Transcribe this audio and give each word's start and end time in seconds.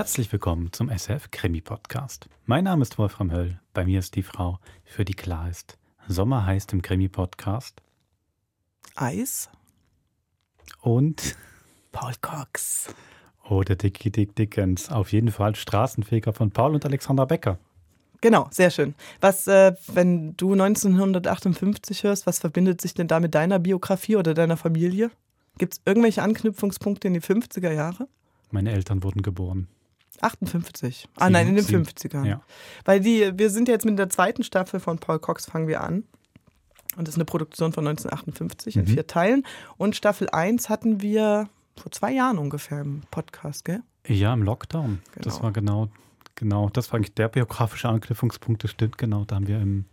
Herzlich 0.00 0.32
willkommen 0.32 0.72
zum 0.72 0.88
SF 0.88 1.30
Krimi 1.30 1.60
Podcast. 1.60 2.30
Mein 2.46 2.64
Name 2.64 2.80
ist 2.80 2.96
Wolfram 2.96 3.30
Höll. 3.30 3.60
Bei 3.74 3.84
mir 3.84 3.98
ist 3.98 4.16
die 4.16 4.22
Frau, 4.22 4.58
für 4.82 5.04
die 5.04 5.12
klar 5.12 5.50
ist. 5.50 5.76
Sommer 6.08 6.46
heißt 6.46 6.72
im 6.72 6.80
Krimi 6.80 7.10
Podcast 7.10 7.82
Eis 8.94 9.50
und 10.80 11.36
Paul 11.92 12.14
Cox. 12.22 12.94
oder 13.46 13.76
Dicky 13.76 14.10
Dick 14.10 14.34
Dickens. 14.34 14.90
Auf 14.90 15.12
jeden 15.12 15.30
Fall 15.30 15.54
Straßenfeger 15.54 16.32
von 16.32 16.50
Paul 16.50 16.76
und 16.76 16.86
Alexander 16.86 17.26
Becker. 17.26 17.58
Genau, 18.22 18.48
sehr 18.50 18.70
schön. 18.70 18.94
Was, 19.20 19.48
äh, 19.48 19.74
wenn 19.88 20.34
du 20.38 20.52
1958 20.52 22.04
hörst, 22.04 22.26
was 22.26 22.38
verbindet 22.38 22.80
sich 22.80 22.94
denn 22.94 23.06
da 23.06 23.20
mit 23.20 23.34
deiner 23.34 23.58
Biografie 23.58 24.16
oder 24.16 24.32
deiner 24.32 24.56
Familie? 24.56 25.10
Gibt 25.58 25.74
es 25.74 25.82
irgendwelche 25.84 26.22
Anknüpfungspunkte 26.22 27.06
in 27.06 27.12
die 27.12 27.20
50er 27.20 27.70
Jahre? 27.70 28.08
Meine 28.50 28.72
Eltern 28.72 29.02
wurden 29.02 29.20
geboren. 29.20 29.68
58. 30.22 31.08
Ah 31.16 31.30
nein, 31.30 31.48
in 31.48 31.54
den 31.56 31.64
Sieben- 31.64 31.84
50ern. 31.84 32.24
Ja. 32.26 32.40
Weil 32.84 33.00
die, 33.00 33.32
wir 33.38 33.50
sind 33.50 33.68
jetzt 33.68 33.84
mit 33.84 33.98
der 33.98 34.08
zweiten 34.10 34.42
Staffel 34.44 34.80
von 34.80 34.98
Paul 34.98 35.18
Cox 35.18 35.46
fangen 35.46 35.68
wir 35.68 35.80
an. 35.80 36.04
Und 36.96 37.06
das 37.06 37.14
ist 37.14 37.18
eine 37.18 37.24
Produktion 37.24 37.72
von 37.72 37.84
1958 37.86 38.76
in 38.76 38.82
Mhm. 38.82 38.86
vier 38.88 39.06
Teilen. 39.06 39.44
Und 39.76 39.94
Staffel 39.96 40.28
1 40.30 40.68
hatten 40.68 41.00
wir 41.00 41.48
vor 41.76 41.92
zwei 41.92 42.12
Jahren 42.12 42.38
ungefähr 42.38 42.80
im 42.80 43.02
Podcast, 43.10 43.64
gell? 43.64 43.82
Ja, 44.06 44.32
im 44.34 44.42
Lockdown. 44.42 45.00
Das 45.16 45.34
Genau. 45.34 45.42
war 45.44 45.52
genau, 45.52 45.88
genau, 46.34 46.68
das 46.70 46.90
war 46.90 46.96
eigentlich 46.96 47.14
der 47.14 47.28
biografische 47.28 47.88
Anknüpfungspunkt, 47.88 48.64
das 48.64 48.72
stimmt 48.72 48.98
genau. 48.98 49.24
Da 49.24 49.36
haben 49.36 49.46
wir 49.46 49.60
im 49.60 49.84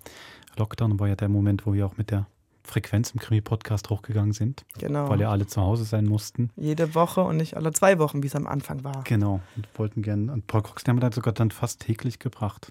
Lockdown 0.57 0.99
war 0.99 1.07
ja 1.07 1.16
der 1.16 1.30
Moment, 1.30 1.66
wo 1.68 1.73
wir 1.73 1.85
auch 1.85 1.98
mit 1.98 2.09
der 2.09 2.26
Frequenz 2.67 3.12
im 3.12 3.20
Krimi-Podcast 3.20 3.90
hochgegangen 3.90 4.34
sind, 4.34 4.65
Genau. 4.77 5.10
weil 5.10 5.20
ja 5.21 5.32
alle 5.32 5.48
zu 5.48 5.62
Hause 5.62 5.84
sein 5.85 6.05
mussten. 6.05 6.51
Jede 6.55 6.93
Woche 6.96 7.21
und 7.21 7.37
nicht 7.37 7.55
alle 7.57 7.71
zwei 7.74 7.98
Wochen, 7.99 8.21
wie 8.24 8.27
es 8.27 8.35
am 8.35 8.46
Anfang 8.46 8.84
war. 8.84 9.04
Genau, 9.05 9.41
und 9.55 9.68
wollten 9.76 10.01
gerne. 10.04 10.32
Und 10.32 10.46
Paul 10.48 10.62
Cox, 10.62 10.84
den 10.84 10.91
haben 10.91 10.98
wir 10.98 11.01
dann 11.01 11.12
sogar 11.13 11.34
dann 11.34 11.49
fast 11.51 11.79
täglich 11.82 12.20
gebracht. 12.20 12.68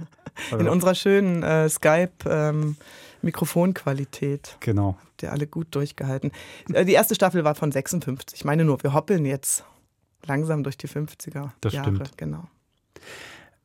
In 0.58 0.68
unserer 0.68 0.94
schönen 0.94 1.42
äh, 1.42 1.68
Skype-Mikrofonqualität. 3.22 4.56
genau. 4.60 4.96
Habt 5.02 5.22
ihr 5.22 5.32
alle 5.32 5.46
gut 5.46 5.68
durchgehalten. 5.74 6.32
Äh, 6.72 6.84
die 6.84 6.92
erste 6.92 7.14
Staffel 7.14 7.44
war 7.44 7.54
von 7.54 7.70
56. 7.72 8.38
Ich 8.40 8.44
meine 8.44 8.64
nur, 8.64 8.82
wir 8.82 8.92
hoppeln 8.94 9.24
jetzt 9.24 9.64
langsam 10.24 10.62
durch 10.62 10.76
die 10.78 10.88
50er 10.88 11.50
Das 11.60 11.72
Jahre. 11.72 11.90
stimmt. 11.94 12.16
Genau. 12.18 12.44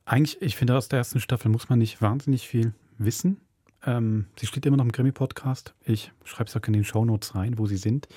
Eigentlich, 0.05 0.41
ich 0.41 0.55
finde, 0.55 0.75
aus 0.77 0.87
der 0.89 0.97
ersten 0.99 1.19
Staffel 1.19 1.49
muss 1.49 1.69
man 1.69 1.79
nicht 1.79 2.01
wahnsinnig 2.01 2.47
viel 2.47 2.73
wissen. 2.97 3.39
Ähm, 3.85 4.25
sie 4.39 4.47
steht 4.47 4.65
immer 4.65 4.77
noch 4.77 4.85
im 4.85 4.91
Krimi-Podcast. 4.91 5.73
Ich 5.83 6.11
schreibe 6.23 6.49
es 6.49 6.55
auch 6.57 6.65
in 6.67 6.73
den 6.73 6.83
Shownotes 6.83 7.35
rein, 7.35 7.57
wo 7.57 7.67
sie 7.67 7.77
sind. 7.77 8.07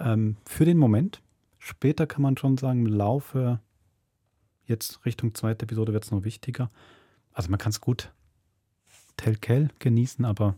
Ähm, 0.00 0.36
für 0.46 0.64
den 0.64 0.78
Moment. 0.78 1.20
Später 1.58 2.06
kann 2.06 2.22
man 2.22 2.36
schon 2.36 2.56
sagen, 2.56 2.86
im 2.86 2.92
Laufe, 2.92 3.60
jetzt 4.64 5.04
Richtung 5.04 5.34
zweite 5.34 5.64
Episode 5.64 5.92
wird 5.92 6.04
es 6.04 6.10
noch 6.12 6.22
wichtiger. 6.24 6.70
Also 7.32 7.50
man 7.50 7.58
kann 7.58 7.70
es 7.70 7.80
gut 7.80 8.12
Tellkell 9.16 9.70
genießen, 9.80 10.24
aber 10.24 10.54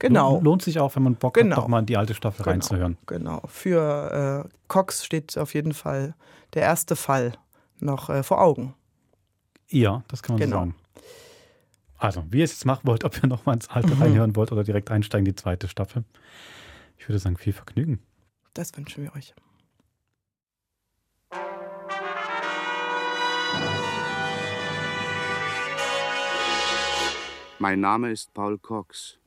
Genau. 0.00 0.40
lohnt, 0.40 0.62
sich 0.62 0.80
auch, 0.80 0.96
wenn 0.96 1.02
man 1.04 1.14
Bock 1.14 1.34
Genau. 1.34 1.56
hat, 1.56 1.62
doch 1.64 1.68
mal 1.68 1.80
in 1.80 1.86
die 1.86 1.96
alte 1.96 2.14
Staffel 2.14 2.42
Genau. 2.42 2.50
reinzuhören. 2.52 2.96
Genau. 3.06 3.42
Für 3.46 4.44
äh, 4.46 4.48
Cox 4.66 5.04
steht 5.04 5.36
auf 5.38 5.54
jeden 5.54 5.72
Fall 5.74 6.14
der 6.54 6.62
erste 6.62 6.96
Fall 6.96 7.32
noch 7.78 8.08
äh, 8.10 8.22
vor 8.22 8.40
Augen. 8.40 8.74
Ja, 9.68 10.02
das 10.08 10.22
kann 10.22 10.34
man 10.34 10.40
Genau. 10.40 10.56
sagen. 10.58 10.74
Also, 12.00 12.24
wie 12.30 12.38
ihr 12.38 12.44
es 12.44 12.52
jetzt 12.52 12.64
machen 12.64 12.86
wollt, 12.86 13.04
ob 13.04 13.22
ihr 13.22 13.28
noch 13.28 13.44
mal 13.46 13.52
ins 13.54 13.68
Alte 13.68 13.94
Mhm. 13.94 14.02
reinhören 14.02 14.36
wollt 14.36 14.50
oder 14.52 14.64
direkt 14.64 14.90
einsteigen 14.90 15.26
in 15.26 15.32
die 15.32 15.40
zweite 15.40 15.68
Staffel. 15.68 16.04
Ich 16.98 17.08
würde 17.08 17.18
sagen, 17.18 17.36
viel 17.36 17.52
Vergnügen. 17.52 18.00
Das 18.54 18.76
wünschen 18.76 19.04
wir 19.04 19.14
euch. 19.14 19.34
Mein 27.58 27.80
Name 27.80 28.10
ist 28.10 28.32
Paul 28.32 28.58
Cox. 28.58 29.18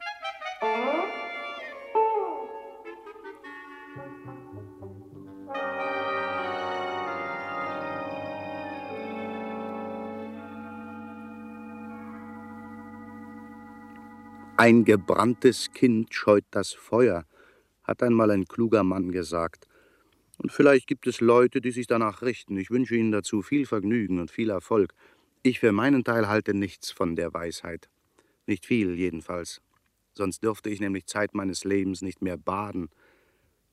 Ein 14.63 14.85
gebranntes 14.85 15.73
Kind 15.73 16.13
scheut 16.13 16.45
das 16.51 16.71
Feuer, 16.71 17.25
hat 17.83 18.01
einmal 18.01 18.31
ein 18.31 18.45
kluger 18.45 18.85
Mann 18.85 19.11
gesagt. 19.11 19.67
Und 20.37 20.53
vielleicht 20.53 20.87
gibt 20.87 21.05
es 21.05 21.19
Leute, 21.19 21.59
die 21.59 21.71
sich 21.71 21.85
danach 21.85 22.21
richten. 22.21 22.55
Ich 22.55 22.71
wünsche 22.71 22.95
Ihnen 22.95 23.11
dazu 23.11 23.41
viel 23.41 23.65
Vergnügen 23.65 24.21
und 24.21 24.31
viel 24.31 24.49
Erfolg. 24.49 24.93
Ich 25.41 25.59
für 25.59 25.73
meinen 25.73 26.05
Teil 26.05 26.29
halte 26.29 26.53
nichts 26.53 26.91
von 26.91 27.17
der 27.17 27.33
Weisheit. 27.33 27.89
Nicht 28.45 28.65
viel 28.65 28.95
jedenfalls. 28.95 29.59
Sonst 30.13 30.43
dürfte 30.43 30.69
ich 30.69 30.79
nämlich 30.79 31.07
Zeit 31.07 31.35
meines 31.35 31.65
Lebens 31.65 32.01
nicht 32.01 32.21
mehr 32.21 32.37
baden. 32.37 32.87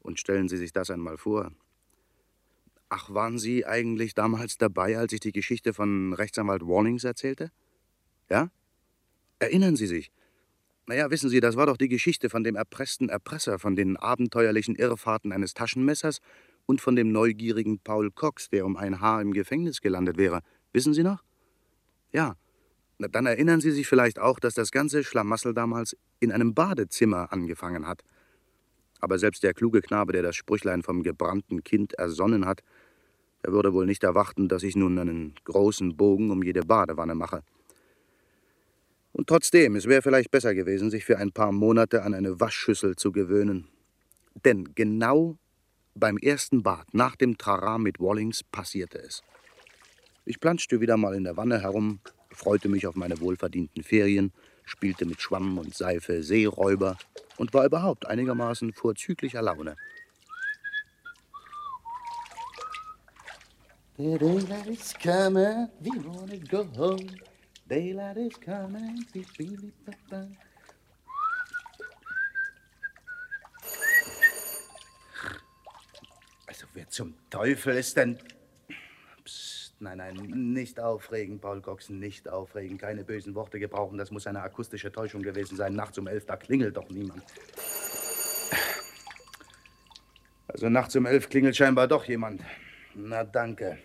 Und 0.00 0.18
stellen 0.18 0.48
Sie 0.48 0.56
sich 0.56 0.72
das 0.72 0.90
einmal 0.90 1.18
vor. 1.18 1.52
Ach, 2.88 3.14
waren 3.14 3.38
Sie 3.38 3.64
eigentlich 3.64 4.14
damals 4.14 4.58
dabei, 4.58 4.98
als 4.98 5.12
ich 5.12 5.20
die 5.20 5.30
Geschichte 5.30 5.72
von 5.72 6.14
Rechtsanwalt 6.14 6.66
Warnings 6.66 7.04
erzählte? 7.04 7.52
Ja? 8.28 8.50
Erinnern 9.38 9.76
Sie 9.76 9.86
sich? 9.86 10.10
Naja, 10.86 11.10
wissen 11.10 11.30
Sie, 11.30 11.41
das 11.41 11.56
war 11.56 11.66
doch 11.66 11.76
die 11.76 11.88
Geschichte 11.88 12.30
von 12.30 12.42
dem 12.42 12.56
erpressten 12.56 13.08
Erpresser, 13.08 13.58
von 13.58 13.76
den 13.76 13.96
abenteuerlichen 13.96 14.74
Irrfahrten 14.74 15.32
eines 15.32 15.54
Taschenmessers 15.54 16.18
und 16.66 16.80
von 16.80 16.96
dem 16.96 17.12
neugierigen 17.12 17.78
Paul 17.78 18.10
Cox, 18.10 18.48
der 18.50 18.66
um 18.66 18.76
ein 18.76 19.00
Haar 19.00 19.22
im 19.22 19.32
Gefängnis 19.32 19.80
gelandet 19.80 20.16
wäre. 20.16 20.41
Wissen 20.72 20.94
Sie 20.94 21.02
noch? 21.02 21.22
Ja. 22.12 22.36
Na, 22.98 23.08
dann 23.08 23.26
erinnern 23.26 23.60
Sie 23.60 23.70
sich 23.70 23.86
vielleicht 23.86 24.18
auch, 24.18 24.38
dass 24.41 24.54
das 24.54 24.70
ganze 24.70 25.04
Schlamassel 25.04 25.54
damals 25.54 25.96
in 26.18 26.32
einem 26.32 26.54
Badezimmer 26.54 27.32
angefangen 27.32 27.86
hat. 27.86 28.02
Aber 29.00 29.18
selbst 29.18 29.42
der 29.42 29.54
kluge 29.54 29.80
Knabe, 29.80 30.12
der 30.12 30.22
das 30.22 30.36
Sprüchlein 30.36 30.82
vom 30.82 31.02
gebrannten 31.02 31.64
Kind 31.64 31.94
ersonnen 31.94 32.47
hat, 32.47 32.60
der 33.42 33.52
würde 33.52 33.72
wohl 33.72 33.86
nicht 33.86 34.04
erwarten, 34.04 34.48
dass 34.48 34.62
ich 34.62 34.76
nun 34.76 34.98
einen 34.98 35.34
großen 35.44 35.97
Bogen 35.97 36.30
um 36.30 36.42
jede 36.42 36.60
Badewanne 36.60 37.14
mache. 37.14 37.42
Und 39.12 39.26
trotzdem, 39.26 39.76
es 39.76 39.87
wäre 39.87 40.03
vielleicht 40.03 40.31
besser 40.31 40.54
gewesen, 40.54 40.91
sich 40.91 41.04
für 41.04 41.19
ein 41.19 41.32
paar 41.32 41.53
Monate 41.53 42.03
an 42.03 42.15
eine 42.15 42.41
Waschschüssel 42.41 42.97
zu 42.97 43.12
gewöhnen. 43.12 43.69
Denn 44.44 44.75
genau 44.75 45.37
beim 45.94 46.16
ersten 46.16 46.62
Bad 46.62 46.94
nach 46.94 47.16
dem 47.16 47.37
Trara 47.37 47.78
mit 47.78 47.98
Wallings 47.98 48.44
passierte 48.44 48.98
es. 48.98 49.22
Ich 50.25 50.38
planschte 50.38 50.81
wieder 50.81 50.97
mal 50.97 51.15
in 51.15 51.25
der 51.25 51.37
Wanne 51.37 51.60
herum, 51.60 52.00
freute 52.31 52.69
mich 52.69 52.87
auf 52.87 52.94
meine 52.94 53.21
wohlverdienten 53.21 53.82
Ferien, 53.82 54.32
spielte 54.65 55.04
mit 55.04 55.21
Schwamm 55.21 55.59
und 55.59 55.75
Seife 55.75 56.22
Seeräuber 56.22 56.97
und 57.37 57.53
war 57.53 57.65
überhaupt 57.66 58.06
einigermaßen 58.06 58.72
vorzüglicher 58.72 59.42
Laune. 59.42 59.77
Daylight 63.98 64.69
is 64.69 64.94
coming, 64.94 65.69
we 65.81 65.91
wanna 66.04 66.37
go 66.48 66.65
home. 66.77 67.06
Daylight 67.70 68.16
is 68.16 68.41
coming. 68.41 69.06
Also 76.47 76.66
wer 76.75 76.88
zum 76.88 77.14
Teufel 77.30 77.76
ist 77.76 77.97
denn... 77.97 78.19
Psst, 79.22 79.76
nein, 79.78 79.98
nein, 79.98 80.16
nicht 80.16 80.80
aufregen, 80.80 81.38
Paul 81.38 81.62
Coxen, 81.62 82.00
nicht 82.00 82.28
aufregen. 82.28 82.76
Keine 82.76 83.04
bösen 83.04 83.36
Worte 83.36 83.60
gebrauchen, 83.60 83.98
das 83.98 84.10
muss 84.10 84.26
eine 84.26 84.42
akustische 84.42 84.91
Täuschung 84.91 85.22
gewesen 85.22 85.56
sein. 85.56 85.75
Nachts 85.75 85.97
um 85.97 86.09
elf, 86.09 86.26
da 86.26 86.36
klingelt 86.36 86.77
doch 86.77 86.89
niemand. 86.89 87.22
Also 90.48 90.68
nachts 90.68 90.97
um 90.97 91.06
elf 91.06 91.28
klingelt 91.28 91.56
scheinbar 91.56 91.86
doch 91.86 92.04
jemand. 92.04 92.42
Na, 92.97 93.22
danke. 93.22 93.78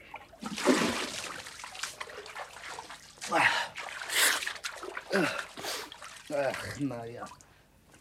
Ach, 6.37 6.79
naja. 6.79 7.25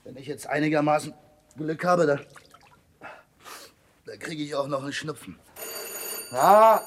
Wenn 0.03 0.17
ich 0.17 0.27
jetzt 0.27 0.47
einigermaßen 0.47 1.15
Glück 1.57 1.85
habe, 1.85 2.07
dann, 2.07 2.27
dann 4.07 4.19
kriege 4.19 4.43
ich 4.43 4.55
auch 4.55 4.67
noch 4.67 4.83
einen 4.83 4.93
Schnupfen. 4.93 5.39
Ah, 6.33 6.81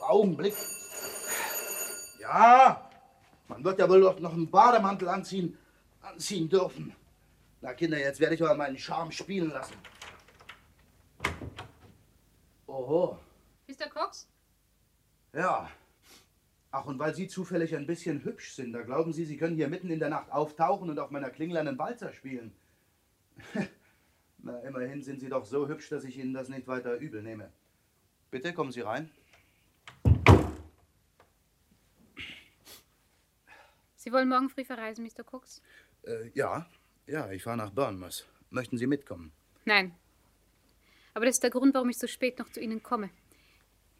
Augenblick. 0.00 0.54
Ja, 2.20 2.90
man 3.48 3.62
wird 3.62 3.78
ja 3.78 3.88
wohl 3.88 4.00
doch 4.00 4.18
noch 4.18 4.32
einen 4.32 4.50
Bademantel 4.50 5.08
anziehen, 5.08 5.58
anziehen 6.00 6.48
dürfen. 6.48 6.94
Na, 7.60 7.74
Kinder, 7.74 7.98
jetzt 7.98 8.18
werde 8.20 8.34
ich 8.34 8.42
aber 8.42 8.54
meinen 8.54 8.78
Charme 8.78 9.12
spielen 9.12 9.50
lassen. 9.50 9.74
Oho, 12.66 13.18
Mr. 13.68 13.88
Cox? 13.90 14.26
ja. 15.34 15.68
Ach, 16.76 16.86
und 16.86 16.98
weil 16.98 17.14
Sie 17.14 17.28
zufällig 17.28 17.76
ein 17.76 17.86
bisschen 17.86 18.24
hübsch 18.24 18.54
sind, 18.54 18.72
da 18.72 18.82
glauben 18.82 19.12
Sie, 19.12 19.24
Sie 19.24 19.36
können 19.36 19.54
hier 19.54 19.68
mitten 19.68 19.90
in 19.90 20.00
der 20.00 20.08
Nacht 20.08 20.32
auftauchen 20.32 20.90
und 20.90 20.98
auf 20.98 21.12
meiner 21.12 21.30
Klingel 21.30 21.56
einen 21.58 21.78
Walzer 21.78 22.12
spielen. 22.12 22.52
Na, 24.38 24.58
immerhin 24.58 25.00
sind 25.00 25.20
Sie 25.20 25.28
doch 25.28 25.44
so 25.44 25.68
hübsch, 25.68 25.88
dass 25.90 26.02
ich 26.02 26.18
Ihnen 26.18 26.34
das 26.34 26.48
nicht 26.48 26.66
weiter 26.66 26.96
übel 26.96 27.22
nehme. 27.22 27.52
Bitte 28.32 28.52
kommen 28.52 28.72
Sie 28.72 28.80
rein. 28.80 29.08
Sie 33.94 34.10
wollen 34.10 34.28
morgen 34.28 34.50
früh 34.50 34.64
verreisen, 34.64 35.04
Mr. 35.04 35.22
Cooks? 35.32 35.62
Äh, 36.02 36.30
ja, 36.34 36.66
ja, 37.06 37.30
ich 37.30 37.44
fahre 37.44 37.56
nach 37.56 37.70
Bournemouth. 37.70 38.26
Möchten 38.50 38.78
Sie 38.78 38.88
mitkommen? 38.88 39.30
Nein. 39.64 39.94
Aber 41.14 41.26
das 41.26 41.36
ist 41.36 41.44
der 41.44 41.50
Grund, 41.50 41.72
warum 41.72 41.90
ich 41.90 41.98
so 41.98 42.08
spät 42.08 42.40
noch 42.40 42.50
zu 42.50 42.60
Ihnen 42.60 42.82
komme. 42.82 43.10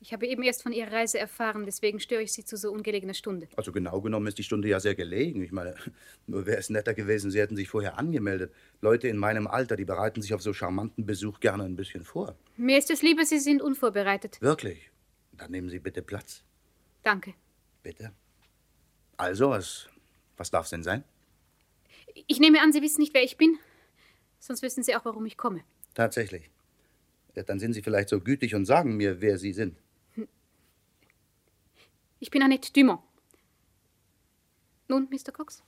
Ich 0.05 0.13
habe 0.13 0.27
eben 0.27 0.43
erst 0.43 0.63
von 0.63 0.73
Ihrer 0.73 0.93
Reise 0.93 1.19
erfahren, 1.19 1.65
deswegen 1.65 1.99
störe 1.99 2.21
ich 2.21 2.31
Sie 2.31 2.45
zu 2.45 2.59
so 2.59 2.71
ungelegener 2.71 3.15
Stunde. 3.15 3.49
Also 3.57 3.73
genau 3.73 4.03
genommen 4.03 4.27
ist 4.27 4.37
die 4.37 4.43
Stunde 4.43 4.69
ja 4.69 4.79
sehr 4.79 4.95
gelegen. 4.95 5.43
Ich 5.43 5.51
meine, 5.51 5.77
nur 6.27 6.45
wäre 6.45 6.59
es 6.59 6.69
netter 6.69 6.93
gewesen, 6.93 7.31
Sie 7.31 7.41
hätten 7.41 7.57
sich 7.57 7.71
vorher 7.71 7.99
angemeldet. 7.99 8.53
Leute 8.83 9.09
in 9.09 9.17
meinem 9.17 9.47
Alter, 9.47 9.77
die 9.77 9.87
bereiten 9.87 10.21
sich 10.21 10.35
auf 10.35 10.43
so 10.43 10.53
charmanten 10.53 11.07
Besuch 11.07 11.41
gerne 11.41 11.65
ein 11.65 11.75
bisschen 11.75 12.05
vor. 12.05 12.37
Mir 12.59 12.77
ist 12.77 12.91
es 12.91 13.01
lieber, 13.01 13.25
Sie 13.25 13.39
sind 13.39 13.63
unvorbereitet. 13.63 14.43
Wirklich? 14.43 14.91
Dann 15.33 15.51
nehmen 15.51 15.71
Sie 15.71 15.79
bitte 15.79 16.03
Platz. 16.03 16.45
Danke. 17.03 17.33
Bitte. 17.83 18.13
Also, 19.17 19.49
was, 19.49 19.89
was 20.37 20.51
darf 20.51 20.65
es 20.65 20.71
denn 20.71 20.83
sein? 20.83 21.03
Ich 22.27 22.41
nehme 22.41 22.61
an, 22.61 22.75
Sie 22.75 22.83
wissen 22.83 23.01
nicht, 23.01 23.15
wer 23.15 23.25
ich 23.25 23.39
bin. 23.39 23.57
Sonst 24.39 24.61
wissen 24.61 24.83
Sie 24.83 24.95
auch, 24.95 25.07
warum 25.07 25.25
ich 25.25 25.39
komme. 25.39 25.65
Tatsächlich. 25.95 26.51
Ja, 27.35 27.43
dann 27.43 27.59
sind 27.59 27.73
Sie 27.73 27.81
vielleicht 27.81 28.11
so 28.11 28.21
gütig 28.21 28.55
und 28.55 28.67
sagen 28.67 28.99
mir, 28.99 29.23
wer 29.23 29.39
Sie 29.39 29.55
sind. 29.55 29.79
Ich 32.25 32.31
bin 32.31 32.43
Annette 32.43 32.73
Dumont. 32.73 33.03
Nun, 34.89 35.07
Mr. 35.11 35.31
Cox? 35.31 35.63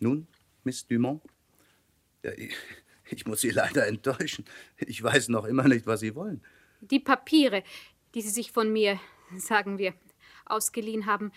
Nun, 0.00 0.28
Miss 0.62 0.86
Dumont? 0.86 1.22
Ja, 2.22 2.30
ich, 2.32 2.54
ich 3.08 3.24
muss 3.24 3.40
Sie 3.40 3.48
leider 3.48 3.86
enttäuschen. 3.86 4.44
Ich 4.76 5.02
weiß 5.02 5.30
noch 5.30 5.46
immer 5.46 5.66
nicht, 5.66 5.86
was 5.86 6.00
Sie 6.00 6.14
wollen. 6.14 6.44
Die 6.82 7.00
Papiere, 7.00 7.64
die 8.14 8.20
Sie 8.20 8.28
sich 8.28 8.52
von 8.52 8.70
mir, 8.70 9.00
sagen 9.38 9.78
wir, 9.78 9.94
ausgeliehen 10.44 11.06
haben, 11.06 11.32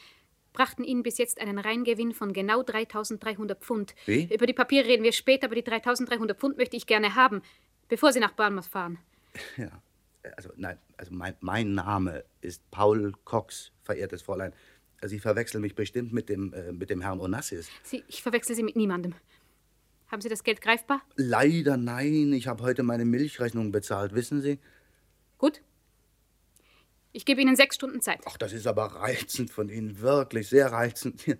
brachten 0.52 0.84
Ihnen 0.84 1.02
bis 1.02 1.18
jetzt 1.18 1.40
einen 1.40 1.60
Reingewinn 1.60 2.14
von 2.14 2.34
genau 2.34 2.62
3300 2.62 3.64
Pfund. 3.64 3.96
Wie? 4.06 4.28
Über 4.34 4.48
die 4.48 4.54
Papiere 4.54 4.90
reden 4.90 5.04
wir 5.04 5.14
später, 5.14 5.46
aber 5.46 5.56
die 5.56 5.64
3300 5.64 6.38
Pfund 6.38 6.58
möchte 6.58 6.76
ich 6.76 6.86
gerne 6.86 7.16
haben, 7.16 7.42
bevor 7.88 8.12
Sie 8.12 8.20
nach 8.20 8.34
Bournemouth 8.34 8.66
fahren. 8.66 9.00
Ja, 9.56 9.82
also 10.36 10.50
nein, 10.56 10.78
also 10.98 11.14
mein, 11.14 11.36
mein 11.40 11.74
Name 11.74 12.24
ist 12.42 12.70
Paul 12.72 13.14
Cox, 13.24 13.72
verehrtes 13.84 14.22
Fräulein. 14.22 14.54
Sie 15.04 15.20
verwechseln 15.20 15.62
mich 15.62 15.76
bestimmt 15.76 16.12
mit 16.12 16.28
dem, 16.30 16.54
äh, 16.54 16.72
mit 16.72 16.90
dem 16.90 17.02
Herrn 17.02 17.20
Onassis. 17.20 17.70
Sie, 17.84 18.04
ich 18.08 18.24
verwechsel 18.24 18.56
Sie 18.56 18.64
mit 18.64 18.76
niemandem. 18.76 19.14
Haben 20.08 20.22
Sie 20.22 20.30
das 20.30 20.44
Geld 20.44 20.62
greifbar? 20.62 21.02
Leider 21.16 21.78
nein, 21.78 22.34
ich 22.34 22.48
habe 22.48 22.64
heute 22.64 22.84
meine 22.84 23.06
Milchrechnung 23.06 23.72
bezahlt, 23.72 24.16
wissen 24.16 24.42
Sie? 24.42 24.60
Gut. 25.38 25.62
Ich 27.12 27.26
gebe 27.26 27.42
Ihnen 27.42 27.56
sechs 27.56 27.76
Stunden 27.76 28.02
Zeit. 28.02 28.22
Ach, 28.26 28.38
das 28.38 28.54
ist 28.54 28.68
aber 28.68 28.86
reizend 28.86 29.52
von 29.52 29.70
Ihnen, 29.70 30.00
wirklich 30.00 30.48
sehr 30.50 30.72
reizend. 30.72 31.26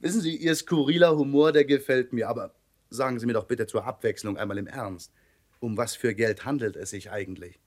wissen 0.00 0.20
Sie, 0.20 0.36
Ihr 0.36 0.54
skurriler 0.54 1.16
Humor, 1.16 1.52
der 1.52 1.64
gefällt 1.64 2.12
mir, 2.12 2.28
aber 2.28 2.54
sagen 2.90 3.18
Sie 3.18 3.26
mir 3.26 3.32
doch 3.32 3.46
bitte 3.46 3.66
zur 3.66 3.84
Abwechslung 3.84 4.36
einmal 4.36 4.58
im 4.58 4.66
Ernst. 4.66 5.12
Um 5.62 5.76
was 5.76 5.94
für 5.94 6.12
Geld 6.12 6.44
handelt 6.44 6.74
es 6.74 6.90
sich 6.90 7.12
eigentlich? 7.12 7.60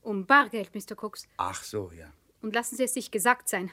Um 0.00 0.26
Bargeld, 0.26 0.70
Mr. 0.76 0.96
Cooks. 0.96 1.26
Ach 1.38 1.64
so, 1.64 1.90
ja. 1.90 2.12
Und 2.40 2.54
lassen 2.54 2.76
Sie 2.76 2.84
es 2.84 2.94
sich 2.94 3.10
gesagt 3.10 3.48
sein. 3.48 3.68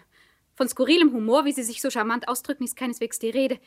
Von 0.56 0.68
skurrilem 0.68 1.14
Humor, 1.14 1.46
wie 1.46 1.52
Sie 1.52 1.62
sich 1.62 1.80
so 1.80 1.92
charmant 1.92 2.28
ausdrücken, 2.28 2.64
ist 2.64 2.76
keineswegs 2.76 3.20
die 3.20 3.30
Rede. 3.30 3.60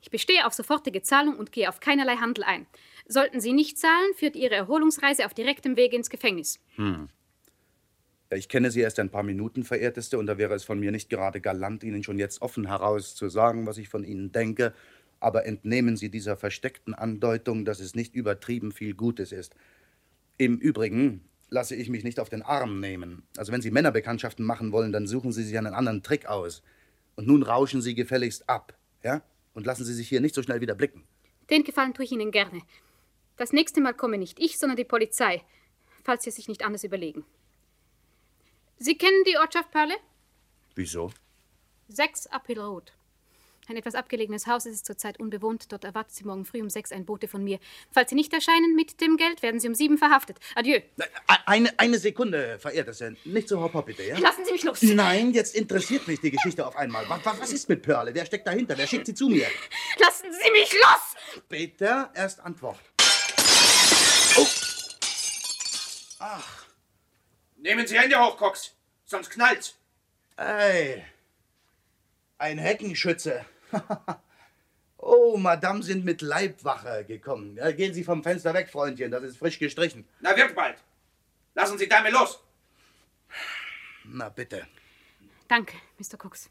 Ich 0.00 0.10
bestehe 0.10 0.46
auf 0.46 0.54
sofortige 0.54 1.02
Zahlung 1.02 1.36
und 1.36 1.52
gehe 1.52 1.68
auf 1.68 1.80
keinerlei 1.80 2.16
Handel 2.16 2.42
ein. 2.44 2.66
Sollten 3.06 3.38
Sie 3.42 3.52
nicht 3.52 3.78
zahlen, 3.78 4.14
führt 4.14 4.34
Ihre 4.34 4.54
Erholungsreise 4.54 5.26
auf 5.26 5.34
direktem 5.34 5.76
Wege 5.76 5.96
ins 5.96 6.08
Gefängnis. 6.08 6.58
Hm. 6.76 7.10
Ich 8.30 8.48
kenne 8.48 8.70
Sie 8.70 8.80
erst 8.80 8.98
ein 8.98 9.10
paar 9.10 9.24
Minuten, 9.24 9.62
verehrteste, 9.62 10.18
und 10.18 10.24
da 10.24 10.38
wäre 10.38 10.54
es 10.54 10.64
von 10.64 10.80
mir 10.80 10.90
nicht 10.90 11.10
gerade 11.10 11.42
galant, 11.42 11.84
Ihnen 11.84 12.02
schon 12.02 12.18
jetzt 12.18 12.40
offen 12.40 12.66
heraus 12.66 13.14
zu 13.14 13.28
sagen, 13.28 13.66
was 13.66 13.76
ich 13.76 13.90
von 13.90 14.04
Ihnen 14.04 14.32
denke. 14.32 14.72
Aber 15.24 15.46
entnehmen 15.46 15.96
Sie 15.96 16.10
dieser 16.10 16.36
versteckten 16.36 16.92
Andeutung, 16.92 17.64
dass 17.64 17.80
es 17.80 17.94
nicht 17.94 18.14
übertrieben 18.14 18.72
viel 18.72 18.92
Gutes 18.92 19.32
ist. 19.32 19.54
Im 20.36 20.58
Übrigen 20.58 21.24
lasse 21.48 21.74
ich 21.74 21.88
mich 21.88 22.04
nicht 22.04 22.20
auf 22.20 22.28
den 22.28 22.42
Arm 22.42 22.78
nehmen. 22.78 23.22
Also 23.38 23.50
wenn 23.50 23.62
Sie 23.62 23.70
Männerbekanntschaften 23.70 24.44
machen 24.44 24.70
wollen, 24.70 24.92
dann 24.92 25.06
suchen 25.06 25.32
Sie 25.32 25.42
sich 25.42 25.56
einen 25.56 25.72
anderen 25.72 26.02
Trick 26.02 26.26
aus. 26.26 26.62
Und 27.16 27.26
nun 27.26 27.42
rauschen 27.42 27.80
Sie 27.80 27.94
gefälligst 27.94 28.50
ab, 28.50 28.76
ja? 29.02 29.22
Und 29.54 29.64
lassen 29.64 29.86
Sie 29.86 29.94
sich 29.94 30.10
hier 30.10 30.20
nicht 30.20 30.34
so 30.34 30.42
schnell 30.42 30.60
wieder 30.60 30.74
blicken. 30.74 31.04
Den 31.48 31.64
Gefallen 31.64 31.94
tue 31.94 32.04
ich 32.04 32.12
Ihnen 32.12 32.30
gerne. 32.30 32.60
Das 33.38 33.54
nächste 33.54 33.80
Mal 33.80 33.94
komme 33.94 34.18
nicht 34.18 34.38
ich, 34.38 34.58
sondern 34.58 34.76
die 34.76 34.84
Polizei, 34.84 35.42
falls 36.02 36.24
Sie 36.24 36.28
es 36.28 36.36
sich 36.36 36.48
nicht 36.48 36.66
anders 36.66 36.84
überlegen. 36.84 37.24
Sie 38.76 38.98
kennen 38.98 39.24
die 39.26 39.38
Ortschaft 39.38 39.70
Perle? 39.70 39.94
Wieso? 40.74 41.12
6 41.88 42.26
Uphill 42.26 42.60
Road. 42.60 42.92
Ein 43.68 43.76
etwas 43.76 43.94
abgelegenes 43.94 44.46
Haus, 44.46 44.66
es 44.66 44.74
ist 44.74 44.86
zurzeit 44.86 45.18
unbewohnt. 45.18 45.72
Dort 45.72 45.84
erwartet 45.84 46.14
Sie 46.14 46.24
morgen 46.24 46.44
früh 46.44 46.60
um 46.60 46.68
sechs 46.68 46.92
ein 46.92 47.06
Bote 47.06 47.28
von 47.28 47.42
mir. 47.42 47.58
Falls 47.90 48.10
Sie 48.10 48.14
nicht 48.14 48.32
erscheinen 48.32 48.74
mit 48.74 49.00
dem 49.00 49.16
Geld, 49.16 49.42
werden 49.42 49.58
Sie 49.58 49.68
um 49.68 49.74
sieben 49.74 49.96
verhaftet. 49.96 50.38
Adieu. 50.54 50.80
Eine, 51.46 51.78
eine 51.78 51.98
Sekunde, 51.98 52.58
verehrteste. 52.58 53.16
Nicht 53.24 53.48
so 53.48 53.60
hopp, 53.60 53.74
hopp, 53.74 53.86
bitte, 53.86 54.02
ja? 54.02 54.18
Lassen 54.18 54.44
Sie 54.44 54.52
mich 54.52 54.64
los. 54.64 54.82
Nein, 54.82 55.32
jetzt 55.32 55.54
interessiert 55.54 56.06
mich 56.06 56.20
die 56.20 56.30
Geschichte 56.30 56.66
auf 56.66 56.76
einmal. 56.76 57.08
Was, 57.08 57.24
was 57.24 57.52
ist 57.52 57.68
mit 57.68 57.82
Perle? 57.82 58.14
Wer 58.14 58.26
steckt 58.26 58.46
dahinter? 58.46 58.76
Wer 58.76 58.86
schickt 58.86 59.06
sie 59.06 59.14
zu 59.14 59.28
mir? 59.28 59.46
Lassen 59.98 60.26
Sie 60.30 60.50
mich 60.50 60.72
los! 60.72 61.42
Bitte, 61.48 62.10
erst 62.14 62.40
Antwort. 62.40 62.80
Oh! 64.36 64.46
Ach. 66.18 66.64
Nehmen 67.56 67.86
Sie 67.86 67.98
Hände 67.98 68.18
hoch, 68.18 68.36
Cox, 68.36 68.74
sonst 69.06 69.30
knallt's. 69.30 69.74
Ey. 70.36 71.02
Ein 72.36 72.58
Heckenschütze. 72.58 73.46
oh, 74.98 75.36
Madame 75.36 75.82
sind 75.82 76.04
mit 76.04 76.22
Leibwache 76.22 77.04
gekommen. 77.04 77.56
Ja, 77.56 77.70
gehen 77.72 77.94
Sie 77.94 78.04
vom 78.04 78.22
Fenster 78.22 78.54
weg, 78.54 78.68
Freundchen, 78.70 79.10
das 79.10 79.22
ist 79.22 79.36
frisch 79.38 79.58
gestrichen. 79.58 80.06
Na, 80.20 80.36
wird 80.36 80.54
bald. 80.54 80.76
Lassen 81.54 81.78
Sie 81.78 81.88
Dame 81.88 82.10
los. 82.10 82.40
Na, 84.04 84.28
bitte. 84.28 84.66
Danke, 85.48 85.76
Mr. 85.98 86.18
Cooks. 86.24 86.50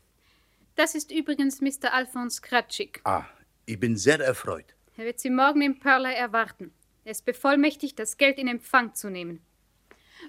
Das 0.75 0.95
ist 0.95 1.11
übrigens 1.11 1.61
Mr. 1.61 1.93
Alphonse 1.93 2.41
Kratschik. 2.41 3.01
Ah, 3.03 3.25
ich 3.65 3.79
bin 3.79 3.95
sehr 3.95 4.19
erfreut. 4.19 4.73
Er 4.97 5.05
wird 5.05 5.19
Sie 5.19 5.29
morgen 5.29 5.61
im 5.61 5.79
Perlay 5.79 6.15
erwarten. 6.15 6.73
Er 7.05 7.11
ist 7.11 7.25
bevollmächtigt, 7.25 7.99
das 7.99 8.17
Geld 8.17 8.37
in 8.37 8.47
Empfang 8.47 8.95
zu 8.95 9.09
nehmen. 9.09 9.43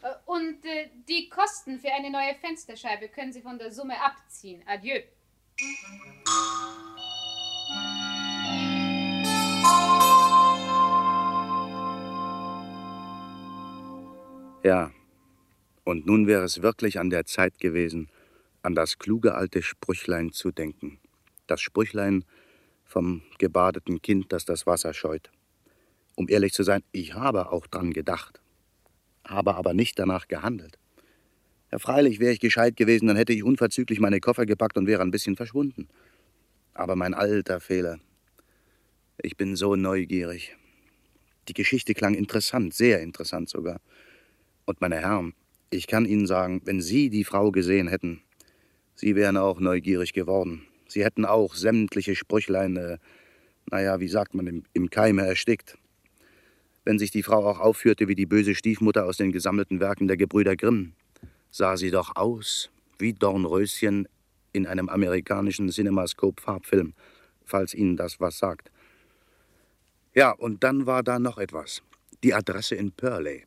Äh, 0.03 0.15
Und 0.27 0.65
äh, 0.65 0.91
die 1.09 1.29
Kosten 1.29 1.79
für 1.79 1.93
eine 1.93 2.11
neue 2.11 2.35
Fensterscheibe 2.35 3.09
können 3.09 3.33
Sie 3.33 3.43
von 3.43 3.59
der 3.59 3.71
Summe 3.71 4.01
abziehen. 4.03 4.63
Adieu. 4.67 5.01
Ja, 14.65 14.91
und 15.85 16.07
nun 16.07 16.27
wäre 16.27 16.43
es 16.43 16.63
wirklich 16.63 16.99
an 16.99 17.11
der 17.11 17.25
Zeit 17.27 17.61
gewesen, 17.61 18.09
an 18.63 18.75
das 18.75 18.99
kluge 18.99 19.35
alte 19.35 19.63
Sprüchlein 19.63 20.33
zu 20.33 20.51
denken. 20.51 20.99
Das 21.47 21.61
Sprüchlein 21.61 22.25
vom 22.85 23.23
gebadeten 23.39 24.03
Kind, 24.03 24.33
das 24.33 24.45
das 24.45 24.67
Wasser 24.67 24.95
scheut. 24.95 25.31
Um 26.17 26.29
ehrlich 26.29 26.53
zu 26.53 26.63
sein, 26.63 26.83
ich 26.93 27.15
habe 27.15 27.53
auch 27.53 27.67
dran 27.67 27.93
gedacht, 27.93 28.41
habe 29.25 29.55
aber 29.55 29.75
nicht 29.75 29.99
danach 29.99 30.29
gehandelt. 30.29 30.79
Ja, 31.75 31.81
freilich 31.81 32.21
wäre 32.21 32.33
ich 32.33 32.39
gescheit 32.39 32.77
gewesen, 32.77 33.09
dann 33.09 33.17
hätte 33.17 33.33
ich 33.33 33.43
unverzüglich 33.43 33.99
meine 33.99 34.21
Koffer 34.21 34.47
gepackt 34.47 34.79
und 34.79 34.87
wäre 34.87 35.03
ein 35.03 35.11
bisschen 35.11 35.35
verschwunden. 35.35 35.89
Aber 36.73 36.95
mein 36.95 37.15
alter 37.15 37.59
Fehler. 37.59 37.99
Ich 39.21 39.37
bin 39.37 39.57
so 39.57 39.75
neugierig. 39.75 40.57
Die 41.49 41.53
Geschichte 41.53 41.93
klang 41.95 42.15
interessant, 42.15 42.75
sehr 42.75 43.01
interessant 43.01 43.49
sogar. 43.49 43.81
Und 44.67 44.81
meine 44.81 45.01
Herren, 45.01 45.35
ich 45.71 45.89
kann 45.89 46.07
Ihnen 46.07 46.29
sagen, 46.29 46.63
wenn 46.65 46.81
Sie 46.81 47.11
die 47.11 47.25
Frau 47.25 47.51
gesehen 47.51 47.89
hätten, 47.89 48.23
Sie 48.95 49.17
wären 49.17 49.37
auch 49.37 49.59
neugierig 49.59 50.13
geworden. 50.13 50.63
Sie 50.87 51.05
hätten 51.05 51.25
auch 51.25 51.57
sämtliche 51.57 52.15
Sprüchlein, 52.15 52.77
äh, 52.77 52.99
naja, 53.69 53.99
wie 53.99 54.07
sagt 54.07 54.37
man, 54.37 54.47
im, 54.47 54.63
im 54.75 54.91
Keime 54.91 55.27
erstickt. 55.27 55.77
Wenn 56.85 57.01
sich 57.01 57.11
die 57.11 57.25
Frau 57.25 57.45
auch 57.45 57.59
aufführte 57.59 58.07
wie 58.07 58.15
die 58.15 58.27
böse 58.27 58.55
Stiefmutter 58.55 59.07
aus 59.07 59.17
den 59.17 59.33
gesammelten 59.33 59.81
Werken 59.81 60.07
der 60.07 60.17
Gebrüder 60.17 60.55
Grimm, 60.55 60.93
sah 61.55 61.77
sie 61.77 61.93
doch 61.93 62.17
aus 62.17 62.69
wie 62.99 63.13
Dornröschen 63.13 64.09
in 64.53 64.67
einem 64.67 64.89
amerikanischen 64.89 65.71
Cinemascope-Farbfilm, 65.71 66.95
falls 67.45 67.75
Ihnen 67.75 67.97
das 67.97 68.19
was 68.19 68.39
sagt. 68.39 68.73
Ja, 70.15 70.33
und 70.33 70.65
dann 70.65 70.87
war 70.87 71.05
da 71.05 71.21
noch 71.21 71.39
etwas. 71.39 71.83
Die 72.25 72.35
Adresse 72.35 72.75
in 72.75 72.91
Purley. 72.91 73.45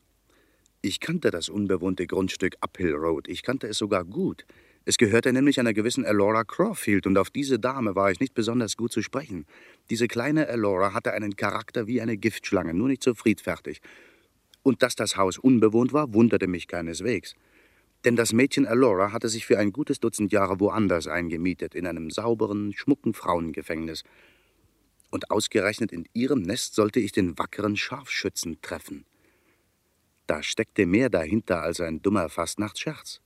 Ich 0.80 1.00
kannte 1.00 1.30
das 1.30 1.50
unbewohnte 1.50 2.06
Grundstück 2.06 2.56
Uphill 2.62 2.94
Road. 2.94 3.28
Ich 3.28 3.42
kannte 3.42 3.66
es 3.66 3.76
sogar 3.76 4.06
gut. 4.06 4.46
Es 4.86 4.96
gehörte 4.96 5.30
nämlich 5.30 5.60
einer 5.60 5.74
gewissen 5.74 6.04
Elora 6.04 6.44
Crawfield 6.44 7.06
und 7.06 7.18
auf 7.18 7.28
diese 7.28 7.58
Dame 7.58 7.94
war 7.94 8.10
ich 8.10 8.20
nicht 8.20 8.32
besonders 8.32 8.78
gut 8.78 8.90
zu 8.90 9.02
sprechen. 9.02 9.44
Diese 9.90 10.08
kleine 10.08 10.46
Elora 10.46 10.94
hatte 10.94 11.12
einen 11.12 11.36
Charakter 11.36 11.86
wie 11.86 12.00
eine 12.00 12.16
Giftschlange, 12.16 12.72
nur 12.72 12.88
nicht 12.88 13.02
so 13.02 13.12
friedfertig. 13.12 13.82
Und 14.62 14.82
dass 14.82 14.94
das 14.94 15.18
Haus 15.18 15.36
unbewohnt 15.36 15.92
war, 15.92 16.14
wunderte 16.14 16.46
mich 16.46 16.68
keineswegs. 16.68 17.34
Denn 18.04 18.16
das 18.16 18.32
Mädchen 18.32 18.66
Alora 18.66 19.12
hatte 19.12 19.28
sich 19.28 19.46
für 19.46 19.58
ein 19.58 19.72
gutes 19.72 20.00
Dutzend 20.00 20.32
Jahre 20.32 20.60
woanders 20.60 21.06
eingemietet, 21.06 21.74
in 21.74 21.86
einem 21.86 22.10
sauberen, 22.10 22.72
schmucken 22.72 23.12
Frauengefängnis. 23.12 24.04
Und 25.10 25.30
ausgerechnet 25.30 25.92
in 25.92 26.06
ihrem 26.12 26.42
Nest 26.42 26.74
sollte 26.74 27.00
ich 27.00 27.12
den 27.12 27.38
wackeren 27.38 27.76
Scharfschützen 27.76 28.60
treffen. 28.62 29.04
Da 30.26 30.42
steckte 30.42 30.86
mehr 30.86 31.08
dahinter 31.08 31.62
als 31.62 31.80
ein 31.80 32.02
dummer 32.02 32.28
Fastnachtsscherz. 32.28 33.20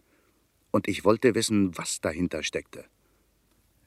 Und 0.70 0.88
ich 0.88 1.04
wollte 1.04 1.34
wissen, 1.34 1.76
was 1.76 2.00
dahinter 2.00 2.42
steckte. 2.42 2.84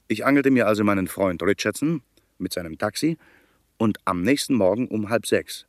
Ich 0.07 0.25
angelte 0.25 0.51
mir 0.51 0.67
also 0.67 0.83
meinen 0.83 1.07
Freund 1.07 1.41
Richardson 1.41 2.03
mit 2.37 2.53
seinem 2.53 2.77
Taxi 2.77 3.17
und 3.77 3.97
am 4.05 4.21
nächsten 4.21 4.53
Morgen 4.53 4.87
um 4.87 5.09
halb 5.09 5.25
sechs 5.25 5.65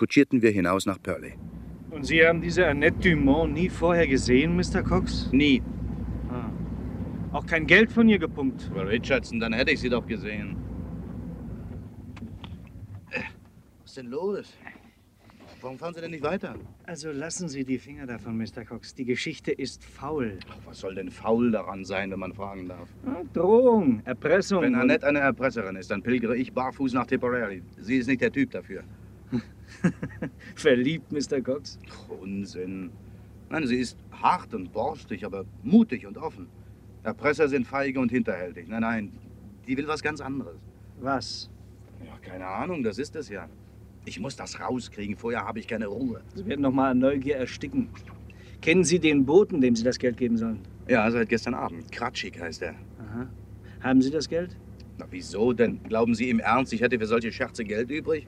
kutschierten 0.00 0.40
wir 0.40 0.50
hinaus 0.50 0.86
nach 0.86 1.02
Purley. 1.02 1.34
Und 2.00 2.06
Sie 2.06 2.26
haben 2.26 2.40
diese 2.40 2.66
Annette 2.66 3.10
Dumont 3.10 3.52
nie 3.52 3.68
vorher 3.68 4.06
gesehen, 4.06 4.56
Mr. 4.56 4.82
Cox? 4.82 5.28
Nie. 5.32 5.62
Ah. 6.30 6.48
Auch 7.30 7.44
kein 7.44 7.66
Geld 7.66 7.92
von 7.92 8.08
ihr 8.08 8.18
gepumpt? 8.18 8.70
Aber 8.70 8.88
Richardson, 8.88 9.38
dann 9.38 9.52
hätte 9.52 9.70
ich 9.72 9.80
sie 9.80 9.90
doch 9.90 10.06
gesehen. 10.06 10.56
Was 13.82 13.90
ist 13.90 13.96
denn 13.98 14.06
los? 14.06 14.54
Warum 15.60 15.76
fahren 15.76 15.92
Sie 15.92 16.00
denn 16.00 16.12
nicht 16.12 16.22
weiter? 16.22 16.54
Also 16.86 17.12
lassen 17.12 17.50
Sie 17.50 17.66
die 17.66 17.76
Finger 17.76 18.06
davon, 18.06 18.38
Mr. 18.38 18.64
Cox. 18.64 18.94
Die 18.94 19.04
Geschichte 19.04 19.52
ist 19.52 19.84
faul. 19.84 20.38
Ach, 20.48 20.56
was 20.64 20.80
soll 20.80 20.94
denn 20.94 21.10
faul 21.10 21.50
daran 21.50 21.84
sein, 21.84 22.10
wenn 22.10 22.20
man 22.20 22.32
fragen 22.32 22.66
darf? 22.66 22.88
Ah, 23.04 23.20
Drohung, 23.34 24.00
Erpressung. 24.06 24.62
Wenn 24.62 24.74
Annette 24.74 25.06
eine 25.06 25.18
Erpresserin 25.18 25.76
ist, 25.76 25.90
dann 25.90 26.02
pilgere 26.02 26.34
ich 26.34 26.54
barfuß 26.54 26.94
nach 26.94 27.04
Tipperary. 27.04 27.62
Sie 27.78 27.98
ist 27.98 28.06
nicht 28.06 28.22
der 28.22 28.32
Typ 28.32 28.52
dafür. 28.52 28.84
Verliebt, 30.54 31.12
Mr. 31.12 31.40
Cox? 31.40 31.78
Unsinn. 32.20 32.90
Nein, 33.48 33.66
sie 33.66 33.76
ist 33.76 33.98
hart 34.12 34.54
und 34.54 34.72
borstig, 34.72 35.24
aber 35.24 35.44
mutig 35.62 36.06
und 36.06 36.16
offen. 36.18 36.46
Erpresser 37.02 37.48
sind 37.48 37.66
feige 37.66 37.98
und 37.98 38.10
hinterhältig. 38.10 38.68
Nein, 38.68 38.82
nein, 38.82 39.12
die 39.66 39.76
will 39.76 39.88
was 39.88 40.02
ganz 40.02 40.20
anderes. 40.20 40.56
Was? 41.00 41.50
Ja, 42.04 42.16
keine 42.18 42.46
Ahnung, 42.46 42.82
das 42.82 42.98
ist 42.98 43.16
es 43.16 43.28
ja. 43.28 43.48
Ich 44.04 44.20
muss 44.20 44.36
das 44.36 44.60
rauskriegen, 44.60 45.16
vorher 45.16 45.44
habe 45.44 45.58
ich 45.58 45.66
keine 45.66 45.86
Ruhe. 45.86 46.22
Sie 46.34 46.46
werden 46.46 46.62
noch 46.62 46.72
mal 46.72 46.90
an 46.92 46.98
Neugier 46.98 47.36
ersticken. 47.36 47.88
Kennen 48.62 48.84
Sie 48.84 48.98
den 48.98 49.24
Boten, 49.24 49.60
dem 49.60 49.74
Sie 49.74 49.84
das 49.84 49.98
Geld 49.98 50.16
geben 50.16 50.36
sollen? 50.36 50.60
Ja, 50.88 51.10
seit 51.10 51.28
gestern 51.28 51.54
Abend. 51.54 51.90
Kratschik 51.92 52.40
heißt 52.40 52.62
er. 52.62 52.74
Aha. 52.98 53.28
Haben 53.80 54.02
Sie 54.02 54.10
das 54.10 54.28
Geld? 54.28 54.56
Na, 54.98 55.06
wieso 55.10 55.52
denn? 55.52 55.82
Glauben 55.84 56.14
Sie 56.14 56.28
im 56.28 56.40
Ernst, 56.40 56.72
ich 56.72 56.82
hätte 56.82 56.98
für 56.98 57.06
solche 57.06 57.32
Scherze 57.32 57.64
Geld 57.64 57.90
übrig? 57.90 58.26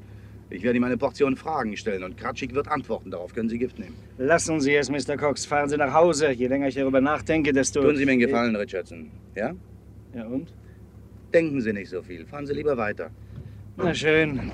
Ich 0.53 0.63
werde 0.63 0.77
ihm 0.77 0.85
eine 0.85 0.99
Portion 0.99 1.37
Fragen 1.37 1.77
stellen 1.77 2.05
und 2.05 2.17
Kratschik 2.19 2.55
wird 2.55 2.69
antworten. 2.69 3.11
Darauf 3.11 3.35
können 3.35 3.49
Sie 3.49 3.59
Gift 3.59 3.79
nehmen. 3.79 3.97
Lassen 4.19 4.61
Sie 4.61 4.75
es, 4.75 4.91
Mr. 4.91 5.17
Cox. 5.17 5.47
Fahren 5.47 5.69
Sie 5.69 5.77
nach 5.79 5.95
Hause. 5.95 6.31
Je 6.31 6.47
länger 6.47 6.69
ich 6.69 6.75
darüber 6.75 7.01
nachdenke, 7.01 7.53
desto... 7.53 7.81
Tun 7.81 7.97
Sie 7.97 8.05
mir 8.05 8.13
einen 8.13 8.21
Gefallen, 8.21 8.55
Richardson. 8.55 9.11
Ja? 9.35 9.53
Ja, 10.15 10.27
und? 10.27 10.53
Denken 11.33 11.61
Sie 11.63 11.73
nicht 11.73 11.89
so 11.89 12.03
viel. 12.03 12.27
Fahren 12.27 12.47
Sie 12.47 12.53
lieber 12.53 12.77
weiter. 12.77 13.11
Na 13.79 13.95
schön. 13.95 14.53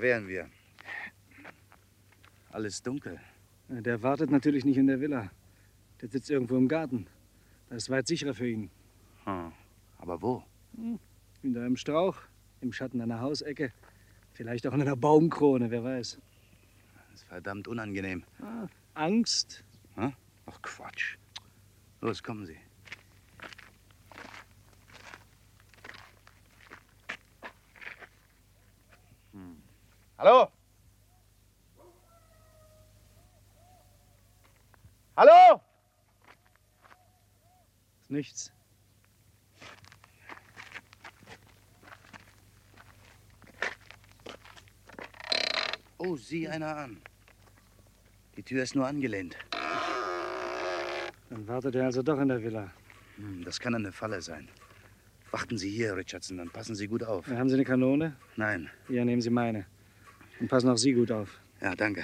Da 0.00 0.04
wären 0.04 0.28
wir. 0.28 0.48
Alles 2.52 2.82
dunkel. 2.82 3.20
Der 3.68 4.02
wartet 4.02 4.30
natürlich 4.30 4.64
nicht 4.64 4.78
in 4.78 4.86
der 4.86 4.98
Villa. 4.98 5.30
Der 6.00 6.08
sitzt 6.08 6.30
irgendwo 6.30 6.56
im 6.56 6.68
Garten. 6.68 7.06
Das 7.68 7.82
ist 7.82 7.90
weit 7.90 8.06
sicherer 8.06 8.32
für 8.32 8.48
ihn. 8.48 8.70
Hm. 9.24 9.52
Aber 9.98 10.22
wo? 10.22 10.42
Hinter 11.42 11.60
einem 11.60 11.76
Strauch, 11.76 12.16
im 12.62 12.72
Schatten 12.72 13.02
einer 13.02 13.20
Hausecke. 13.20 13.74
Vielleicht 14.32 14.66
auch 14.66 14.72
in 14.72 14.80
einer 14.80 14.96
Baumkrone, 14.96 15.70
wer 15.70 15.84
weiß. 15.84 16.18
Das 16.94 17.20
ist 17.20 17.24
verdammt 17.24 17.68
unangenehm. 17.68 18.24
Ah, 18.40 18.68
Angst. 18.94 19.62
Hm? 19.96 20.14
Ach, 20.46 20.62
Quatsch. 20.62 21.18
Los, 22.00 22.22
kommen 22.22 22.46
Sie. 22.46 22.56
Hallo? 30.20 30.50
Hallo? 35.16 35.62
Ist 38.02 38.10
nichts. 38.10 38.52
Oh, 45.96 46.16
sieh 46.16 46.48
einer 46.48 46.76
an. 46.76 47.00
Die 48.36 48.42
Tür 48.42 48.62
ist 48.62 48.74
nur 48.74 48.86
angelehnt. 48.86 49.38
Dann 51.30 51.48
wartet 51.48 51.76
er 51.76 51.86
also 51.86 52.02
doch 52.02 52.20
in 52.20 52.28
der 52.28 52.42
Villa. 52.42 52.70
Hm, 53.16 53.42
das 53.42 53.58
kann 53.58 53.74
eine 53.74 53.90
Falle 53.90 54.20
sein. 54.20 54.50
Warten 55.30 55.56
Sie 55.56 55.70
hier, 55.70 55.96
Richardson, 55.96 56.36
dann 56.36 56.50
passen 56.50 56.74
Sie 56.74 56.88
gut 56.88 57.04
auf. 57.04 57.26
Haben 57.26 57.48
Sie 57.48 57.54
eine 57.54 57.64
Kanone? 57.64 58.16
Nein. 58.36 58.68
Ja, 58.90 59.02
nehmen 59.02 59.22
Sie 59.22 59.30
meine. 59.30 59.64
Und 60.40 60.48
passen 60.48 60.70
auch 60.70 60.76
Sie 60.76 60.94
gut 60.94 61.12
auf. 61.12 61.38
Ja, 61.60 61.74
danke. 61.76 62.02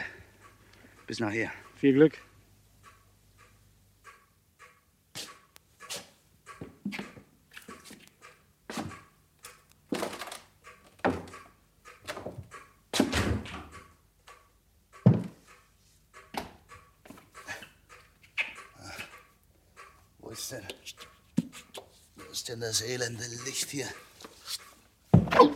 Bis 1.07 1.21
nachher. 1.21 1.51
Viel 1.77 1.95
Glück. 1.95 2.19
Wo 20.19 20.29
ist 20.31 20.53
denn? 20.53 20.63
Wo 22.17 22.23
ist 22.31 22.49
denn 22.49 22.61
das 22.61 22.83
elende 22.83 23.25
Licht 23.47 23.71
hier? 23.71 23.89
Au! 25.39 25.51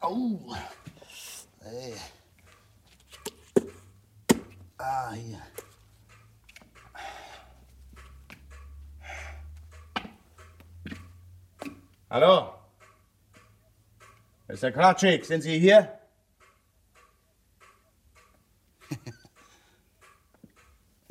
Au! 0.00 0.56
Hey. 1.66 1.96
Ah, 4.78 5.10
hier. 5.10 5.42
Hallo? 12.08 12.54
Mr. 14.56 14.72
Kratschik, 14.72 15.24
sind 15.26 15.42
Sie 15.42 15.58
hier? 15.58 15.98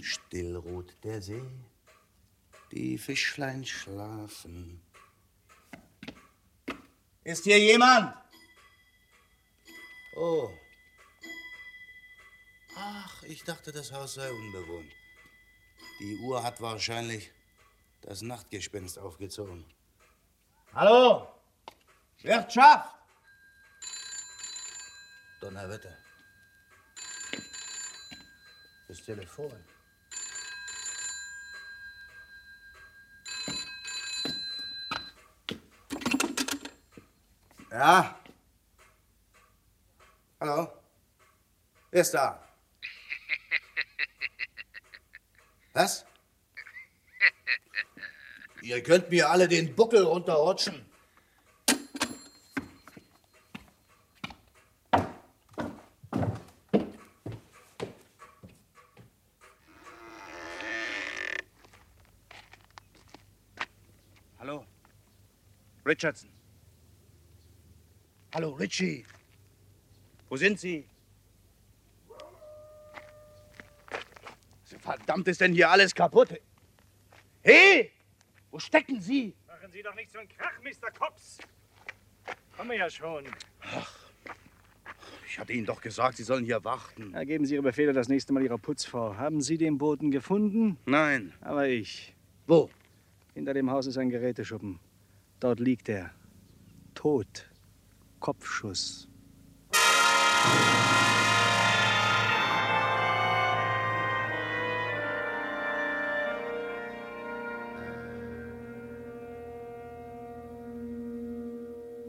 Still 0.02 0.56
ruht 0.56 0.96
der 1.04 1.22
See, 1.22 1.44
die 2.72 2.98
Fischlein 2.98 3.64
schlafen. 3.64 4.82
Ist 7.24 7.44
hier 7.44 7.60
jemand? 7.60 8.16
Oh. 10.16 10.50
Ach, 12.76 13.22
ich 13.24 13.44
dachte, 13.44 13.72
das 13.72 13.92
Haus 13.92 14.16
sei 14.16 14.32
unbewohnt. 14.32 14.92
Die 16.00 16.18
Uhr 16.18 16.42
hat 16.42 16.60
wahrscheinlich 16.62 17.30
das 18.02 18.24
Nachtgespenst 18.24 18.98
aufgezogen. 18.98 19.64
Hallo? 20.74 21.28
Wirtschaft? 22.24 22.95
Donnerwetter. 25.40 25.98
Das 28.88 29.02
Telefon. 29.02 29.64
Ja? 37.72 38.20
Hallo? 40.40 40.68
Wer 41.92 42.02
ist 42.02 42.14
da? 42.14 42.48
Was? 45.74 46.06
Ihr 48.62 48.82
könnt 48.82 49.10
mir 49.10 49.30
alle 49.30 49.48
den 49.48 49.76
Buckel 49.76 50.04
runterrutschen. 50.04 50.90
Richardson. 66.06 66.30
Hallo, 68.36 68.52
Richie. 68.52 69.04
Wo 70.30 70.38
sind 70.38 70.60
Sie? 70.60 70.86
Verdammt, 74.80 75.28
ist 75.28 75.42
denn 75.42 75.54
hier 75.54 75.72
alles 75.72 75.96
kaputt? 75.96 76.30
Hey! 77.42 77.92
Wo 78.52 78.60
stecken 78.60 79.02
Sie? 79.02 79.34
Machen 79.48 79.72
Sie 79.72 79.82
doch 79.82 79.96
nicht 79.96 80.12
so 80.12 80.20
einen 80.20 80.30
Krach, 80.30 80.60
Mr. 80.62 80.92
Cops. 80.92 81.40
Komme 82.56 82.78
ja 82.78 82.88
schon. 82.88 83.26
Ich 85.28 85.40
hatte 85.40 85.54
Ihnen 85.54 85.66
doch 85.66 85.82
gesagt, 85.82 86.18
Sie 86.18 86.24
sollen 86.24 86.46
hier 86.46 86.64
warten. 86.64 87.12
Na, 87.14 87.24
geben 87.24 87.46
Sie 87.46 87.56
Ihre 87.56 87.64
Befehle 87.64 87.94
das 87.94 88.10
nächste 88.10 88.32
Mal 88.32 88.44
Ihrer 88.44 88.60
Putzfrau. 88.60 89.18
Haben 89.18 89.42
Sie 89.42 89.58
den 89.58 89.80
Boten 89.80 90.12
gefunden? 90.12 90.78
Nein. 90.86 91.34
Aber 91.42 91.68
ich. 91.68 92.14
Wo? 92.46 92.70
Hinter 93.34 93.56
dem 93.56 93.72
Haus 93.72 93.88
ist 93.88 93.98
ein 93.98 94.12
Geräteschuppen. 94.12 94.80
Dort 95.46 95.60
liegt 95.60 95.90
er. 95.90 96.10
Tot. 96.96 97.48
Kopfschuss. 98.20 99.08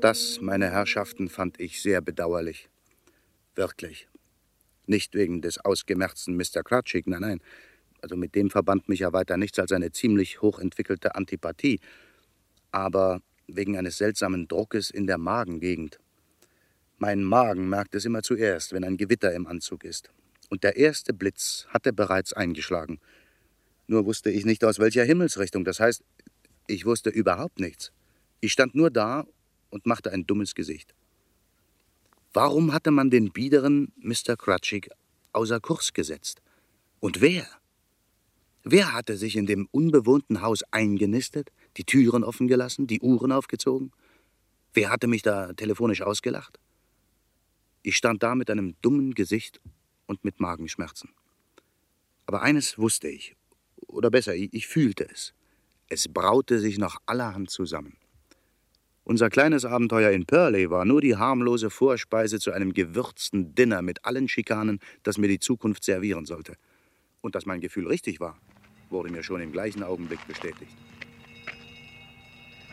Das, 0.01 0.41
meine 0.41 0.71
Herrschaften, 0.71 1.29
fand 1.29 1.61
ich 1.61 1.83
sehr 1.83 2.01
bedauerlich. 2.01 2.71
Wirklich. 3.55 4.09
Nicht 4.87 5.15
wegen 5.15 5.43
des 5.43 5.63
ausgemerzten 5.63 6.39
Mr. 6.39 6.63
Kratschik, 6.65 7.07
nein, 7.07 7.21
nein. 7.21 7.41
Also 8.01 8.17
mit 8.17 8.35
dem 8.35 8.49
verband 8.49 8.89
mich 8.89 9.01
ja 9.01 9.13
weiter 9.13 9.37
nichts 9.37 9.59
als 9.59 9.73
eine 9.73 9.93
ziemlich 9.93 10.41
hochentwickelte 10.41 11.15
Antipathie. 11.15 11.81
Aber 12.73 13.21
wegen 13.47 13.77
eines 13.77 13.99
seltsamen 13.99 14.49
Druckes 14.49 14.91
in 14.91 15.07
der 15.07 15.19
Magengegend. 15.19 15.99
Mein 16.99 17.23
Magen 17.23 17.69
merkt 17.69 17.95
es 17.95 18.05
immer 18.05 18.23
zuerst, 18.23 18.73
wenn 18.73 18.85
ein 18.85 18.97
Gewitter 18.97 19.33
im 19.35 19.47
Anzug 19.47 19.85
ist. 19.85 20.11
Und 20.49 20.65
der 20.65 20.77
erste 20.77 21.13
Blitz 21.13 21.67
hatte 21.69 21.93
bereits 21.93 22.33
eingeschlagen. 22.33 23.01
Nur 23.87 24.07
wusste 24.07 24.31
ich 24.31 24.45
nicht, 24.45 24.65
aus 24.65 24.79
welcher 24.79 25.05
Himmelsrichtung. 25.05 25.65
Das 25.65 25.81
heißt, 25.81 26.03
ich 26.67 26.87
wusste 26.87 27.11
überhaupt 27.11 27.61
nichts. 27.61 27.93
Ich 28.41 28.53
stand 28.53 28.75
nur 28.75 28.91
da 28.91 29.25
und 29.71 29.87
machte 29.87 30.13
ein 30.13 30.27
dummes 30.27 30.55
Gesicht. 30.55 30.95
Warum 32.33 32.73
hatte 32.73 32.91
man 32.91 33.11
den 33.11 33.33
biederen 33.33 33.93
Mr. 33.97 34.37
Crutchik 34.37 34.91
außer 35.33 35.61
Kurs 35.61 35.93
gesetzt? 35.93 36.43
Und 37.01 37.21
wer? 37.21 37.47
Wer 38.63 38.93
hatte 38.93 39.17
sich 39.17 39.37
in 39.37 39.47
dem 39.47 39.69
unbewohnten 39.71 40.43
Haus 40.43 40.63
eingenistet, 40.71 41.51
die 41.77 41.85
Türen 41.85 42.25
offen 42.25 42.49
gelassen, 42.49 42.87
die 42.87 43.01
Uhren 43.01 43.33
aufgezogen? 43.33 43.93
Wer 44.73 44.91
hatte 44.91 45.07
mich 45.07 45.23
da 45.23 45.53
telefonisch 45.53 46.03
ausgelacht? 46.03 46.59
Ich 47.83 47.97
stand 47.97 48.23
da 48.23 48.35
mit 48.35 48.51
einem 48.51 48.75
dummen 48.83 49.15
Gesicht 49.15 49.61
und 50.07 50.25
mit 50.25 50.41
Magenschmerzen. 50.41 51.11
Aber 52.27 52.43
eines 52.43 52.79
wusste 52.79 53.09
ich, 53.09 53.37
oder 53.87 54.11
besser, 54.11 54.35
ich 54.35 54.67
fühlte 54.67 55.09
es. 55.09 55.33
Es 55.89 56.09
braute 56.09 56.59
sich 56.59 56.79
noch 56.79 56.99
allerhand 57.07 57.51
zusammen. 57.51 57.97
Unser 59.05 59.31
kleines 59.31 59.65
Abenteuer 59.65 60.11
in 60.11 60.27
Purley 60.27 60.69
war 60.69 60.85
nur 60.85 61.01
die 61.01 61.15
harmlose 61.15 61.71
Vorspeise 61.71 62.41
zu 62.41 62.51
einem 62.51 62.73
gewürzten 62.73 63.55
Dinner 63.55 63.81
mit 63.81 64.05
allen 64.05 64.27
Schikanen, 64.27 64.81
das 65.05 65.17
mir 65.17 65.29
die 65.29 65.39
Zukunft 65.39 65.85
servieren 65.85 66.27
sollte. 66.27 66.57
Und 67.21 67.37
dass 67.37 67.47
mein 67.47 67.61
Gefühl 67.61 67.87
richtig 67.87 68.19
war, 68.19 68.37
wurde 68.91 69.13
mir 69.13 69.23
schon 69.23 69.41
im 69.41 69.53
gleichen 69.53 69.85
Augenblick 69.85 70.27
bestätigt. 70.27 70.73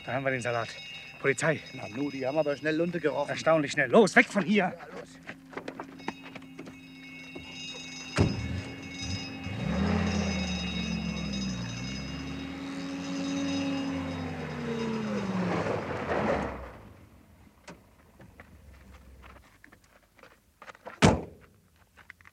Da 0.06 0.14
haben 0.14 0.26
wir 0.26 0.32
den 0.32 0.42
Salat. 0.42 0.68
Polizei. 1.20 1.62
Na 1.74 1.88
nu, 1.88 2.12
die 2.12 2.28
haben 2.28 2.38
aber 2.38 2.58
schnell 2.58 2.76
Lunte 2.76 3.00
gerochen. 3.00 3.30
Erstaunlich 3.30 3.72
schnell. 3.72 3.90
Los, 3.90 4.16
weg 4.16 4.26
von 4.26 4.44
hier. 4.44 4.74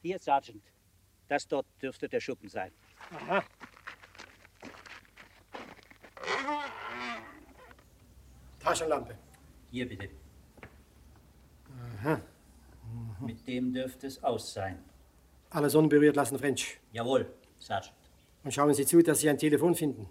Hier, 0.02 0.18
Sergeant. 0.18 0.64
Das 1.28 1.46
dort 1.46 1.66
dürfte 1.80 2.08
der 2.08 2.18
Schuppen 2.18 2.48
sein. 2.48 2.72
Aha. 3.12 3.44
Taschenlampe. 8.70 9.16
Hier 9.72 9.88
bitte. 9.88 10.08
Mit 13.20 13.46
dem 13.48 13.72
dürfte 13.72 14.06
es 14.06 14.22
aus 14.22 14.54
sein. 14.54 14.78
Alles 15.50 15.74
unberührt 15.74 16.14
lassen, 16.14 16.38
French. 16.38 16.78
Jawohl, 16.92 17.26
Sergeant. 17.58 17.96
Und 18.44 18.54
schauen 18.54 18.72
Sie 18.72 18.86
zu, 18.86 19.02
dass 19.02 19.18
Sie 19.20 19.28
ein 19.28 19.38
Telefon 19.38 19.74
finden. 19.74 20.08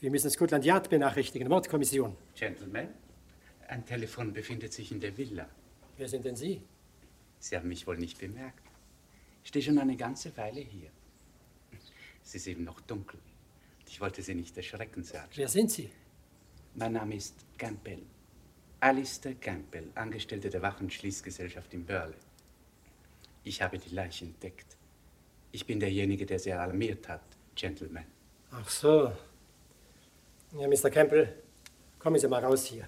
Wir 0.00 0.10
müssen 0.10 0.28
Scotland 0.28 0.64
Yard 0.64 0.90
benachrichtigen, 0.90 1.48
Mordkommission. 1.48 2.16
Gentlemen, 2.34 2.88
ein 3.68 3.84
Telefon 3.86 4.32
befindet 4.32 4.72
sich 4.72 4.90
in 4.90 4.98
der 4.98 5.16
Villa. 5.16 5.48
Wer 5.96 6.08
sind 6.08 6.24
denn 6.24 6.36
Sie? 6.36 6.62
Sie 7.38 7.56
haben 7.56 7.68
mich 7.68 7.86
wohl 7.86 7.96
nicht 7.96 8.18
bemerkt. 8.18 8.64
Ich 9.44 9.50
stehe 9.50 9.64
schon 9.64 9.78
eine 9.78 9.96
ganze 9.96 10.36
Weile 10.36 10.60
hier. 10.60 10.90
Es 12.24 12.34
ist 12.34 12.48
eben 12.48 12.64
noch 12.64 12.80
dunkel. 12.80 13.20
Ich 13.86 14.00
wollte 14.00 14.20
Sie 14.22 14.34
nicht 14.34 14.56
erschrecken, 14.56 15.04
Sergeant. 15.04 15.36
Wer 15.36 15.48
sind 15.48 15.70
Sie? 15.70 15.90
Mein 16.74 16.92
Name 16.92 17.16
ist 17.16 17.34
Campbell. 17.58 18.02
Alistair 18.80 19.34
Campbell, 19.34 19.90
Angestellter 19.94 20.48
der 20.48 20.62
Wachenschließgesellschaft 20.62 21.74
in 21.74 21.84
Burley. 21.84 22.14
Ich 23.44 23.60
habe 23.60 23.78
die 23.78 23.94
Leiche 23.94 24.24
entdeckt. 24.24 24.76
Ich 25.52 25.66
bin 25.66 25.80
derjenige, 25.80 26.24
der 26.24 26.38
Sie 26.38 26.52
alarmiert 26.52 27.08
hat, 27.08 27.22
Gentlemen. 27.54 28.04
Ach 28.52 28.68
so. 28.68 29.12
Ja, 30.58 30.68
Mr. 30.68 30.90
Campbell, 30.90 31.42
kommen 31.98 32.18
Sie 32.18 32.28
mal 32.28 32.44
raus 32.44 32.66
hier. 32.66 32.86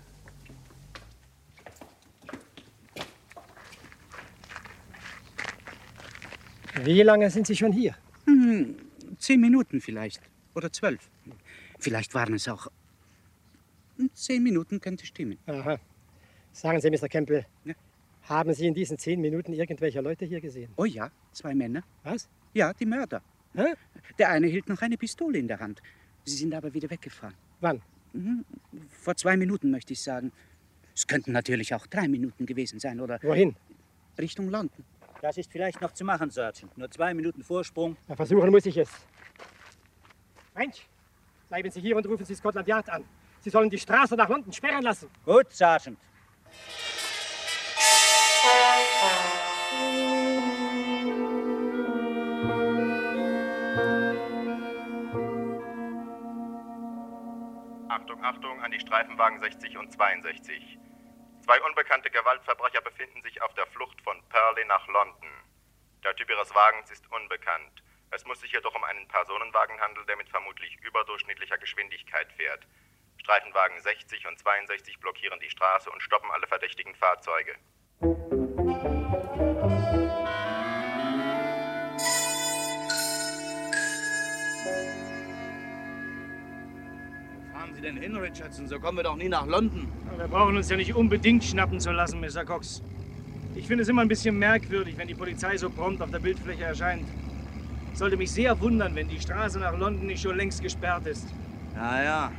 Wie 6.84 7.02
lange 7.02 7.30
sind 7.30 7.46
Sie 7.46 7.56
schon 7.56 7.72
hier? 7.72 7.96
Hm, 8.26 8.76
zehn 9.18 9.40
Minuten 9.40 9.80
vielleicht. 9.80 10.22
Oder 10.54 10.72
zwölf. 10.72 11.10
Vielleicht 11.78 12.14
waren 12.14 12.34
es 12.34 12.48
auch. 12.48 12.68
Zehn 14.14 14.42
Minuten 14.42 14.80
könnte 14.80 15.06
stimmen. 15.06 15.38
Aha. 15.46 15.78
Sagen 16.52 16.80
Sie, 16.80 16.90
Mr. 16.90 17.08
Campbell, 17.08 17.46
Ja? 17.64 17.74
haben 18.22 18.52
Sie 18.54 18.66
in 18.66 18.74
diesen 18.74 18.98
zehn 18.98 19.20
Minuten 19.20 19.52
irgendwelche 19.52 20.00
Leute 20.00 20.24
hier 20.24 20.40
gesehen? 20.40 20.72
Oh 20.76 20.84
ja, 20.84 21.10
zwei 21.32 21.54
Männer. 21.54 21.82
Was? 22.04 22.28
Ja, 22.54 22.72
die 22.72 22.86
Mörder. 22.86 23.22
Hä? 23.54 23.74
Der 24.18 24.30
eine 24.30 24.46
hielt 24.46 24.68
noch 24.68 24.80
eine 24.82 24.96
Pistole 24.96 25.38
in 25.38 25.48
der 25.48 25.58
Hand. 25.60 25.80
Sie 26.24 26.36
sind 26.36 26.54
aber 26.54 26.72
wieder 26.72 26.88
weggefahren. 26.90 27.34
Wann? 27.60 27.80
Mhm, 28.12 28.44
Vor 28.90 29.16
zwei 29.16 29.36
Minuten 29.36 29.70
möchte 29.70 29.92
ich 29.92 30.02
sagen. 30.02 30.30
Es 30.94 31.06
könnten 31.06 31.32
natürlich 31.32 31.74
auch 31.74 31.86
drei 31.86 32.06
Minuten 32.08 32.44
gewesen 32.46 32.78
sein 32.78 33.00
oder 33.00 33.18
Wohin? 33.22 33.56
Richtung 34.18 34.50
London. 34.50 34.84
Das 35.22 35.38
ist 35.38 35.50
vielleicht 35.50 35.80
noch 35.80 35.92
zu 35.92 36.04
machen, 36.04 36.30
Sergeant. 36.30 36.76
Nur 36.76 36.90
zwei 36.90 37.14
Minuten 37.14 37.42
Vorsprung. 37.42 37.96
Na, 38.08 38.14
versuchen 38.16 38.50
muss 38.50 38.66
ich 38.66 38.76
es. 38.76 38.90
Mensch, 40.54 40.86
bleiben 41.48 41.70
Sie 41.70 41.80
hier 41.80 41.96
und 41.96 42.06
rufen 42.06 42.24
Sie 42.26 42.34
Scotland 42.34 42.68
Yard 42.68 42.88
an. 42.90 43.04
Sie 43.42 43.50
sollen 43.50 43.70
die 43.70 43.78
Straße 43.78 44.14
nach 44.14 44.28
London 44.28 44.52
sperren 44.52 44.82
lassen. 44.82 45.10
Gut, 45.26 45.50
Sergeant. 45.50 45.98
Achtung, 57.88 58.24
Achtung 58.24 58.62
an 58.62 58.70
die 58.70 58.78
Streifenwagen 58.78 59.40
60 59.40 59.76
und 59.76 59.92
62. 59.92 60.78
Zwei 61.44 61.60
unbekannte 61.62 62.10
Gewaltverbrecher 62.10 62.80
befinden 62.80 63.22
sich 63.22 63.42
auf 63.42 63.52
der 63.54 63.66
Flucht 63.66 64.00
von 64.02 64.22
Purley 64.28 64.64
nach 64.66 64.86
London. 64.86 65.30
Der 66.04 66.14
Typ 66.14 66.30
ihres 66.30 66.54
Wagens 66.54 66.92
ist 66.92 67.10
unbekannt. 67.10 67.82
Es 68.12 68.24
muss 68.24 68.40
sich 68.40 68.52
jedoch 68.52 68.74
um 68.76 68.84
einen 68.84 69.08
Personenwagen 69.08 69.80
handeln, 69.80 70.06
der 70.06 70.16
mit 70.16 70.28
vermutlich 70.28 70.76
überdurchschnittlicher 70.82 71.58
Geschwindigkeit 71.58 72.30
fährt. 72.34 72.68
Streifenwagen 73.22 73.80
60 73.80 74.26
und 74.26 74.36
62 74.36 74.98
blockieren 74.98 75.38
die 75.40 75.48
Straße 75.48 75.88
und 75.90 76.02
stoppen 76.02 76.28
alle 76.32 76.44
verdächtigen 76.48 76.92
Fahrzeuge. 76.96 77.52
Wo 78.00 78.08
fahren 87.52 87.74
Sie 87.74 87.80
denn 87.80 87.96
hin, 87.96 88.16
Richardson? 88.16 88.66
So 88.66 88.80
kommen 88.80 88.98
wir 88.98 89.04
doch 89.04 89.14
nie 89.14 89.28
nach 89.28 89.46
London. 89.46 89.86
Wir 90.16 90.26
brauchen 90.26 90.56
uns 90.56 90.68
ja 90.68 90.76
nicht 90.76 90.92
unbedingt 90.92 91.44
schnappen 91.44 91.78
zu 91.78 91.92
lassen, 91.92 92.20
Mr. 92.20 92.44
Cox. 92.44 92.82
Ich 93.54 93.68
finde 93.68 93.82
es 93.82 93.88
immer 93.88 94.02
ein 94.02 94.08
bisschen 94.08 94.36
merkwürdig, 94.36 94.98
wenn 94.98 95.06
die 95.06 95.14
Polizei 95.14 95.56
so 95.56 95.70
prompt 95.70 96.02
auf 96.02 96.10
der 96.10 96.18
Bildfläche 96.18 96.64
erscheint. 96.64 97.06
Es 97.92 98.00
sollte 98.00 98.16
mich 98.16 98.32
sehr 98.32 98.60
wundern, 98.60 98.96
wenn 98.96 99.08
die 99.08 99.20
Straße 99.20 99.60
nach 99.60 99.78
London 99.78 100.08
nicht 100.08 100.22
schon 100.22 100.36
längst 100.36 100.60
gesperrt 100.60 101.06
ist. 101.06 101.28
Ja, 101.76 102.02
ja. 102.02 102.32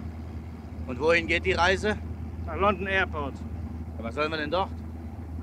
Und 0.88 1.00
wohin 1.00 1.28
geht 1.28 1.46
die 1.46 1.54
Reise? 1.54 1.96
Nach 2.46 2.58
London 2.58 2.88
Airport. 2.88 3.36
Ja, 3.98 4.04
was 4.04 4.15
sollen 4.15 4.32
wir 4.32 4.38
denn 4.38 4.52
dort? 4.52 4.69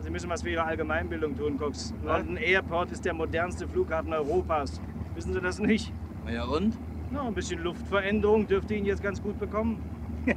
Sie 0.03 0.11
müssen 0.11 0.31
was 0.31 0.42
für 0.42 0.50
Ihre 0.50 0.64
Allgemeinbildung 0.64 1.37
tun, 1.37 1.59
Cox. 1.59 1.94
London 2.03 2.37
Airport 2.37 2.90
ist 2.90 3.05
der 3.05 3.14
modernste 3.14 3.68
Flughafen 3.68 4.12
Europas. 4.12 4.81
Wissen 5.14 5.33
Sie 5.33 5.40
das 5.40 5.59
nicht? 5.59 5.92
Na 6.24 6.33
ja, 6.33 6.44
und? 6.44 6.76
Na, 7.11 7.26
ein 7.26 7.35
bisschen 7.35 7.62
Luftveränderung 7.62 8.46
dürfte 8.46 8.74
Ihnen 8.74 8.87
jetzt 8.87 9.03
ganz 9.03 9.22
gut 9.22 9.38
bekommen. 9.38 9.83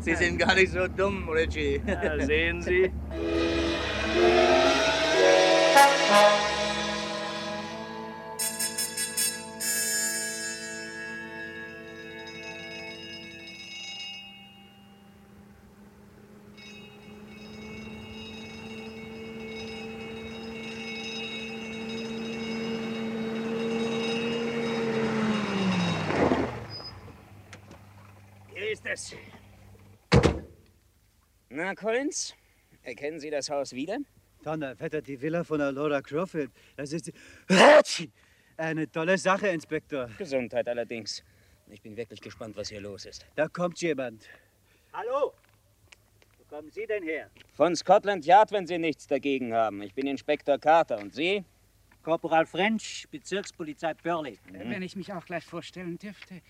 Sie 0.00 0.14
sind 0.14 0.38
gar 0.38 0.54
nicht 0.54 0.72
so 0.72 0.88
dumm, 0.88 1.28
Richie. 1.28 1.80
Ja, 1.86 2.24
sehen 2.24 2.62
Sie. 2.62 2.90
Collins, 31.82 32.36
erkennen 32.84 33.18
Sie 33.18 33.28
das 33.28 33.50
Haus 33.50 33.72
wieder? 33.72 33.98
Donnerwetter, 34.44 35.02
die 35.02 35.20
Villa 35.20 35.42
von 35.42 35.58
Laura 35.58 36.00
Crawford. 36.00 36.52
Das 36.76 36.92
ist 36.92 37.08
die... 37.08 37.12
eine 38.56 38.88
tolle 38.88 39.18
Sache, 39.18 39.48
Inspektor. 39.48 40.08
Gesundheit 40.16 40.68
allerdings. 40.68 41.24
Ich 41.66 41.82
bin 41.82 41.96
wirklich 41.96 42.20
gespannt, 42.20 42.56
was 42.56 42.68
hier 42.68 42.80
los 42.80 43.04
ist. 43.04 43.26
Da 43.34 43.48
kommt 43.48 43.80
jemand. 43.80 44.28
Hallo? 44.92 45.32
Wo 46.38 46.44
kommen 46.44 46.70
Sie 46.70 46.86
denn 46.86 47.02
her? 47.02 47.28
Von 47.54 47.74
Scotland 47.74 48.24
Yard, 48.26 48.52
wenn 48.52 48.64
Sie 48.64 48.78
nichts 48.78 49.08
dagegen 49.08 49.52
haben. 49.52 49.82
Ich 49.82 49.92
bin 49.92 50.06
Inspektor 50.06 50.58
Carter. 50.58 50.98
Und 50.98 51.12
Sie? 51.12 51.44
Korporal 52.04 52.46
French, 52.46 53.08
Bezirkspolizei 53.10 53.94
Burley. 53.94 54.38
Wenn 54.52 54.82
ich 54.82 54.94
mich 54.94 55.12
auch 55.12 55.24
gleich 55.24 55.44
vorstellen 55.44 55.98
dürfte. 55.98 56.42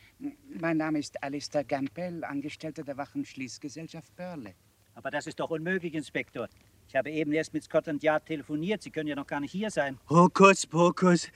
Mein 0.60 0.76
Name 0.76 0.98
ist 0.98 1.22
Alistair 1.22 1.64
Gampel, 1.64 2.22
Angestellter 2.22 2.82
der 2.82 2.98
Wachenschließgesellschaft 2.98 4.14
Börle. 4.14 4.54
Aber 4.94 5.10
das 5.10 5.26
ist 5.26 5.40
doch 5.40 5.50
unmöglich, 5.50 5.94
Inspektor. 5.94 6.48
Ich 6.88 6.96
habe 6.96 7.10
eben 7.10 7.32
erst 7.32 7.54
mit 7.54 7.64
Scotland 7.64 8.02
Yard 8.02 8.26
telefoniert. 8.26 8.82
Sie 8.82 8.90
können 8.90 9.08
ja 9.08 9.16
noch 9.16 9.26
gar 9.26 9.40
nicht 9.40 9.52
hier 9.52 9.70
sein. 9.70 9.98
Hokus 10.10 10.66
pokus. 10.66 11.28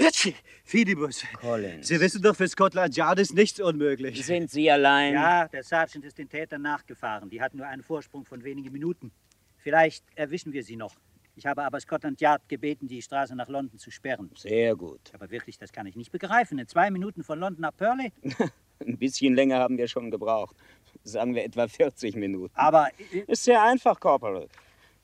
Hatschi, 0.00 0.34
Fidibus. 0.64 1.24
Collins. 1.40 1.88
Sie 1.88 2.00
wissen 2.00 2.22
doch, 2.22 2.36
für 2.36 2.46
Scotland 2.46 2.96
Yard 2.96 3.18
ist 3.18 3.34
nichts 3.34 3.60
unmöglich. 3.60 4.24
Sind 4.24 4.50
Sie 4.50 4.70
allein? 4.70 5.14
Ja, 5.14 5.48
der 5.48 5.64
Sergeant 5.64 6.04
ist 6.04 6.18
den 6.18 6.28
Tätern 6.28 6.62
nachgefahren. 6.62 7.28
Die 7.28 7.40
hatten 7.40 7.56
nur 7.56 7.66
einen 7.66 7.82
Vorsprung 7.82 8.24
von 8.24 8.44
wenigen 8.44 8.72
Minuten. 8.72 9.10
Vielleicht 9.56 10.04
erwischen 10.14 10.52
wir 10.52 10.62
sie 10.62 10.76
noch. 10.76 10.94
Ich 11.34 11.46
habe 11.46 11.64
aber 11.64 11.78
Scotland 11.80 12.20
Yard 12.20 12.48
gebeten, 12.48 12.88
die 12.88 13.02
Straße 13.02 13.34
nach 13.36 13.48
London 13.48 13.78
zu 13.78 13.90
sperren. 13.90 14.30
Sehr 14.36 14.74
gut. 14.74 15.00
Aber 15.12 15.30
wirklich, 15.30 15.58
das 15.58 15.72
kann 15.72 15.86
ich 15.86 15.94
nicht 15.94 16.10
begreifen. 16.10 16.58
In 16.58 16.66
zwei 16.66 16.90
Minuten 16.90 17.22
von 17.22 17.38
London 17.38 17.62
nach 17.62 17.76
Purley? 17.76 18.12
Ein 18.80 18.98
bisschen 18.98 19.34
länger 19.34 19.58
haben 19.58 19.78
wir 19.78 19.88
schon 19.88 20.10
gebraucht. 20.10 20.56
Sagen 21.08 21.34
wir 21.34 21.44
etwa 21.44 21.66
40 21.68 22.16
Minuten. 22.16 22.54
Aber. 22.54 22.88
Ist 23.26 23.44
sehr 23.44 23.62
einfach, 23.62 23.98
Corporal. 23.98 24.48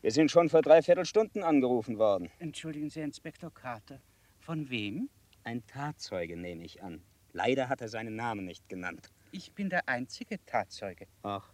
Wir 0.03 0.11
sind 0.11 0.31
schon 0.31 0.49
vor 0.51 0.61
dreiviertel 0.63 1.07
Stunden 1.07 1.43
angerufen 1.43 1.99
worden. 1.99 2.31
Entschuldigen 2.39 2.91
Sie, 2.91 3.01
Inspektor 3.01 3.53
Carter. 3.53 4.01
Von 4.41 4.69
wem? 4.69 5.09
Ein 5.45 5.67
Tatzeuge, 5.67 6.37
nehme 6.37 6.65
ich 6.65 6.83
an. 6.83 7.03
Leider 7.33 7.69
hat 7.69 7.81
er 7.81 7.89
seinen 7.89 8.15
Namen 8.17 8.45
nicht 8.45 8.69
genannt. 8.69 9.11
Ich 9.33 9.53
bin 9.53 9.71
der 9.71 9.89
einzige 9.89 10.45
Tatzeuge. 10.45 11.07
Ach, 11.23 11.51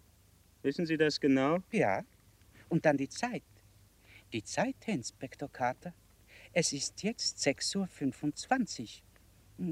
wissen 0.63 0.85
Sie 0.85 0.97
das 0.97 1.21
genau? 1.21 1.59
Ja. 1.71 2.03
Und 2.69 2.85
dann 2.85 2.97
die 2.97 3.09
Zeit. 3.09 3.43
Die 4.33 4.43
Zeit, 4.43 4.77
Herr 4.85 4.95
Inspektor 4.95 5.49
Carter. 5.51 5.95
Es 6.53 6.73
ist 6.73 7.03
jetzt 7.03 7.39
6.25 7.39 8.81
Uhr. 8.83 8.89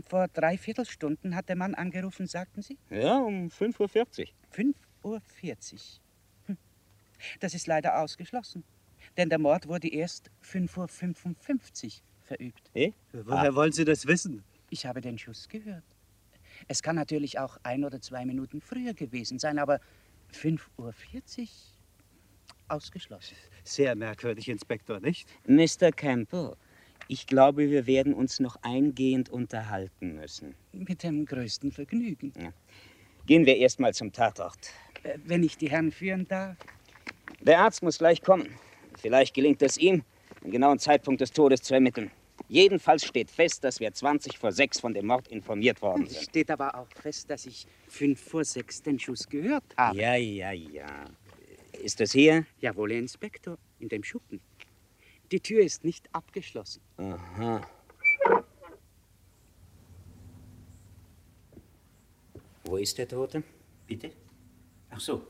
Vor 0.09 0.29
drei 0.29 0.59
Viertelstunden 0.59 1.35
hat 1.35 1.49
der 1.49 1.57
Mann 1.57 1.75
angerufen, 1.75 2.27
sagten 2.27 2.63
Sie? 2.63 2.79
Ja, 2.91 3.19
um 3.19 3.49
5.40 3.49 4.29
Uhr. 5.05 5.21
5.40 5.35 5.73
Uhr. 5.73 5.81
Hm. 6.47 6.59
Das 7.41 7.55
ist 7.55 7.67
leider 7.67 8.01
ausgeschlossen. 8.01 8.65
Denn 9.17 9.29
der 9.29 9.39
Mord 9.39 9.67
wurde 9.69 9.89
erst 9.89 10.31
5.55 10.45 11.87
Uhr 11.87 11.93
verübt. 12.23 12.71
Eh? 12.75 12.93
Woher 13.13 13.55
wollen 13.55 13.73
Sie 13.73 13.85
das 13.85 14.07
wissen? 14.07 14.45
Ich 14.71 14.85
habe 14.85 15.01
den 15.01 15.19
Schuss 15.19 15.49
gehört. 15.49 15.85
Es 16.67 16.83
kann 16.83 16.97
natürlich 16.97 17.39
auch 17.39 17.59
ein 17.63 17.85
oder 17.85 18.01
zwei 18.01 18.27
Minuten 18.27 18.61
früher 18.61 18.95
gewesen 18.95 19.39
sein, 19.39 19.59
aber 19.59 19.81
5.40 20.35 20.69
Uhr 20.79 20.93
ausgeschlossen. 22.69 23.37
Sehr 23.65 23.95
merkwürdig, 23.95 24.49
Inspektor, 24.49 25.01
nicht? 25.01 25.29
Mr. 25.47 25.91
Campbell, 25.93 26.57
ich 27.09 27.27
glaube, 27.27 27.71
wir 27.71 27.87
werden 27.87 28.15
uns 28.15 28.39
noch 28.39 28.57
eingehend 28.63 29.31
unterhalten 29.31 30.15
müssen. 30.15 30.55
Mit 30.73 31.03
dem 31.03 31.25
größten 31.25 31.73
Vergnügen. 31.73 32.33
Ja. 32.41 32.53
Gehen 33.27 33.47
wir 33.47 33.57
erst 33.57 33.81
mal 33.81 33.93
zum 33.95 34.13
Tatort. 34.13 34.59
Äh, 35.03 35.19
Wenn 35.25 35.43
ich 35.43 35.57
die 35.57 35.71
Herren 35.71 35.91
führen 35.91 36.29
darf. 36.29 36.57
Der 37.41 37.61
Arzt 37.61 37.83
muss 37.83 37.99
gleich 37.99 38.23
kommen. 38.23 38.49
Vielleicht 38.99 39.35
gelingt 39.35 39.63
es 39.63 39.79
ihm, 39.79 40.03
den 40.45 40.51
genauen 40.51 40.79
Zeitpunkt 40.79 41.21
des 41.21 41.33
Todes 41.33 41.63
zu 41.63 41.75
ermitteln. 41.75 42.11
Jedenfalls 42.49 43.05
steht 43.05 43.31
fest, 43.31 43.65
dass 43.65 43.81
wir 43.81 43.93
20 43.93 44.39
vor 44.39 44.53
6 44.53 44.81
von 44.81 44.95
dem 44.95 45.07
Mord 45.07 45.29
informiert 45.29 45.83
worden 45.83 46.05
Es 46.07 46.13
sind. 46.15 46.25
steht 46.25 46.51
aber 46.51 46.75
auch 46.75 46.89
fest, 47.01 47.29
dass 47.31 47.45
ich 47.47 47.67
fünf 47.89 48.21
vor 48.21 48.45
sechs 48.45 48.81
den 48.83 48.99
Schuss 48.99 49.29
gehört 49.29 49.65
habe. 49.77 49.99
Ja, 49.99 50.15
ja, 50.15 50.53
ja. 50.53 50.87
Ist 51.83 52.01
es 52.01 52.13
hier? 52.13 52.47
Jawohl, 52.61 52.93
Herr 52.93 52.99
Inspektor, 53.01 53.59
in 53.81 53.89
dem 53.89 54.03
Schuppen. 54.03 54.41
Die 55.31 55.41
Tür 55.41 55.63
ist 55.63 55.85
nicht 55.85 56.09
abgeschlossen. 56.15 56.81
Aha. 56.97 57.61
Wo 62.65 62.77
ist 62.77 62.99
der 62.99 63.09
Tote? 63.09 63.43
Bitte? 63.87 64.13
Ach 64.91 65.01
so, 65.01 65.27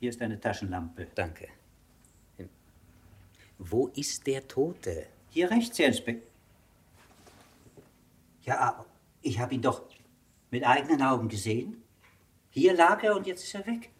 hier 0.00 0.10
ist 0.10 0.20
eine 0.22 0.40
Taschenlampe. 0.40 1.06
Danke. 1.14 1.48
Wo 3.58 3.88
ist 3.88 4.26
der 4.26 4.46
Tote? 4.46 5.06
Hier 5.30 5.50
rechts, 5.50 5.78
Herr 5.78 5.86
Inspektor. 5.86 6.30
Ja, 8.42 8.58
aber 8.58 8.86
ich 9.22 9.38
habe 9.38 9.54
ihn 9.54 9.62
doch 9.62 9.88
mit 10.50 10.64
eigenen 10.64 11.02
Augen 11.02 11.28
gesehen. 11.28 11.82
Hier 12.50 12.74
lag 12.74 13.02
er 13.02 13.16
und 13.16 13.26
jetzt 13.26 13.44
ist 13.44 13.54
er 13.54 13.66
weg. 13.66 13.90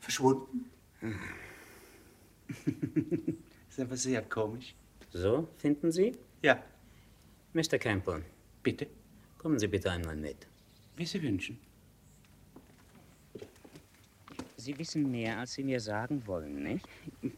Verschwunden. 0.00 0.70
ist 3.74 3.80
aber 3.80 3.96
sehr 3.96 4.22
komisch. 4.22 4.74
So, 5.12 5.48
finden 5.56 5.90
Sie? 5.90 6.16
Ja. 6.42 6.62
Mr. 7.54 7.78
Campbell, 7.78 8.22
Bitte, 8.62 8.86
kommen 9.38 9.58
Sie 9.58 9.66
bitte 9.68 9.90
einmal 9.90 10.16
mit. 10.16 10.46
wie 10.96 11.04
Sie 11.06 11.20
wünschen. 11.22 11.58
Sie 14.56 14.78
wissen 14.78 15.10
mehr, 15.10 15.38
als 15.40 15.54
Sie 15.54 15.62
mir 15.64 15.78
sagen 15.80 16.26
wollen, 16.26 16.62
nicht? 16.62 16.86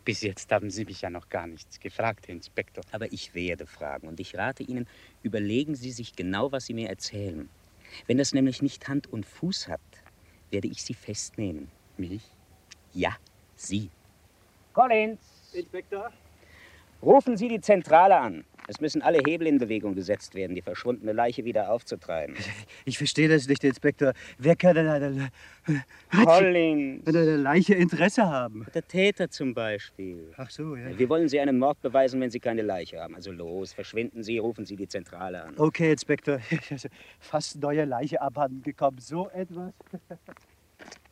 Bis 0.05 0.21
jetzt 0.21 0.53
haben 0.53 0.71
Sie 0.71 0.85
mich 0.85 1.01
ja 1.03 1.11
noch 1.11 1.29
gar 1.29 1.47
nichts 1.47 1.81
gefragt, 1.81 2.29
Herr 2.29 2.35
Inspektor. 2.37 2.85
Aber 2.93 3.11
ich 3.13 3.35
werde 3.35 3.67
fragen 3.67 4.07
und 4.07 4.21
ich 4.21 4.37
rate 4.37 4.63
Ihnen, 4.63 4.87
überlegen 5.23 5.75
Sie 5.75 5.91
sich 5.91 6.15
genau, 6.15 6.53
was 6.53 6.67
Sie 6.67 6.75
mir 6.75 6.89
erzählen. 6.89 7.49
Wenn 8.07 8.19
das 8.19 8.33
nämlich 8.33 8.63
nicht 8.63 8.87
Hand 8.89 9.07
und 9.09 9.27
Fuß 9.27 9.69
hat, 9.69 9.81
werde 10.51 10.69
ich 10.69 10.83
Sie 10.85 10.95
festnehmen. 10.95 11.69
Mich? 11.97 12.23
Ja, 12.93 13.17
Sie. 13.57 13.91
Collins! 14.73 15.19
Inspektor? 15.53 16.13
Rufen 17.03 17.37
Sie 17.37 17.49
die 17.49 17.61
Zentrale 17.61 18.19
an. 18.19 18.45
Es 18.69 18.81
müssen 18.81 19.01
alle 19.01 19.21
Hebel 19.25 19.47
in 19.47 19.59
Bewegung 19.59 19.95
gesetzt 19.95 20.35
werden, 20.35 20.57
die 20.57 20.63
verschwundene 20.63 21.13
Leiche 21.13 21.45
wieder 21.45 21.71
aufzutreiben. 21.71 22.35
Ich 22.85 22.99
verstehe 22.99 23.29
das 23.29 23.47
nicht, 23.47 23.63
Inspektor. 23.63 24.13
Wer 24.39 24.57
kann 24.57 24.77
an 24.77 24.89
einer, 24.89 25.31
Collins! 26.11 27.07
an 27.07 27.17
einer 27.17 27.37
Leiche 27.37 27.75
Interesse 27.75 28.27
haben? 28.27 28.67
Der 28.75 28.87
Täter 28.87 29.31
zum 29.31 29.55
Beispiel. 29.55 30.33
Ach 30.37 30.51
so, 30.51 30.75
ja. 30.75 30.99
Wie 30.99 31.09
wollen 31.09 31.29
Sie 31.29 31.39
einen 31.39 31.59
Mord 31.59 31.81
beweisen, 31.81 32.21
wenn 32.21 32.31
Sie 32.31 32.41
keine 32.41 32.63
Leiche 32.63 33.01
haben? 33.01 33.15
Also 33.15 33.31
los, 33.31 33.73
verschwinden 33.73 34.25
Sie, 34.25 34.39
rufen 34.39 34.67
Sie 34.67 34.75
die 34.77 34.89
Zentrale 34.89 35.45
an. 35.45 35.55
Okay, 35.59 35.93
Inspektor. 35.93 36.41
Fast 37.21 37.61
neue 37.61 37.85
Leiche 37.85 38.21
abhanden 38.21 38.63
gekommen. 38.63 38.99
So 38.99 39.29
etwas? 39.31 39.73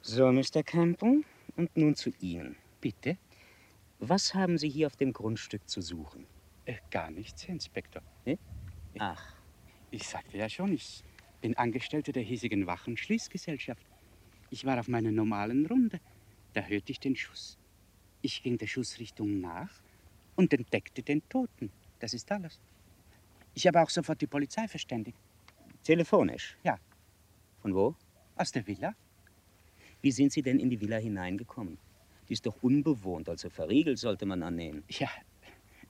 So, 0.00 0.30
Mr. 0.32 0.62
Campbell, 0.64 1.22
und 1.56 1.76
nun 1.76 1.94
zu 1.94 2.10
Ihnen. 2.20 2.56
Bitte? 2.80 3.16
Was 3.98 4.34
haben 4.34 4.58
Sie 4.58 4.68
hier 4.68 4.86
auf 4.86 4.96
dem 4.96 5.12
Grundstück 5.12 5.68
zu 5.68 5.80
suchen? 5.80 6.26
Äh, 6.66 6.76
gar 6.90 7.10
nichts, 7.10 7.46
Herr 7.46 7.54
Inspektor. 7.54 8.02
Ach, 8.98 9.34
Ich 9.90 10.06
sagte 10.08 10.36
ja 10.38 10.48
schon, 10.48 10.72
ich 10.72 11.02
bin 11.40 11.56
Angestellter 11.56 12.12
der 12.12 12.22
hiesigen 12.22 12.66
Wachenschließgesellschaft. 12.66 13.86
Ich 14.50 14.64
war 14.64 14.78
auf 14.78 14.88
meiner 14.88 15.10
normalen 15.10 15.66
Runde. 15.66 16.00
Da 16.52 16.62
hörte 16.62 16.92
ich 16.92 17.00
den 17.00 17.16
Schuss. 17.16 17.58
Ich 18.22 18.42
ging 18.42 18.56
der 18.58 18.66
Schussrichtung 18.66 19.40
nach 19.40 19.82
und 20.36 20.52
entdeckte 20.52 21.02
den 21.02 21.26
Toten. 21.28 21.70
Das 21.98 22.14
ist 22.14 22.30
alles. 22.32 22.60
Ich 23.54 23.66
habe 23.66 23.80
auch 23.82 23.90
sofort 23.90 24.20
die 24.20 24.26
Polizei 24.26 24.66
verständigt. 24.68 25.18
telefonisch? 25.82 26.56
Ja. 26.64 26.78
Von 27.60 27.74
wo? 27.74 27.94
Aus 28.36 28.50
der 28.52 28.66
Villa. 28.66 28.94
Wie 30.02 30.10
sind 30.12 30.32
Sie 30.32 30.42
denn 30.42 30.58
in 30.58 30.70
die 30.70 30.80
Villa 30.80 30.96
hineingekommen? 30.96 31.78
Die 32.28 32.32
ist 32.32 32.46
doch 32.46 32.56
unbewohnt, 32.62 33.28
also 33.28 33.50
verriegelt 33.50 33.98
sollte 33.98 34.26
man 34.26 34.42
annehmen. 34.42 34.84
Ja, 34.88 35.08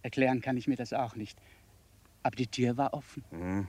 erklären 0.02 0.40
kann 0.40 0.56
ich 0.56 0.66
mir 0.66 0.76
das 0.76 0.92
auch 0.92 1.16
nicht. 1.16 1.38
Aber 2.22 2.36
die 2.36 2.46
Tür 2.46 2.76
war 2.76 2.94
offen. 2.94 3.24
Hm. 3.30 3.68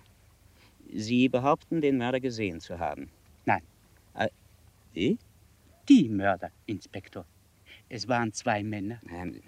Sie 0.94 1.30
behaupten, 1.30 1.82
den 1.82 1.98
Mörder 1.98 2.20
gesehen 2.20 2.60
zu 2.60 2.80
haben. 2.80 3.10
Nein. 3.46 3.62
Äh, 4.14 4.30
wie? 4.94 5.18
Die 5.90 6.10
Mörder, 6.10 6.52
Inspektor. 6.66 7.26
Es 7.90 8.08
waren 8.08 8.34
zwei 8.34 8.64
Männer. 8.64 9.00
Ähm, 9.10 9.42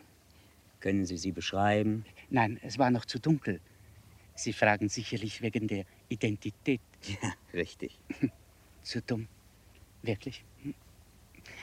können 0.80 1.06
Sie 1.06 1.17
sie 1.17 1.32
beschreiben? 1.32 2.06
Nein, 2.30 2.60
es 2.62 2.77
war 2.77 2.91
noch 2.91 3.06
zu 3.06 3.19
dunkel. 3.19 3.62
Sie 4.36 4.53
fragen 4.53 4.89
sicherlich 4.89 5.41
wegen 5.41 5.67
der 5.67 5.86
Identität. 6.10 6.82
Ja, 7.21 7.34
richtig. 7.53 7.99
Zu 8.84 9.01
dumm. 9.01 9.27
Wirklich. 10.03 10.45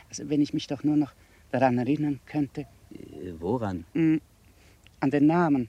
Also 0.08 0.28
wenn 0.28 0.42
ich 0.42 0.52
mich 0.52 0.66
doch 0.66 0.82
nur 0.82 0.96
noch 0.96 1.14
daran 1.54 1.78
erinnern 1.78 2.20
könnte. 2.26 2.62
Äh, 2.92 3.32
woran? 3.38 3.84
Hm, 3.92 4.20
An 5.00 5.10
den 5.10 5.26
Namen. 5.26 5.68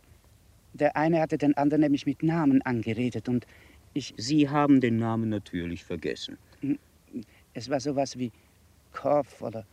Der 0.74 0.95
eine 0.98 1.21
hatte 1.21 1.38
den 1.38 1.56
anderen 1.56 1.82
nämlich 1.82 2.06
mit 2.06 2.24
Namen 2.24 2.62
angeredet 2.63 3.30
und 3.30 3.45
ich. 3.93 4.13
Sie 4.17 4.50
haben 4.50 4.82
den 4.82 4.98
Namen 4.98 5.30
natürlich 5.30 5.84
vergessen. 5.84 6.38
Hm, 6.62 6.78
Es 7.54 7.69
war 7.69 7.80
sowas 7.80 8.17
wie 8.17 8.32
Korf 8.91 9.41
oder 9.41 9.63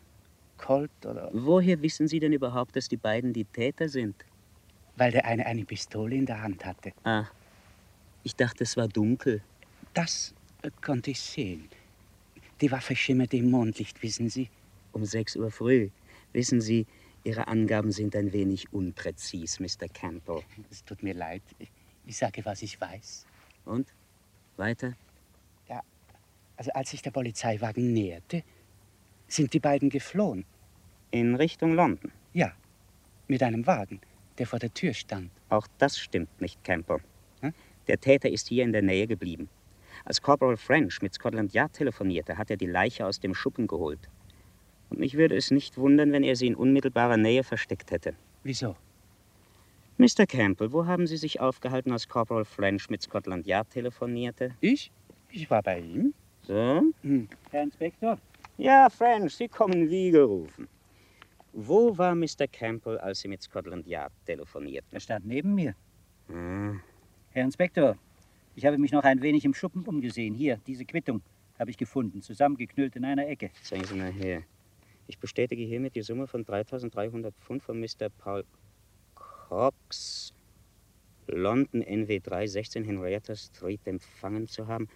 Colt 0.59 0.90
oder. 1.05 1.31
Woher 1.33 1.81
wissen 1.83 2.07
Sie 2.07 2.20
denn 2.20 2.33
überhaupt, 2.33 2.77
dass 2.77 2.88
die 2.88 2.96
beiden 2.98 3.33
die 3.33 3.44
Täter 3.44 3.88
sind? 3.88 4.14
Weil 4.96 5.11
der 5.12 5.25
eine 5.25 5.46
eine 5.46 5.64
Pistole 5.64 6.14
in 6.16 6.27
der 6.27 6.42
Hand 6.42 6.64
hatte. 6.64 6.92
Ah, 7.05 7.25
ich 8.22 8.37
dachte, 8.37 8.62
es 8.64 8.77
war 8.77 8.87
dunkel. 8.87 9.40
Das 9.94 10.35
äh, 10.62 10.70
konnte 10.83 11.11
ich 11.11 11.20
sehen. 11.20 11.68
Die 12.61 12.70
Waffe 12.70 12.94
schimmerte 12.94 13.38
im 13.38 13.51
Mondlicht, 13.51 14.01
wissen 14.03 14.29
Sie? 14.29 14.48
Um 14.92 15.05
6 15.05 15.37
Uhr 15.37 15.51
früh. 15.51 15.88
Wissen 16.33 16.61
Sie, 16.61 16.87
Ihre 17.25 17.47
Angaben 17.47 17.92
sind 17.92 18.16
ein 18.16 18.33
wenig 18.33 18.73
unpräzis, 18.73 19.61
Mr. 19.61 19.88
Campbell. 19.92 20.42
Es 20.71 20.85
tut 20.85 21.03
mir 21.03 21.14
leid. 21.14 21.42
Ich 22.05 22.16
sage, 22.16 22.45
was 22.45 22.62
ich 22.62 22.81
weiß. 22.81 23.27
Und? 23.64 23.95
Weiter? 24.57 24.95
Ja, 25.68 25.83
also 26.57 26.73
als 26.73 26.90
sich 26.90 27.03
der 27.03 27.12
Polizeiwagen 27.12 27.92
näherte, 27.92 28.42
sind 29.29 29.53
die 29.53 29.61
beiden 29.61 29.88
geflohen. 29.88 30.45
In 31.11 31.37
Richtung 31.37 31.75
London? 31.75 32.11
Ja, 32.33 32.53
mit 33.29 33.42
einem 33.42 33.66
Wagen, 33.66 34.01
der 34.38 34.47
vor 34.47 34.59
der 34.59 34.75
Tür 34.75 34.95
stand. 34.95 35.31
Auch 35.49 35.66
das 35.79 35.99
stimmt 35.99 36.40
nicht, 36.40 36.64
Campbell. 36.64 37.01
Hm? 37.40 37.55
Der 37.87 38.01
Täter 38.01 38.31
ist 38.31 38.49
hier 38.49 38.64
in 38.64 38.73
der 38.73 38.83
Nähe 38.83 39.07
geblieben. 39.07 39.49
Als 40.05 40.21
Corporal 40.21 40.57
French 40.57 41.01
mit 41.03 41.14
Scotland 41.14 41.53
Yard 41.53 41.75
telefonierte, 41.75 42.37
hat 42.37 42.51
er 42.51 42.57
die 42.57 42.66
Leiche 42.66 43.07
aus 43.07 43.21
dem 43.21 43.35
Schuppen 43.35 43.66
geholt. 43.66 44.09
Und 44.92 44.98
mich 44.98 45.16
würde 45.16 45.35
es 45.35 45.50
nicht 45.50 45.78
wundern, 45.78 46.12
wenn 46.12 46.22
er 46.22 46.37
sie 46.37 46.46
in 46.46 46.55
unmittelbarer 46.55 47.16
Nähe 47.16 47.44
versteckt 47.44 47.90
hätte. 47.92 48.12
Wieso? 48.42 48.76
Mr. 49.96 50.26
Campbell, 50.26 50.70
wo 50.70 50.85
haben 50.85 51.07
Sie 51.07 51.16
sich 51.16 51.40
aufgehalten, 51.40 51.92
als 51.92 52.07
Corporal 52.07 52.44
French 52.44 52.90
mit 52.90 53.00
Scotland 53.00 53.46
Yard 53.46 53.70
telefonierte? 53.70 54.55
Ich? 54.61 54.92
Ich 55.31 55.50
war 55.50 55.62
bei 55.62 55.81
ihm. 55.81 56.12
So? 56.42 56.83
Hm. 57.00 57.26
Herr 57.50 57.62
Inspektor? 57.62 58.18
Ja, 58.59 58.90
French, 58.90 59.35
Sie 59.35 59.48
kommen 59.48 59.88
wie 59.88 60.11
gerufen. 60.11 60.68
Wo 61.55 61.96
war 61.96 62.14
Mr. 62.14 62.46
Campbell, 62.52 62.98
als 62.98 63.20
Sie 63.20 63.28
mit 63.28 63.40
Scotland 63.40 63.87
Yard 63.87 64.12
telefonierten? 64.26 64.90
Er 64.92 65.00
stand 65.00 65.24
neben 65.24 65.55
mir. 65.55 65.74
Ah, 66.28 66.74
Herr 67.31 67.44
Inspektor, 67.44 67.96
ich 68.57 68.66
habe 68.66 68.76
mich 68.76 68.92
noch 68.92 69.05
ein 69.05 69.22
wenig 69.22 69.46
im 69.46 69.55
Schuppen 69.55 69.87
umgesehen. 69.87 70.35
Hier, 70.35 70.61
diese 70.66 70.85
Quittung 70.85 71.22
habe 71.59 71.70
ich 71.70 71.78
gefunden, 71.78 72.20
zusammengeknüllt 72.20 72.94
in 72.96 73.07
einer 73.07 73.26
Ecke. 73.26 73.50
zeigen 73.62 73.85
Sie 73.85 73.94
mal 73.94 74.12
her. 74.12 74.42
Ich 75.07 75.19
bestätige 75.19 75.62
hiermit 75.62 75.95
die 75.95 76.03
Summe 76.03 76.27
von 76.27 76.45
3.300 76.45 77.33
Pfund 77.41 77.62
von 77.62 77.81
Mr. 77.81 78.09
Paul 78.19 78.45
Cox, 79.15 80.33
London 81.27 81.83
NW 81.83 82.21
316 82.21 82.85
Henrietta 82.85 83.35
Street 83.37 83.81
empfangen 83.87 84.49
zu 84.49 84.67
haben. 84.67 84.88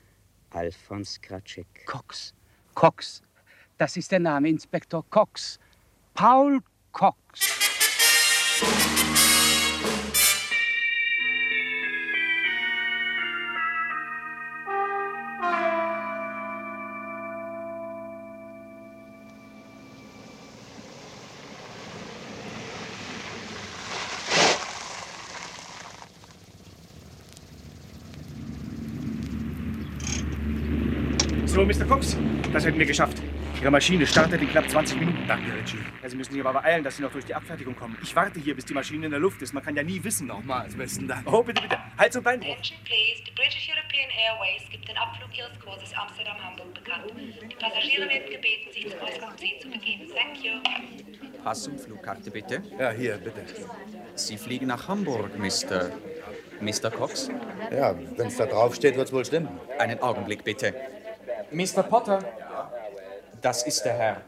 Alphonse 0.50 1.20
Kratschek. 1.20 1.66
Cox. 1.86 2.34
Cox. 2.74 3.22
Das 3.78 3.96
ist 3.96 4.10
der 4.10 4.20
Name, 4.20 4.48
Inspektor 4.48 5.04
Cox. 5.10 5.58
Paul 6.14 6.60
Cox. 6.92 7.56
Das 32.56 32.64
hätten 32.64 32.78
wir 32.78 32.86
geschafft. 32.86 33.22
Ihre 33.60 33.70
Maschine 33.70 34.06
startet 34.06 34.40
in 34.40 34.48
knapp 34.48 34.68
20 34.68 34.98
Minuten. 34.98 35.18
Danke, 35.28 35.52
Richie. 35.52 35.76
Ja, 36.02 36.08
Sie 36.08 36.16
müssen 36.16 36.32
sich 36.32 36.40
aber 36.40 36.58
beeilen, 36.58 36.82
dass 36.82 36.96
Sie 36.96 37.02
noch 37.02 37.12
durch 37.12 37.26
die 37.26 37.34
Abfertigung 37.34 37.76
kommen. 37.76 37.98
Ich 38.02 38.16
warte 38.16 38.40
hier, 38.40 38.54
bis 38.54 38.64
die 38.64 38.72
Maschine 38.72 39.04
in 39.04 39.10
der 39.10 39.20
Luft 39.20 39.42
ist. 39.42 39.52
Man 39.52 39.62
kann 39.62 39.76
ja 39.76 39.82
nie 39.82 40.02
wissen. 40.02 40.26
Nochmals, 40.26 40.74
besten 40.74 41.06
Dank. 41.06 41.30
Oh, 41.30 41.42
bitte, 41.42 41.60
bitte. 41.60 41.76
Hals- 41.98 42.16
und 42.16 42.22
Beinbruch. 42.22 42.52
Attention 42.52 42.78
please, 42.84 43.22
die 43.26 43.30
British 43.32 43.68
European 43.68 44.08
Airways 44.10 44.70
gibt 44.70 44.88
den 44.88 44.96
Abflug 44.96 45.36
ihres 45.36 45.60
Kurses 45.60 45.92
Amsterdam-Hamburg 45.94 46.72
bekannt. 46.72 47.04
Die 47.14 47.56
Passagiere 47.56 48.08
werden 48.08 48.30
gebeten, 48.30 48.72
sich 48.72 48.88
zum 48.88 49.00
Ausgang 49.00 49.36
C 49.36 49.58
zu 49.60 49.68
begeben. 49.68 50.06
Thank 50.14 50.42
you. 50.42 50.52
Pass 51.44 51.68
und 51.68 51.78
Flugkarte 51.78 52.30
bitte. 52.30 52.62
Ja, 52.78 52.90
hier, 52.90 53.18
bitte. 53.18 53.44
Sie 54.14 54.38
fliegen 54.38 54.68
nach 54.68 54.88
Hamburg, 54.88 55.38
Mr. 55.38 55.90
Mr. 56.60 56.90
Cox? 56.90 57.30
Ja, 57.70 57.94
wenn 58.16 58.28
es 58.28 58.36
da 58.38 58.46
drauf 58.46 58.74
steht, 58.74 58.96
wird 58.96 59.08
es 59.08 59.12
wohl 59.12 59.26
stimmen. 59.26 59.48
Einen 59.78 60.00
Augenblick 60.00 60.42
bitte. 60.42 60.74
Mr. 61.52 61.82
Potter, 61.84 62.18
das 63.46 63.62
ist 63.62 63.84
der 63.84 63.94
Herr. 63.94 64.22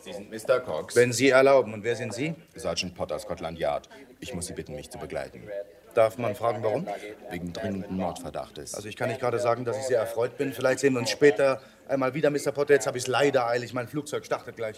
Sie 0.00 0.12
sind 0.12 0.30
Mr. 0.30 0.60
Cox. 0.60 0.94
Wenn 0.94 1.10
Sie 1.10 1.30
erlauben. 1.30 1.72
Und 1.72 1.84
wer 1.84 1.96
sind 1.96 2.12
Sie? 2.12 2.34
Sergeant 2.54 2.94
Potter, 2.94 3.18
Scotland 3.18 3.58
Yard. 3.58 3.88
Ich 4.20 4.34
muss 4.34 4.46
Sie 4.46 4.52
bitten, 4.52 4.74
mich 4.74 4.90
zu 4.90 4.98
begleiten. 4.98 5.48
Darf 5.94 6.18
man 6.18 6.34
fragen, 6.34 6.62
warum? 6.62 6.86
Wegen 7.30 7.54
dringenden 7.54 7.96
Mordverdachtes. 7.96 8.74
Also 8.74 8.88
ich 8.88 8.96
kann 8.96 9.08
nicht 9.08 9.20
gerade 9.20 9.38
sagen, 9.38 9.64
dass 9.64 9.78
ich 9.78 9.84
sehr 9.84 10.00
erfreut 10.00 10.36
bin. 10.36 10.52
Vielleicht 10.52 10.80
sehen 10.80 10.92
wir 10.92 11.00
uns 11.00 11.08
später 11.08 11.62
einmal 11.88 12.12
wieder, 12.12 12.28
Mr. 12.28 12.52
Potter. 12.52 12.74
Jetzt 12.74 12.86
habe 12.86 12.98
ich 12.98 13.04
es 13.04 13.08
leider 13.08 13.46
eilig. 13.46 13.72
Mein 13.72 13.88
Flugzeug 13.88 14.26
startet 14.26 14.56
gleich. 14.56 14.76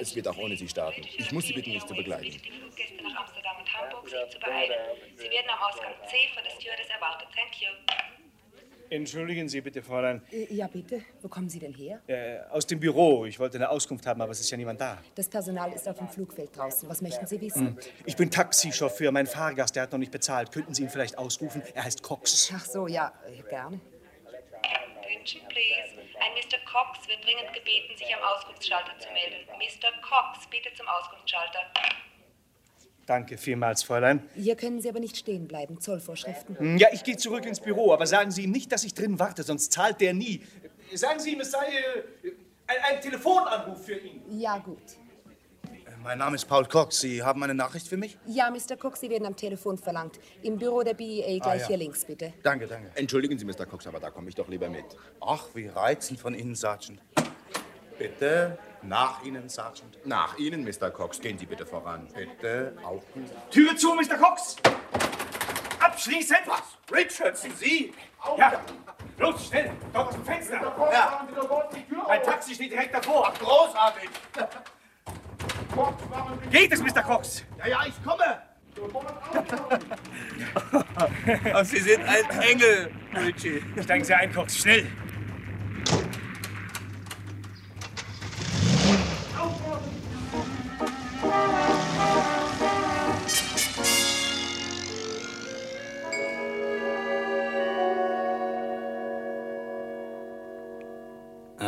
Es 0.00 0.14
wird 0.14 0.28
auch 0.28 0.36
ohne 0.36 0.56
Sie 0.56 0.68
starten. 0.68 1.00
Ich 1.16 1.32
muss 1.32 1.46
Sie 1.46 1.54
bitten, 1.54 1.72
mich 1.72 1.86
zu 1.86 1.94
begleiten. 1.94 2.30
Fluggäste 2.30 3.02
nach 3.04 3.20
Amsterdam 3.20 3.56
und 3.58 3.74
Hamburg, 3.74 4.06
sich 4.06 4.28
zu 4.28 4.38
beeilen. 4.38 4.74
Sie 5.16 5.30
werden 5.30 5.48
am 5.48 5.70
Ausgang 5.70 5.92
C 6.10 6.16
von 6.34 6.44
der 6.44 6.50
Stewardess 6.50 6.88
erwartet. 6.90 7.28
Thank 7.34 7.62
you. 7.62 8.13
Entschuldigen 8.94 9.48
Sie 9.48 9.60
bitte, 9.60 9.82
Fräulein. 9.82 10.22
Äh, 10.30 10.46
Ja, 10.54 10.68
bitte. 10.68 11.02
Wo 11.20 11.28
kommen 11.28 11.48
Sie 11.48 11.58
denn 11.58 11.72
her? 11.74 12.00
Äh, 12.06 12.38
aus 12.50 12.64
dem 12.66 12.78
Büro. 12.78 13.24
Ich 13.26 13.38
wollte 13.40 13.58
eine 13.58 13.68
Auskunft 13.68 14.06
haben, 14.06 14.20
aber 14.20 14.30
es 14.30 14.40
ist 14.40 14.50
ja 14.50 14.56
niemand 14.56 14.80
da. 14.80 14.98
Das 15.16 15.28
Personal 15.28 15.72
ist 15.72 15.88
auf 15.88 15.98
dem 15.98 16.08
Flugfeld 16.08 16.56
draußen. 16.56 16.88
Was 16.88 17.02
möchten 17.02 17.26
Sie 17.26 17.40
wissen? 17.40 17.66
Hm. 17.68 17.78
Ich 18.06 18.14
bin 18.16 18.30
Taxichauffeur. 18.30 19.10
Mein 19.10 19.26
Fahrgast, 19.26 19.74
der 19.74 19.82
hat 19.84 19.92
noch 19.92 19.98
nicht 19.98 20.12
bezahlt. 20.12 20.52
Könnten 20.52 20.74
Sie 20.74 20.82
ihn 20.84 20.90
vielleicht 20.90 21.18
ausrufen? 21.18 21.62
Er 21.74 21.84
heißt 21.84 22.02
Cox. 22.02 22.52
Ach 22.54 22.64
so, 22.64 22.86
ja, 22.86 23.12
äh, 23.26 23.42
gerne. 23.48 23.80
Attention 25.02 25.42
please. 25.48 25.90
Ein 26.20 26.32
Mr. 26.38 26.58
Cox 26.70 27.08
wird 27.08 27.18
dringend 27.24 27.52
gebeten, 27.52 27.96
sich 27.98 28.14
am 28.14 28.22
Auskunftsschalter 28.22 28.96
zu 28.98 29.08
melden. 29.10 29.44
Mr. 29.58 29.90
Cox, 30.02 30.46
bitte 30.50 30.72
zum 30.76 30.86
Auskunftsschalter. 30.86 31.60
Danke 33.06 33.36
vielmals, 33.36 33.82
Fräulein. 33.82 34.22
Hier 34.34 34.56
können 34.56 34.80
Sie 34.80 34.88
aber 34.88 35.00
nicht 35.00 35.16
stehen 35.16 35.46
bleiben. 35.46 35.80
Zollvorschriften. 35.80 36.78
Ja, 36.78 36.88
ich 36.92 37.04
gehe 37.04 37.16
zurück 37.16 37.44
ins 37.44 37.60
Büro, 37.60 37.92
aber 37.92 38.06
sagen 38.06 38.30
Sie 38.30 38.44
ihm 38.44 38.50
nicht, 38.50 38.72
dass 38.72 38.84
ich 38.84 38.94
drin 38.94 39.18
warte, 39.18 39.42
sonst 39.42 39.72
zahlt 39.72 40.00
der 40.00 40.14
nie. 40.14 40.42
Sagen 40.94 41.20
Sie 41.20 41.32
ihm, 41.32 41.40
es 41.40 41.50
sei 41.50 41.66
äh, 41.66 42.30
ein, 42.66 42.96
ein 42.96 43.00
Telefonanruf 43.00 43.84
für 43.84 43.98
ihn. 43.98 44.22
Ja, 44.30 44.58
gut. 44.58 44.78
Mein 46.02 46.18
Name 46.18 46.36
ist 46.36 46.44
Paul 46.44 46.66
Cox. 46.66 47.00
Sie 47.00 47.22
haben 47.22 47.42
eine 47.42 47.54
Nachricht 47.54 47.88
für 47.88 47.96
mich? 47.96 48.18
Ja, 48.26 48.50
Mr. 48.50 48.76
Cook, 48.78 48.98
Sie 48.98 49.08
werden 49.08 49.24
am 49.24 49.36
Telefon 49.36 49.78
verlangt. 49.78 50.20
Im 50.42 50.58
Büro 50.58 50.82
der 50.82 50.92
BEA 50.92 51.38
gleich 51.38 51.62
ja. 51.62 51.68
hier 51.68 51.76
links, 51.78 52.04
bitte. 52.04 52.34
Danke, 52.42 52.66
danke. 52.66 52.90
Entschuldigen 52.94 53.38
Sie, 53.38 53.46
Mr. 53.46 53.64
Cox, 53.64 53.86
aber 53.86 54.00
da 54.00 54.10
komme 54.10 54.28
ich 54.28 54.34
doch 54.34 54.48
lieber 54.48 54.68
mit. 54.68 54.84
Ach, 55.22 55.46
wie 55.54 55.66
reizend 55.66 56.20
von 56.20 56.34
Ihnen, 56.34 56.54
Sergeant. 56.54 57.00
Bitte, 57.98 58.58
nach 58.86 59.22
Ihnen, 59.24 59.48
Sergeant. 59.48 59.98
Nach 60.04 60.36
Ihnen, 60.38 60.64
Mr. 60.64 60.90
Cox. 60.90 61.20
Gehen 61.20 61.38
Sie 61.38 61.46
bitte 61.46 61.66
voran. 61.66 62.06
Bitte, 62.14 62.76
auch. 62.84 63.02
Türe 63.50 63.74
zu, 63.76 63.94
Mr. 63.94 64.16
Cox! 64.16 64.56
Abschließen! 65.80 66.36
Was? 66.46 66.62
Richard, 66.92 67.36
sind 67.36 67.56
Sie? 67.56 67.92
Ja, 68.38 68.60
los, 69.18 69.46
schnell, 69.46 69.70
dort 69.92 70.08
aus 70.08 70.14
dem 70.14 70.24
Fenster. 70.24 70.60
Ja. 70.92 71.26
Mein 72.06 72.22
Taxi 72.22 72.54
steht 72.54 72.72
direkt 72.72 72.94
davor. 72.94 73.32
Ach, 73.32 73.38
großartig. 73.38 74.10
Geht 76.50 76.72
es, 76.72 76.80
Mr. 76.80 77.02
Cox? 77.02 77.44
Ja, 77.58 77.66
ja, 77.66 77.80
ich 77.86 78.04
komme. 78.04 78.42
Sie 81.64 81.78
sind 81.78 82.02
ein 82.02 82.40
Engel, 82.40 82.90
Richie. 83.14 83.62
Steigen 83.82 84.04
Sie 84.04 84.14
ein, 84.14 84.32
Cox, 84.32 84.58
schnell. 84.58 84.86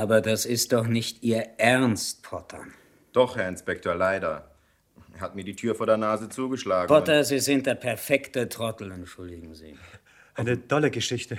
Aber 0.07 0.21
das 0.21 0.47
ist 0.47 0.73
doch 0.73 0.87
nicht 0.87 1.25
Ihr 1.25 1.59
Ernst, 1.59 2.23
Potter. 2.23 2.65
Doch, 3.11 3.35
Herr 3.35 3.49
Inspektor, 3.49 3.97
leider. 3.97 4.53
Er 5.13 5.21
hat 5.21 5.35
mir 5.35 5.43
die 5.43 5.57
Tür 5.57 5.75
vor 5.75 5.87
der 5.87 5.97
Nase 5.97 6.29
zugeschlagen. 6.29 6.87
Potter, 6.87 7.25
Sie 7.25 7.41
sind 7.41 7.67
der 7.67 7.75
perfekte 7.75 8.49
Trottel, 8.49 8.93
entschuldigen 8.93 9.53
Sie. 9.57 9.77
Eine 10.37 10.69
tolle 10.69 10.93
Geschichte. 10.93 11.39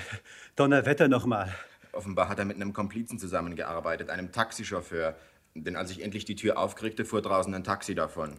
Donnerwetter 0.57 1.07
nochmal. 1.07 1.55
Offenbar 1.93 2.27
hat 2.27 2.39
er 2.39 2.43
mit 2.43 2.57
einem 2.57 2.73
Komplizen 2.73 3.17
zusammengearbeitet, 3.17 4.09
einem 4.09 4.33
Taxichauffeur. 4.33 5.15
Denn 5.55 5.77
als 5.77 5.89
ich 5.91 6.03
endlich 6.03 6.25
die 6.25 6.35
Tür 6.35 6.57
aufkriegte, 6.57 7.05
fuhr 7.05 7.21
draußen 7.21 7.53
ein 7.53 7.63
Taxi 7.63 7.95
davon. 7.95 8.35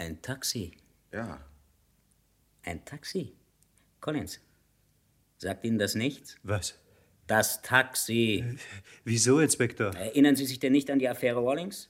Ein 0.00 0.20
Taxi? 0.20 0.72
Ja. 1.12 1.38
Ein 2.64 2.84
Taxi? 2.84 3.36
Collins, 4.00 4.40
sagt 5.36 5.64
Ihnen 5.64 5.78
das 5.78 5.94
nichts? 5.94 6.38
Was? 6.42 6.74
Das 7.28 7.62
Taxi. 7.62 8.42
Wieso, 9.04 9.38
Inspektor? 9.38 9.94
Erinnern 9.94 10.34
Sie 10.34 10.46
sich 10.46 10.58
denn 10.58 10.72
nicht 10.72 10.90
an 10.90 10.98
die 10.98 11.08
Affäre 11.08 11.38
Rawlings? 11.40 11.88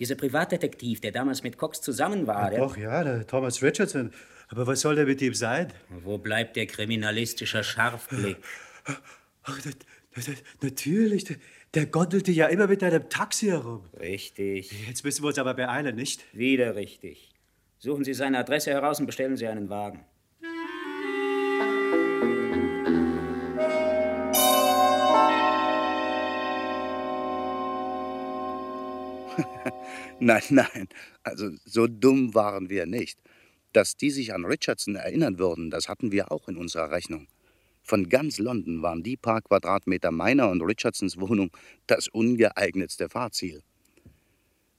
Dieser 0.00 0.14
Privatdetektiv, 0.16 1.00
der 1.00 1.12
damals 1.12 1.42
mit 1.42 1.56
Cox 1.58 1.80
zusammen 1.80 2.26
war. 2.26 2.50
der- 2.50 2.58
Doch, 2.60 2.76
ja, 2.76 3.04
der 3.04 3.26
Thomas 3.26 3.62
Richardson. 3.62 4.12
Aber 4.48 4.66
was 4.66 4.80
soll 4.80 4.96
der 4.96 5.04
mit 5.06 5.20
ihm 5.22 5.34
sein? 5.34 5.72
Wo 6.02 6.18
bleibt 6.18 6.56
der 6.56 6.66
kriminalistische 6.66 7.62
Scharfblick? 7.62 8.38
Ach, 9.42 9.60
das, 9.62 9.76
das, 10.14 10.24
das, 10.26 10.34
natürlich. 10.62 11.24
Der, 11.24 11.36
der 11.74 11.86
gondelte 11.86 12.32
ja 12.32 12.46
immer 12.46 12.66
mit 12.66 12.82
einem 12.82 13.08
Taxi 13.10 13.46
herum. 13.46 13.84
Richtig. 14.00 14.72
Jetzt 14.88 15.04
müssen 15.04 15.22
wir 15.22 15.28
uns 15.28 15.38
aber 15.38 15.52
beeilen, 15.54 15.94
nicht? 15.96 16.24
Wieder 16.34 16.74
richtig. 16.76 17.30
Suchen 17.78 18.04
Sie 18.04 18.14
seine 18.14 18.38
Adresse 18.38 18.70
heraus 18.70 19.00
und 19.00 19.06
bestellen 19.06 19.36
Sie 19.36 19.46
einen 19.46 19.68
Wagen. 19.68 20.04
Nein, 30.20 30.42
nein, 30.50 30.88
also 31.22 31.50
so 31.64 31.86
dumm 31.86 32.34
waren 32.34 32.68
wir 32.70 32.86
nicht. 32.86 33.18
Dass 33.72 33.96
die 33.96 34.10
sich 34.10 34.34
an 34.34 34.44
Richardson 34.44 34.96
erinnern 34.96 35.38
würden, 35.38 35.70
das 35.70 35.88
hatten 35.88 36.10
wir 36.10 36.32
auch 36.32 36.48
in 36.48 36.56
unserer 36.56 36.90
Rechnung. 36.90 37.28
Von 37.82 38.08
ganz 38.08 38.38
London 38.38 38.82
waren 38.82 39.02
die 39.02 39.16
paar 39.16 39.40
Quadratmeter 39.40 40.10
meiner 40.10 40.50
und 40.50 40.62
Richardsons 40.62 41.20
Wohnung 41.20 41.50
das 41.86 42.08
ungeeignetste 42.08 43.08
Fahrziel. 43.08 43.62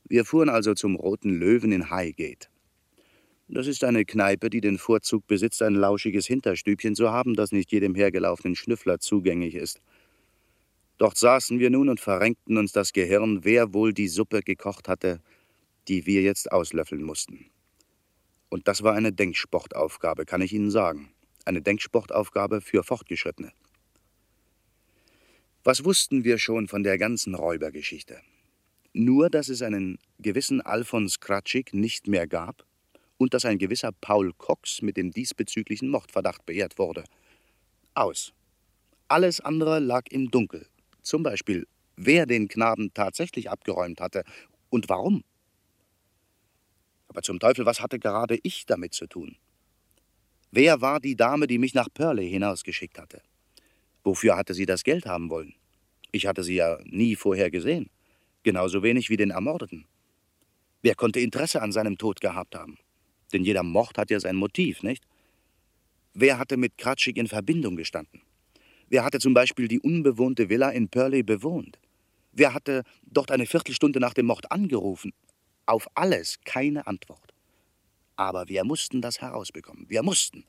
Wir 0.07 0.25
fuhren 0.25 0.49
also 0.49 0.73
zum 0.73 0.95
Roten 0.95 1.39
Löwen 1.39 1.71
in 1.71 1.89
Highgate. 1.89 2.49
Das 3.47 3.65
ist 3.65 3.83
eine 3.83 4.05
Kneipe, 4.05 4.51
die 4.51 4.61
den 4.61 4.77
Vorzug 4.77 5.25
besitzt, 5.25 5.63
ein 5.63 5.73
lauschiges 5.73 6.27
Hinterstübchen 6.27 6.93
zu 6.93 7.11
haben, 7.11 7.33
das 7.33 7.51
nicht 7.51 7.71
jedem 7.71 7.95
hergelaufenen 7.95 8.55
Schnüffler 8.55 8.99
zugänglich 8.99 9.55
ist. 9.55 9.81
Dort 10.99 11.17
saßen 11.17 11.59
wir 11.59 11.69
nun 11.69 11.87
und 11.87 12.01
verrenkten 12.01 12.57
uns 12.57 12.73
das 12.73 12.91
Gehirn, 12.91 13.45
wer 13.45 13.73
wohl 13.73 13.93
die 13.93 14.09
Suppe 14.09 14.41
gekocht 14.41 14.89
hatte, 14.89 15.21
die 15.87 16.05
wir 16.05 16.21
jetzt 16.21 16.51
auslöffeln 16.51 17.01
mussten. 17.01 17.49
Und 18.49 18.67
das 18.67 18.83
war 18.83 18.95
eine 18.95 19.13
Denksportaufgabe, 19.13 20.25
kann 20.25 20.41
ich 20.41 20.51
Ihnen 20.51 20.71
sagen. 20.71 21.13
Eine 21.45 21.61
Denksportaufgabe 21.61 22.59
für 22.59 22.83
Fortgeschrittene. 22.83 23.53
Was 25.63 25.85
wussten 25.85 26.25
wir 26.25 26.37
schon 26.37 26.67
von 26.67 26.83
der 26.83 26.97
ganzen 26.97 27.33
Räubergeschichte? 27.33 28.19
Nur, 28.91 29.29
dass 29.29 29.47
es 29.47 29.61
einen 29.61 29.99
gewissen 30.19 30.59
Alfons 30.59 31.21
Kratschik 31.21 31.73
nicht 31.73 32.07
mehr 32.07 32.27
gab 32.27 32.65
und 33.17 33.33
dass 33.33 33.45
ein 33.45 33.57
gewisser 33.57 33.93
Paul 33.93 34.33
Cox 34.33 34.81
mit 34.81 34.97
dem 34.97 35.11
diesbezüglichen 35.11 35.89
Mordverdacht 35.89 36.45
beehrt 36.45 36.77
wurde. 36.77 37.05
Aus. 37.93 38.33
Alles 39.07 39.39
andere 39.39 39.79
lag 39.79 40.03
im 40.09 40.29
Dunkel. 40.29 40.65
Zum 41.09 41.23
Beispiel, 41.23 41.65
wer 41.95 42.27
den 42.27 42.47
Knaben 42.47 42.93
tatsächlich 42.93 43.49
abgeräumt 43.49 43.99
hatte 43.99 44.23
und 44.69 44.89
warum. 44.89 45.23
Aber 47.07 47.23
zum 47.23 47.39
Teufel, 47.39 47.65
was 47.65 47.81
hatte 47.81 47.97
gerade 47.97 48.37
ich 48.43 48.67
damit 48.67 48.93
zu 48.93 49.07
tun? 49.07 49.35
Wer 50.51 50.81
war 50.81 50.99
die 50.99 51.15
Dame, 51.15 51.47
die 51.47 51.57
mich 51.57 51.73
nach 51.73 51.87
Purley 51.91 52.29
hinausgeschickt 52.29 52.99
hatte? 52.99 53.23
Wofür 54.03 54.37
hatte 54.37 54.53
sie 54.53 54.67
das 54.67 54.83
Geld 54.83 55.07
haben 55.07 55.31
wollen? 55.31 55.55
Ich 56.11 56.27
hatte 56.27 56.43
sie 56.43 56.57
ja 56.57 56.77
nie 56.83 57.15
vorher 57.15 57.49
gesehen. 57.49 57.89
Genauso 58.43 58.83
wenig 58.83 59.09
wie 59.09 59.17
den 59.17 59.31
Ermordeten. 59.31 59.87
Wer 60.83 60.93
konnte 60.93 61.21
Interesse 61.21 61.63
an 61.63 61.71
seinem 61.71 61.97
Tod 61.97 62.21
gehabt 62.21 62.53
haben? 62.53 62.77
Denn 63.33 63.43
jeder 63.43 63.63
Mord 63.63 63.97
hat 63.97 64.11
ja 64.11 64.19
sein 64.19 64.35
Motiv, 64.35 64.83
nicht? 64.83 65.07
Wer 66.13 66.37
hatte 66.37 66.55
mit 66.55 66.77
Kratschik 66.77 67.17
in 67.17 67.27
Verbindung 67.27 67.77
gestanden? 67.77 68.21
Wer 68.89 69.03
hatte 69.03 69.19
zum 69.19 69.33
Beispiel 69.33 69.67
die 69.67 69.79
unbewohnte 69.79 70.49
Villa 70.49 70.69
in 70.69 70.89
Purley 70.89 71.23
bewohnt? 71.23 71.79
Wer 72.31 72.53
hatte 72.53 72.83
dort 73.03 73.31
eine 73.31 73.45
Viertelstunde 73.45 73.99
nach 73.99 74.13
dem 74.13 74.25
Mord 74.27 74.51
angerufen? 74.51 75.13
Auf 75.65 75.87
alles 75.93 76.39
keine 76.45 76.87
Antwort. 76.87 77.33
Aber 78.15 78.49
wir 78.49 78.63
mussten 78.63 79.01
das 79.01 79.21
herausbekommen. 79.21 79.85
Wir 79.89 80.03
mussten. 80.03 80.45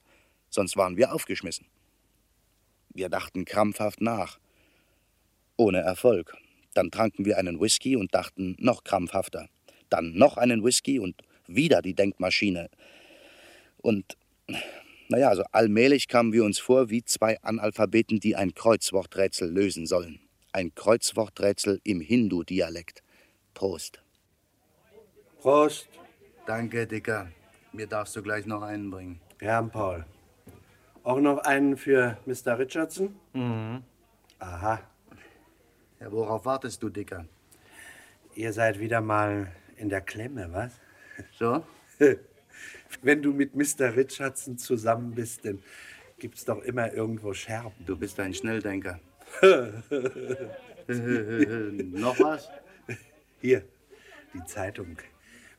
Sonst 0.48 0.76
waren 0.76 0.96
wir 0.96 1.12
aufgeschmissen. 1.12 1.66
Wir 2.92 3.08
dachten 3.08 3.44
krampfhaft 3.44 4.00
nach. 4.00 4.38
Ohne 5.56 5.78
Erfolg. 5.78 6.36
Dann 6.74 6.90
tranken 6.90 7.24
wir 7.24 7.38
einen 7.38 7.60
Whisky 7.60 7.96
und 7.96 8.14
dachten 8.14 8.56
noch 8.58 8.84
krampfhafter. 8.84 9.48
Dann 9.88 10.14
noch 10.14 10.36
einen 10.36 10.64
Whisky 10.64 10.98
und 10.98 11.22
wieder 11.46 11.82
die 11.82 11.94
Denkmaschine. 11.94 12.70
Und, 13.78 14.16
naja, 15.10 15.28
also 15.28 15.42
allmählich 15.50 16.06
kamen 16.06 16.32
wir 16.32 16.44
uns 16.44 16.58
vor 16.58 16.88
wie 16.88 17.04
zwei 17.04 17.40
Analphabeten, 17.42 18.20
die 18.20 18.36
ein 18.36 18.54
Kreuzworträtsel 18.54 19.50
lösen 19.50 19.86
sollen. 19.86 20.20
Ein 20.52 20.74
Kreuzworträtsel 20.74 21.80
im 21.82 22.00
Hindu-Dialekt. 22.00 23.02
Prost. 23.52 24.02
Prost. 25.40 25.88
Danke, 26.46 26.86
Dicker. 26.86 27.28
Mir 27.72 27.86
darfst 27.86 28.14
du 28.14 28.22
gleich 28.22 28.46
noch 28.46 28.62
einen 28.62 28.90
bringen. 28.90 29.20
Ja, 29.40 29.60
Paul. 29.62 30.04
Auch 31.02 31.18
noch 31.20 31.38
einen 31.38 31.76
für 31.76 32.16
Mr. 32.26 32.58
Richardson? 32.58 33.14
Mhm. 33.32 33.82
Aha. 34.38 34.80
Ja, 35.98 36.12
worauf 36.12 36.44
wartest 36.44 36.82
du, 36.82 36.88
Dicker? 36.88 37.26
Ihr 38.34 38.52
seid 38.52 38.78
wieder 38.78 39.00
mal 39.00 39.50
in 39.76 39.88
der 39.88 40.02
Klemme, 40.02 40.52
was? 40.52 40.72
So? 41.38 41.64
Wenn 43.02 43.22
du 43.22 43.32
mit 43.32 43.54
Mr. 43.54 43.96
Richardson 43.96 44.58
zusammen 44.58 45.14
bist, 45.14 45.44
dann 45.44 45.62
gibt's 46.18 46.44
doch 46.44 46.62
immer 46.62 46.92
irgendwo 46.92 47.32
Scherben. 47.32 47.84
Du 47.86 47.96
bist 47.96 48.20
ein 48.20 48.34
Schnelldenker. 48.34 49.00
Noch 50.88 52.18
was? 52.20 52.50
Hier, 53.40 53.64
die 54.34 54.44
Zeitung. 54.44 54.98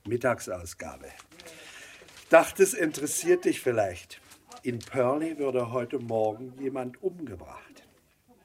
Mittagsausgabe. 0.07 1.07
Dachte, 2.29 2.63
es 2.63 2.73
interessiert 2.73 3.45
dich 3.45 3.61
vielleicht. 3.61 4.21
In 4.63 4.79
Purley 4.79 5.37
würde 5.37 5.71
heute 5.71 5.99
Morgen 5.99 6.53
jemand 6.59 7.01
umgebracht. 7.01 7.83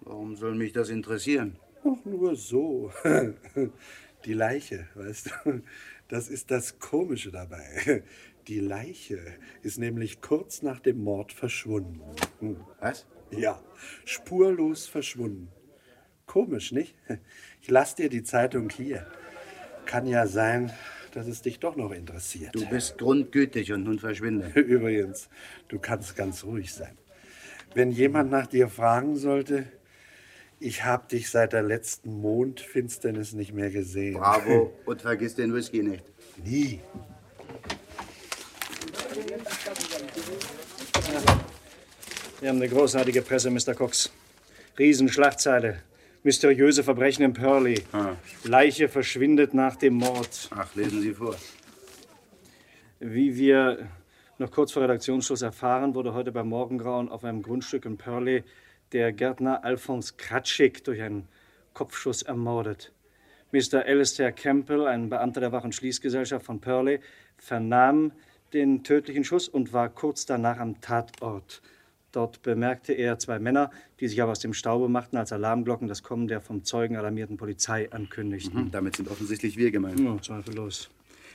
Warum 0.00 0.36
soll 0.36 0.54
mich 0.54 0.72
das 0.72 0.88
interessieren? 0.88 1.56
Ach, 1.84 2.04
nur 2.04 2.36
so. 2.36 2.92
Die 4.24 4.32
Leiche, 4.32 4.88
weißt 4.94 5.30
du, 5.44 5.62
das 6.08 6.28
ist 6.28 6.50
das 6.50 6.78
Komische 6.78 7.30
dabei. 7.30 8.02
Die 8.48 8.60
Leiche 8.60 9.18
ist 9.62 9.78
nämlich 9.78 10.20
kurz 10.20 10.62
nach 10.62 10.78
dem 10.78 11.02
Mord 11.02 11.32
verschwunden. 11.32 12.00
Was? 12.80 13.06
Ja, 13.30 13.60
spurlos 14.04 14.86
verschwunden. 14.86 15.48
Komisch, 16.26 16.70
nicht? 16.70 16.94
Ich 17.60 17.70
lass 17.70 17.96
dir 17.96 18.08
die 18.08 18.22
Zeitung 18.22 18.70
hier. 18.70 19.06
Kann 19.84 20.06
ja 20.06 20.28
sein, 20.28 20.72
dass 21.12 21.26
es 21.26 21.42
dich 21.42 21.58
doch 21.58 21.74
noch 21.74 21.90
interessiert. 21.90 22.54
Du 22.54 22.68
bist 22.68 22.98
grundgütig 22.98 23.72
und 23.72 23.82
nun 23.82 23.98
verschwinde. 23.98 24.48
Übrigens, 24.60 25.28
du 25.66 25.80
kannst 25.80 26.14
ganz 26.14 26.44
ruhig 26.44 26.72
sein. 26.72 26.96
Wenn 27.74 27.90
jemand 27.90 28.30
nach 28.30 28.46
dir 28.46 28.68
fragen 28.68 29.16
sollte, 29.16 29.66
ich 30.60 30.84
habe 30.84 31.08
dich 31.08 31.30
seit 31.30 31.52
der 31.52 31.62
letzten 31.62 32.20
Mondfinsternis 32.20 33.32
nicht 33.32 33.52
mehr 33.52 33.70
gesehen. 33.70 34.14
Bravo 34.14 34.72
und 34.86 35.02
vergiss 35.02 35.34
den 35.34 35.52
Whisky 35.52 35.82
nicht. 35.82 36.04
Nie. 36.44 36.80
Wir 42.40 42.50
haben 42.50 42.56
eine 42.56 42.68
großartige 42.68 43.22
Presse, 43.22 43.50
Mr. 43.50 43.74
Cox. 43.74 44.12
Riesenschlagzeile. 44.78 45.80
Mysteriöse 46.22 46.84
Verbrechen 46.84 47.24
in 47.24 47.32
Purley. 47.32 47.82
Leiche 48.44 48.90
verschwindet 48.90 49.54
nach 49.54 49.76
dem 49.76 49.94
Mord. 49.94 50.50
Ach, 50.54 50.74
lesen 50.74 51.00
Sie 51.00 51.14
vor. 51.14 51.34
Wie 53.00 53.36
wir 53.36 53.88
noch 54.36 54.50
kurz 54.50 54.72
vor 54.72 54.82
Redaktionsschluss 54.82 55.40
erfahren, 55.40 55.94
wurde 55.94 56.12
heute 56.12 56.30
beim 56.30 56.48
Morgengrauen 56.48 57.08
auf 57.08 57.24
einem 57.24 57.40
Grundstück 57.40 57.86
in 57.86 57.96
Purley 57.96 58.44
der 58.92 59.14
Gärtner 59.14 59.64
Alphons 59.64 60.18
Kratschik 60.18 60.84
durch 60.84 61.00
einen 61.00 61.26
Kopfschuss 61.72 62.20
ermordet. 62.20 62.92
Mr. 63.50 63.86
Alistair 63.86 64.32
Campbell, 64.32 64.86
ein 64.86 65.08
Beamter 65.08 65.40
der 65.40 65.52
Wach- 65.52 65.64
und 65.64 65.74
Schließgesellschaft 65.74 66.44
von 66.44 66.60
Purley, 66.60 67.00
vernahm 67.38 68.12
den 68.52 68.84
tödlichen 68.84 69.24
Schuss 69.24 69.48
und 69.48 69.72
war 69.72 69.88
kurz 69.88 70.26
danach 70.26 70.58
am 70.58 70.82
Tatort. 70.82 71.62
Dort 72.12 72.42
bemerkte 72.42 72.92
er 72.92 73.18
zwei 73.18 73.38
Männer, 73.38 73.70
die 74.00 74.08
sich 74.08 74.22
aber 74.22 74.32
aus 74.32 74.40
dem 74.40 74.54
Staube 74.54 74.88
machten, 74.88 75.16
als 75.16 75.32
Alarmglocken 75.32 75.88
das 75.88 76.02
Kommen 76.02 76.28
der 76.28 76.40
vom 76.40 76.64
Zeugen 76.64 76.96
alarmierten 76.96 77.36
Polizei 77.36 77.90
ankündigten. 77.92 78.64
Mhm, 78.64 78.70
damit 78.70 78.96
sind 78.96 79.10
offensichtlich 79.10 79.56
wir 79.56 79.70
gemeint. 79.70 80.00
Ja, 80.00 80.20
zweifellos. 80.20 80.90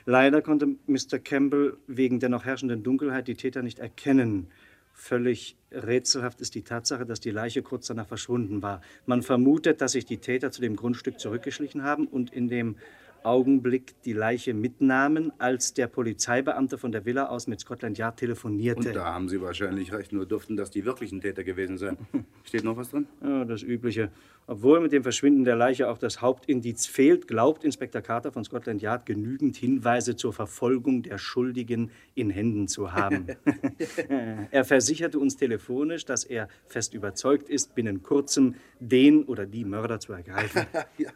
Leider 0.06 0.42
konnte 0.42 0.76
Mr. 0.88 1.20
Campbell 1.24 1.78
wegen 1.88 2.20
der 2.20 2.30
noch 2.30 2.46
herrschenden 2.46 2.84
Dunkelheit 2.84 3.28
die 3.28 3.36
Täter 3.36 3.62
nicht 3.62 3.80
erkennen. 3.80 4.48
Völlig 4.94 5.56
rätselhaft 5.72 6.42
ist 6.42 6.56
die 6.56 6.64
Tatsache, 6.64 7.06
dass 7.06 7.20
die 7.20 7.32
Leiche 7.32 7.62
kurz 7.62 7.88
danach 7.88 8.08
verschwunden 8.08 8.62
war. 8.62 8.82
Man 9.06 9.22
vermutet, 9.22 9.82
dass 9.82 9.94
sich 9.94 10.06
die 10.06 10.18
Täter 10.18 10.52
zu 10.52 10.62
dem 10.62 10.76
Grundstück 10.76 11.20
zurückgeschlichen 11.20 11.84
haben 11.84 12.08
und 12.08 12.34
in 12.34 12.48
dem 12.48 12.76
Augenblick 13.24 14.02
die 14.04 14.14
Leiche 14.14 14.54
mitnahmen, 14.54 15.32
als 15.38 15.74
der 15.74 15.88
Polizeibeamte 15.88 16.78
von 16.78 16.92
der 16.92 17.06
Villa 17.06 17.28
aus 17.28 17.48
mit 17.48 17.60
Scotland 17.60 17.98
Yard 17.98 18.18
telefonierte. 18.18 18.90
Und 18.90 18.96
da 18.96 19.14
haben 19.14 19.30
Sie 19.30 19.42
wahrscheinlich 19.42 19.94
recht, 19.94 20.14
nur 20.14 20.26
durften 20.26 20.58
das 20.58 20.72
die 20.72 20.86
wirklichen 20.86 21.22
Täter 21.22 21.44
gewesen 21.44 21.78
sein. 21.78 21.98
Steht 22.44 22.64
noch 22.64 22.78
was 22.78 22.90
drin? 22.90 23.08
Ja, 23.24 23.46
das 23.46 23.64
Übliche. 23.64 24.10
Obwohl 24.48 24.82
mit 24.82 24.92
dem 24.92 25.04
Verschwinden 25.04 25.44
der 25.44 25.56
Leiche 25.56 25.90
auch 25.90 25.98
das 25.98 26.22
Hauptindiz 26.22 26.88
fehlt, 26.88 27.28
glaubt 27.28 27.64
Inspektor 27.64 28.02
Carter 28.02 28.32
von 28.32 28.44
Scotland 28.44 28.82
Yard 28.82 29.06
genügend 29.06 29.56
Hinweise 29.56 30.16
zur 30.16 30.34
Verfolgung 30.34 31.04
der 31.04 31.18
Schuldigen 31.18 31.92
in 32.16 32.30
Händen 32.30 32.68
zu 32.68 32.92
haben. 32.92 33.28
er 34.52 34.66
versicherte 34.66 35.20
uns 35.20 35.38
telefonisch, 35.38 36.06
dass 36.06 36.24
er 36.24 36.48
fest 36.68 36.94
überzeugt 36.94 37.50
ist, 37.50 37.76
binnen 37.76 38.04
kurzem 38.04 38.56
den 38.80 39.24
oder 39.24 39.46
die 39.46 39.64
Mörder 39.64 40.00
zu 40.00 40.14
ergreifen. 40.14 40.66
ja, 40.98 41.12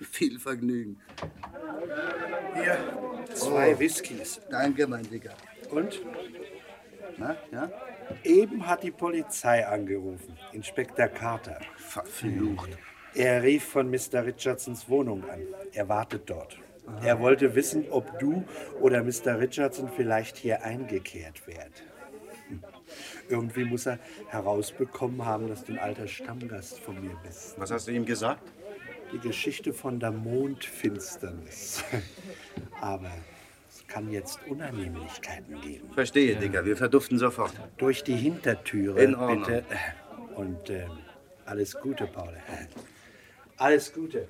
viel 0.00 0.38
Vergnügen. 0.38 0.98
Hier, 2.54 2.78
zwei 3.34 3.78
Whiskys. 3.78 4.40
Danke, 4.50 4.86
mein 4.86 5.08
Dicker. 5.10 5.34
Und? 5.70 6.00
Na, 7.18 7.36
ja? 7.50 7.70
Eben 8.24 8.66
hat 8.66 8.82
die 8.82 8.90
Polizei 8.90 9.66
angerufen, 9.66 10.36
Inspektor 10.52 11.08
Carter. 11.08 11.58
Verflucht. 11.76 12.70
Er 13.14 13.42
rief 13.42 13.64
von 13.64 13.90
Mr. 13.90 14.26
Richardsons 14.26 14.88
Wohnung 14.88 15.24
an. 15.30 15.40
Er 15.72 15.88
wartet 15.88 16.28
dort. 16.28 16.58
Er 17.02 17.18
wollte 17.18 17.54
wissen, 17.54 17.86
ob 17.90 18.18
du 18.18 18.44
oder 18.80 19.02
Mr. 19.02 19.40
Richardson 19.40 19.88
vielleicht 19.88 20.36
hier 20.36 20.62
eingekehrt 20.62 21.46
wärt. 21.46 21.82
Hm. 22.48 22.62
Irgendwie 23.28 23.64
muss 23.64 23.86
er 23.86 23.98
herausbekommen 24.28 25.24
haben, 25.24 25.48
dass 25.48 25.64
du 25.64 25.72
ein 25.72 25.78
alter 25.78 26.06
Stammgast 26.06 26.78
von 26.78 27.00
mir 27.02 27.16
bist. 27.24 27.58
Was 27.58 27.70
hast 27.70 27.88
du 27.88 27.92
ihm 27.92 28.04
gesagt? 28.04 28.52
Die 29.12 29.18
Geschichte 29.18 29.72
von 29.72 29.98
der 29.98 30.12
Mondfinsternis. 30.12 31.82
Aber 32.80 33.10
kann 33.88 34.10
jetzt 34.10 34.38
Unannehmlichkeiten 34.48 35.60
geben. 35.60 35.90
Verstehe, 35.94 36.36
Dicker. 36.36 36.64
Wir 36.64 36.76
verduften 36.76 37.18
sofort. 37.18 37.52
Durch 37.78 38.02
die 38.04 38.16
Hintertüre, 38.16 39.00
In 39.02 39.14
Ordnung. 39.14 39.44
bitte. 39.44 39.64
Und 40.34 40.70
ähm, 40.70 40.90
alles 41.44 41.76
Gute, 41.80 42.06
Paul. 42.06 42.34
Alles 43.56 43.92
Gute. 43.92 44.28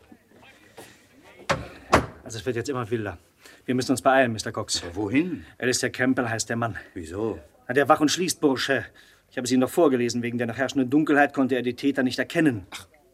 Also 2.25 2.39
es 2.39 2.47
wird 2.47 2.57
jetzt 2.57 2.69
immer 2.69 2.89
wilder. 2.91 3.19
Wir 3.65 3.75
müssen 3.75 3.93
uns 3.93 4.03
beeilen, 4.03 4.33
Mr. 4.33 4.53
Cox. 4.53 4.83
wohin? 4.95 5.45
Alistair 5.59 5.91
Campbell 5.91 6.29
heißt 6.29 6.49
der 6.49 6.57
Mann. 6.57 6.77
Wieso? 6.95 7.39
Na, 7.67 7.75
Der 7.75 7.89
Wach- 7.89 8.01
und 8.01 8.11
Schließbursche. 8.11 8.85
Ich 9.31 9.37
habe 9.37 9.45
es 9.45 9.51
Ihnen 9.53 9.61
noch 9.61 9.71
vorgelesen. 9.71 10.23
Wegen 10.23 10.39
der 10.39 10.47
noch 10.47 10.57
herrschenden 10.57 10.89
Dunkelheit 10.91 11.35
konnte 11.35 11.57
er 11.57 11.63
die 11.63 11.75
Täter 11.75 12.03
nicht 12.03 12.19
erkennen. 12.19 12.67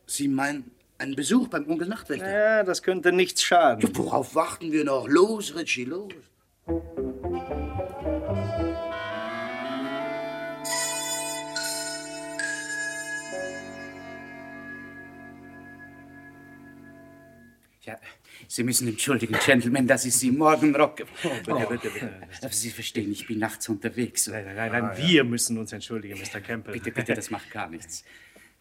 Sie 0.06 0.28
meinen 0.28 0.70
einen 0.98 1.16
Besuch 1.16 1.48
beim 1.48 1.68
Onkel 1.68 1.88
Nachtwächter? 1.88 2.30
Ja, 2.30 2.62
das 2.62 2.82
könnte 2.82 3.12
nichts 3.12 3.42
schaden. 3.42 3.88
Worauf 3.96 4.34
warten 4.34 4.72
wir 4.72 4.84
noch? 4.84 5.08
Los, 5.08 5.54
Richie, 5.56 5.84
los. 5.84 6.12
Ja, 6.64 6.74
Sie 18.46 18.62
müssen 18.62 18.86
entschuldigen, 18.86 19.36
Gentlemen, 19.44 19.88
dass 19.88 20.04
ich 20.04 20.14
Sie 20.14 20.30
morgen 20.30 20.76
rocke. 20.76 21.04
Oh, 21.24 21.30
bitte, 21.44 21.66
bitte, 21.68 21.90
bitte. 21.90 22.28
Aber 22.40 22.52
Sie 22.52 22.70
verstehen, 22.70 23.10
ich 23.10 23.26
bin 23.26 23.40
nachts 23.40 23.68
unterwegs. 23.68 24.28
Nein, 24.28 24.54
nein, 24.54 24.70
nein, 24.70 24.96
wir 24.98 25.24
müssen 25.24 25.58
uns 25.58 25.72
entschuldigen, 25.72 26.16
Mr. 26.16 26.40
Campbell. 26.40 26.74
Bitte, 26.74 26.92
bitte, 26.92 27.14
das 27.14 27.30
macht 27.30 27.50
gar 27.50 27.68
nichts. 27.68 28.04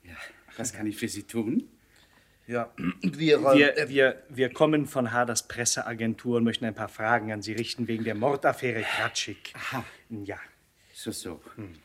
Ja, 0.04 0.16
was 0.58 0.74
kann 0.74 0.88
ich 0.88 0.98
für 0.98 1.08
Sie 1.08 1.22
tun? 1.24 1.70
Ja, 2.52 2.70
wir, 3.02 3.42
Wir, 3.42 3.88
wir, 3.88 4.24
wir 4.28 4.50
kommen 4.52 4.86
von 4.86 5.14
Haders 5.14 5.48
Presseagentur 5.48 6.36
und 6.36 6.44
möchten 6.44 6.66
ein 6.66 6.76
paar 6.76 6.90
Fragen 6.90 7.32
an 7.32 7.42
Sie 7.42 7.54
richten 7.54 7.88
wegen 7.88 8.04
der 8.04 8.14
Mordaffäre 8.14 8.82
Kratschik. 8.82 9.54
Aha. 9.54 9.86
Ja. 10.10 10.38
So, 10.94 11.12
so. 11.12 11.42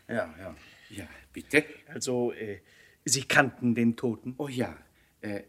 Ja, 0.09 0.35
ja. 0.37 0.57
Ja, 0.91 1.09
bitte. 1.33 1.64
Also, 1.87 2.33
äh, 2.33 2.59
Sie 3.05 3.23
kannten 3.23 3.77
den 3.77 3.95
Toten? 3.95 4.35
Oh 4.39 4.49
ja. 4.49 4.77
Äh, 5.21 5.43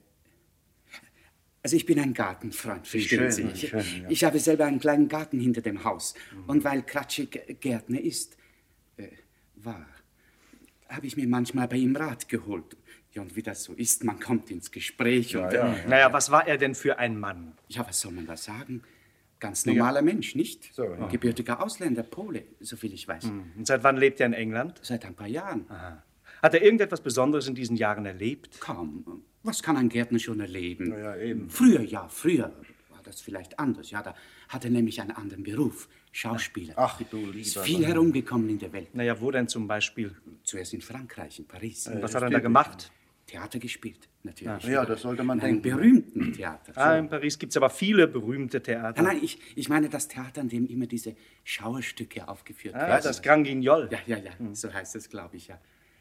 also 1.63 1.75
ich 1.75 1.87
bin 1.87 1.99
ein 1.99 2.13
Gartenfreund, 2.13 2.87
verstehen 2.87 3.19
schön, 3.19 3.31
Sie. 3.31 3.51
wie 3.51 3.67
schön, 3.67 4.03
ja. 4.03 4.09
Ich 4.09 4.23
habe 4.23 4.37
selber 4.37 4.65
einen 4.65 4.79
kleinen 4.79 5.07
Garten 5.07 5.39
hinter 5.39 5.61
dem 5.61 5.83
Haus. 5.83 6.13
Und 6.45 6.63
weil 6.63 6.83
Kratschik 6.83 7.59
Gärtner 7.59 7.99
ist, 7.99 8.37
äh, 8.97 9.07
war, 9.55 9.83
habe 10.87 11.07
ich 11.07 11.17
mir 11.17 11.27
manchmal 11.27 11.67
bei 11.67 11.77
ihm 11.77 11.95
Rat 11.95 12.29
geholt. 12.29 12.77
Ja, 13.17 13.23
und 13.23 13.35
wie 13.35 13.41
das 13.41 13.63
so 13.63 13.73
ist, 13.73 14.03
man 14.03 14.19
kommt 14.19 14.51
ins 14.51 14.69
Gespräch 14.69 15.35
und... 15.35 15.51
äh, 15.51 15.87
Naja, 15.87 16.13
was 16.13 16.29
war 16.29 16.47
er 16.47 16.57
denn 16.59 16.75
für 16.75 16.99
ein 16.99 17.19
Mann? 17.19 17.53
Ja, 17.67 17.83
was 17.87 17.99
soll 17.99 18.11
man 18.11 18.27
da 18.27 18.37
sagen? 18.37 18.83
Ganz 19.39 19.65
Ja. 19.65 19.73
normaler 19.73 20.03
Mensch, 20.03 20.35
nicht? 20.35 20.71
So, 20.75 20.83
ja. 20.83 21.07
Gebürtiger 21.07 21.63
Ausländer, 21.63 22.03
Pole, 22.03 22.43
soviel 22.59 22.93
ich 22.93 23.07
weiß. 23.07 23.25
Und 23.57 23.65
seit 23.65 23.83
wann 23.83 23.97
lebt 23.97 24.19
er 24.19 24.27
in 24.27 24.33
England? 24.33 24.79
Seit 24.83 25.03
ein 25.05 25.15
paar 25.15 25.27
Jahren. 25.27 25.65
Hat 26.43 26.53
er 26.53 26.61
irgendetwas 26.61 27.01
Besonderes 27.01 27.47
in 27.47 27.55
diesen 27.55 27.75
Jahren 27.75 28.05
erlebt? 28.05 28.59
Kaum. 28.61 29.23
Was 29.41 29.63
kann 29.63 29.77
ein 29.77 29.89
Gärtner 29.89 30.19
schon 30.19 30.39
erleben? 30.39 30.91
Ja, 30.91 31.15
eben. 31.17 31.49
Früher, 31.49 31.81
ja, 31.81 32.07
früher 32.09 32.53
war 32.91 33.01
das 33.03 33.21
vielleicht 33.21 33.57
anders. 33.57 33.89
Ja, 33.89 34.03
da 34.03 34.13
hat 34.49 34.63
er 34.63 34.69
nämlich 34.69 35.01
einen 35.01 35.11
anderen 35.11 35.41
Beruf. 35.41 35.89
Schauspieler. 36.11 36.73
Ach, 36.77 37.01
du 37.09 37.31
Ist 37.31 37.55
lieber 37.55 37.63
viel 37.65 37.79
Mann. 37.79 37.87
herumgekommen 37.91 38.49
in 38.49 38.59
der 38.59 38.73
Welt. 38.73 38.93
Naja, 38.93 39.19
wo 39.21 39.31
denn 39.31 39.47
zum 39.47 39.67
Beispiel? 39.67 40.15
Zuerst 40.43 40.73
in 40.75 40.81
Frankreich, 40.81 41.39
in 41.39 41.45
Paris. 41.47 41.87
Und 41.87 42.01
was 42.03 42.13
hat 42.15 42.21
er 42.23 42.29
da 42.29 42.39
gemacht? 42.39 42.91
Theater 43.27 43.59
gespielt, 43.59 44.07
natürlich. 44.23 44.63
Ja, 44.63 44.85
das 44.85 45.01
sollte 45.01 45.23
man 45.23 45.39
in 45.39 45.43
einem 45.45 45.61
denken. 45.61 45.77
berühmten 45.77 46.33
Theater. 46.33 46.71
Ah, 46.75 46.97
in 46.97 47.09
Paris 47.09 47.37
gibt 47.37 47.51
es 47.51 47.57
aber 47.57 47.69
viele 47.69 48.07
berühmte 48.07 48.63
Theater. 48.63 49.01
Nein, 49.03 49.15
nein, 49.17 49.23
ich, 49.23 49.37
ich 49.55 49.67
meine 49.69 49.89
das 49.89 50.07
Theater, 50.07 50.41
an 50.41 50.47
dem 50.49 50.65
immer 50.67 50.87
diese 50.87 51.13
Schauerstücke 51.43 52.27
aufgeführt 52.27 52.73
Ah, 52.75 52.87
werden. 52.87 53.03
das 53.03 53.21
Grand 53.21 53.45
Guignol. 53.45 53.89
Ja, 53.91 53.99
ja, 54.07 54.17
ja, 54.17 54.31
so 54.53 54.73
heißt 54.73 54.95
es, 54.95 55.09
glaube 55.09 55.35
ich, 55.37 55.47
ja. 55.49 55.59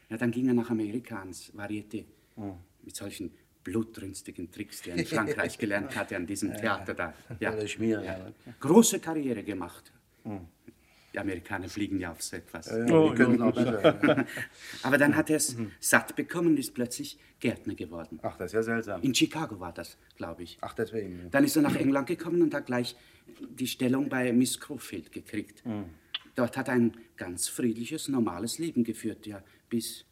Ja, 0.09 0.15
dann 0.17 0.31
ging 0.31 0.47
er 0.47 0.53
nach 0.53 0.69
Amerika 0.69 1.19
ans 1.19 1.51
Varieté. 1.53 2.05
Hm. 2.37 2.53
Mit 2.81 2.95
solchen 2.95 3.31
blutrünstigen 3.63 4.49
Tricks, 4.49 4.81
die 4.83 4.91
er 4.91 4.95
in 4.95 5.05
Frankreich 5.05 5.57
gelernt 5.57 5.93
hatte, 5.97 6.15
an 6.15 6.25
diesem 6.25 6.53
Theater 6.57 6.93
da. 6.93 7.13
Ja. 7.41 7.53
Ja. 7.53 8.01
ja. 8.01 8.31
Große 8.61 8.99
Karriere 8.99 9.43
gemacht. 9.43 9.91
Die 11.17 11.21
Amerikaner 11.21 11.67
fliegen 11.67 11.99
ja 11.99 12.11
auf 12.11 12.21
so 12.21 12.35
etwas. 12.35 12.67
Ja, 12.67 12.85
ja, 12.85 13.09
die 13.09 13.15
können 13.15 13.51
besser. 13.51 14.25
Aber 14.83 14.99
dann 14.99 15.15
hat 15.15 15.31
er 15.31 15.37
es 15.37 15.57
satt 15.79 16.15
bekommen 16.15 16.49
und 16.49 16.59
ist 16.59 16.75
plötzlich 16.75 17.17
Gärtner 17.39 17.73
geworden. 17.73 18.19
Ach, 18.21 18.37
das 18.37 18.51
ist 18.51 18.53
ja 18.53 18.61
seltsam. 18.61 19.01
In 19.01 19.15
Chicago 19.15 19.59
war 19.59 19.73
das, 19.73 19.97
glaube 20.15 20.43
ich. 20.43 20.59
Ach, 20.61 20.75
deswegen. 20.75 21.31
Dann 21.31 21.43
ist 21.43 21.55
er 21.55 21.63
nach 21.63 21.75
England 21.75 22.05
gekommen 22.07 22.43
und 22.43 22.53
hat 22.53 22.67
gleich 22.67 22.95
die 23.39 23.65
Stellung 23.65 24.09
bei 24.09 24.31
Miss 24.31 24.59
Crowfield 24.59 25.11
gekriegt. 25.11 25.63
Dort 26.35 26.55
hat 26.55 26.67
er 26.67 26.75
ein 26.75 26.95
ganz 27.15 27.47
friedliches, 27.47 28.09
normales 28.09 28.59
Leben 28.59 28.83
geführt, 28.83 29.25
ja, 29.25 29.43
bis, 29.69 30.05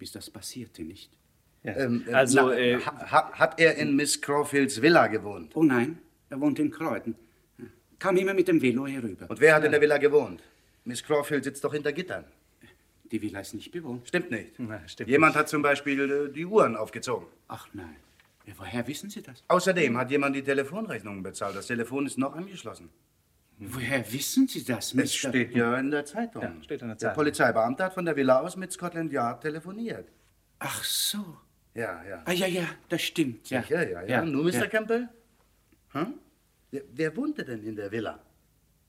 bis 0.00 0.10
das 0.10 0.30
passierte, 0.30 0.82
nicht? 0.82 1.16
Ähm, 1.62 2.02
äh, 2.08 2.12
Also, 2.12 2.48
na, 2.48 2.58
äh, 2.58 2.80
ha, 2.80 3.30
hat 3.34 3.60
er 3.60 3.76
in 3.76 3.94
Miss 3.94 4.20
Crawfields 4.20 4.82
Villa 4.82 5.06
gewohnt? 5.06 5.54
Oh 5.54 5.62
nein, 5.62 5.98
er 6.28 6.40
wohnt 6.40 6.58
in 6.58 6.72
Croydon. 6.72 7.14
Kam 7.98 8.16
immer 8.16 8.34
mit 8.34 8.48
dem 8.48 8.60
Velo 8.62 8.86
herüber. 8.86 9.26
Und 9.28 9.40
wer 9.40 9.54
hat 9.54 9.64
in 9.64 9.72
der 9.72 9.80
Villa 9.80 9.98
gewohnt? 9.98 10.42
Miss 10.84 11.02
Crawfield 11.02 11.44
sitzt 11.44 11.64
doch 11.64 11.72
hinter 11.74 11.92
Gittern. 11.92 12.24
Die 13.10 13.20
Villa 13.22 13.40
ist 13.40 13.54
nicht 13.54 13.70
bewohnt. 13.72 14.06
Stimmt 14.06 14.30
nicht. 14.30 14.52
Na, 14.58 14.86
stimmt 14.86 15.08
Jemand 15.10 15.32
nicht. 15.34 15.40
hat 15.40 15.48
zum 15.48 15.62
Beispiel 15.62 16.10
äh, 16.28 16.32
die 16.32 16.44
Uhren 16.44 16.76
aufgezogen. 16.76 17.26
Ach 17.48 17.66
nein. 17.72 17.96
Ja, 18.46 18.54
woher 18.58 18.86
wissen 18.86 19.10
Sie 19.10 19.22
das? 19.22 19.42
Außerdem 19.48 19.96
hat 19.96 20.10
jemand 20.10 20.36
die 20.36 20.42
Telefonrechnungen 20.42 21.22
bezahlt. 21.22 21.56
Das 21.56 21.66
Telefon 21.66 22.06
ist 22.06 22.18
noch 22.18 22.34
angeschlossen. 22.34 22.90
Woher 23.58 24.10
wissen 24.12 24.46
Sie 24.46 24.62
das, 24.64 24.88
Es 24.88 24.94
Mr. 24.94 25.06
steht 25.30 25.54
ja 25.54 25.76
in 25.78 25.90
der 25.90 26.04
Zeitung. 26.04 26.42
Ja, 26.42 26.52
steht 26.62 26.80
in 26.82 26.88
der 26.88 26.96
Der 26.96 26.98
Zeitung. 26.98 27.14
Polizeibeamte 27.16 27.84
hat 27.84 27.94
von 27.94 28.04
der 28.04 28.14
Villa 28.14 28.40
aus 28.40 28.56
mit 28.56 28.70
Scotland 28.72 29.10
Yard 29.12 29.42
telefoniert. 29.42 30.08
Ach 30.60 30.84
so. 30.84 31.38
Ja, 31.74 32.02
ja. 32.08 32.22
Ah, 32.24 32.32
ja, 32.32 32.46
ja, 32.46 32.64
das 32.88 33.02
stimmt. 33.02 33.48
Ja, 33.50 33.62
Sicher, 33.62 33.88
ja, 33.88 34.02
ja. 34.02 34.08
ja, 34.08 34.24
Nun, 34.24 34.44
Mr. 34.44 34.52
ja. 34.52 34.66
Campbell? 34.66 35.08
Hm? 35.92 36.14
Wer, 36.70 36.82
wer 36.92 37.16
wohnte 37.16 37.44
denn 37.44 37.62
in 37.62 37.76
der 37.76 37.90
Villa? 37.90 38.20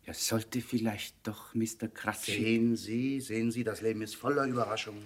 Ja, 0.05 0.13
sollte 0.13 0.61
vielleicht 0.61 1.15
doch 1.27 1.53
Mr. 1.53 1.87
Kratschik... 1.93 2.35
Sehen 2.35 2.75
Sie, 2.75 3.21
sehen 3.21 3.51
Sie, 3.51 3.63
das 3.63 3.81
Leben 3.81 4.01
ist 4.01 4.15
voller 4.15 4.45
Überraschungen. 4.45 5.05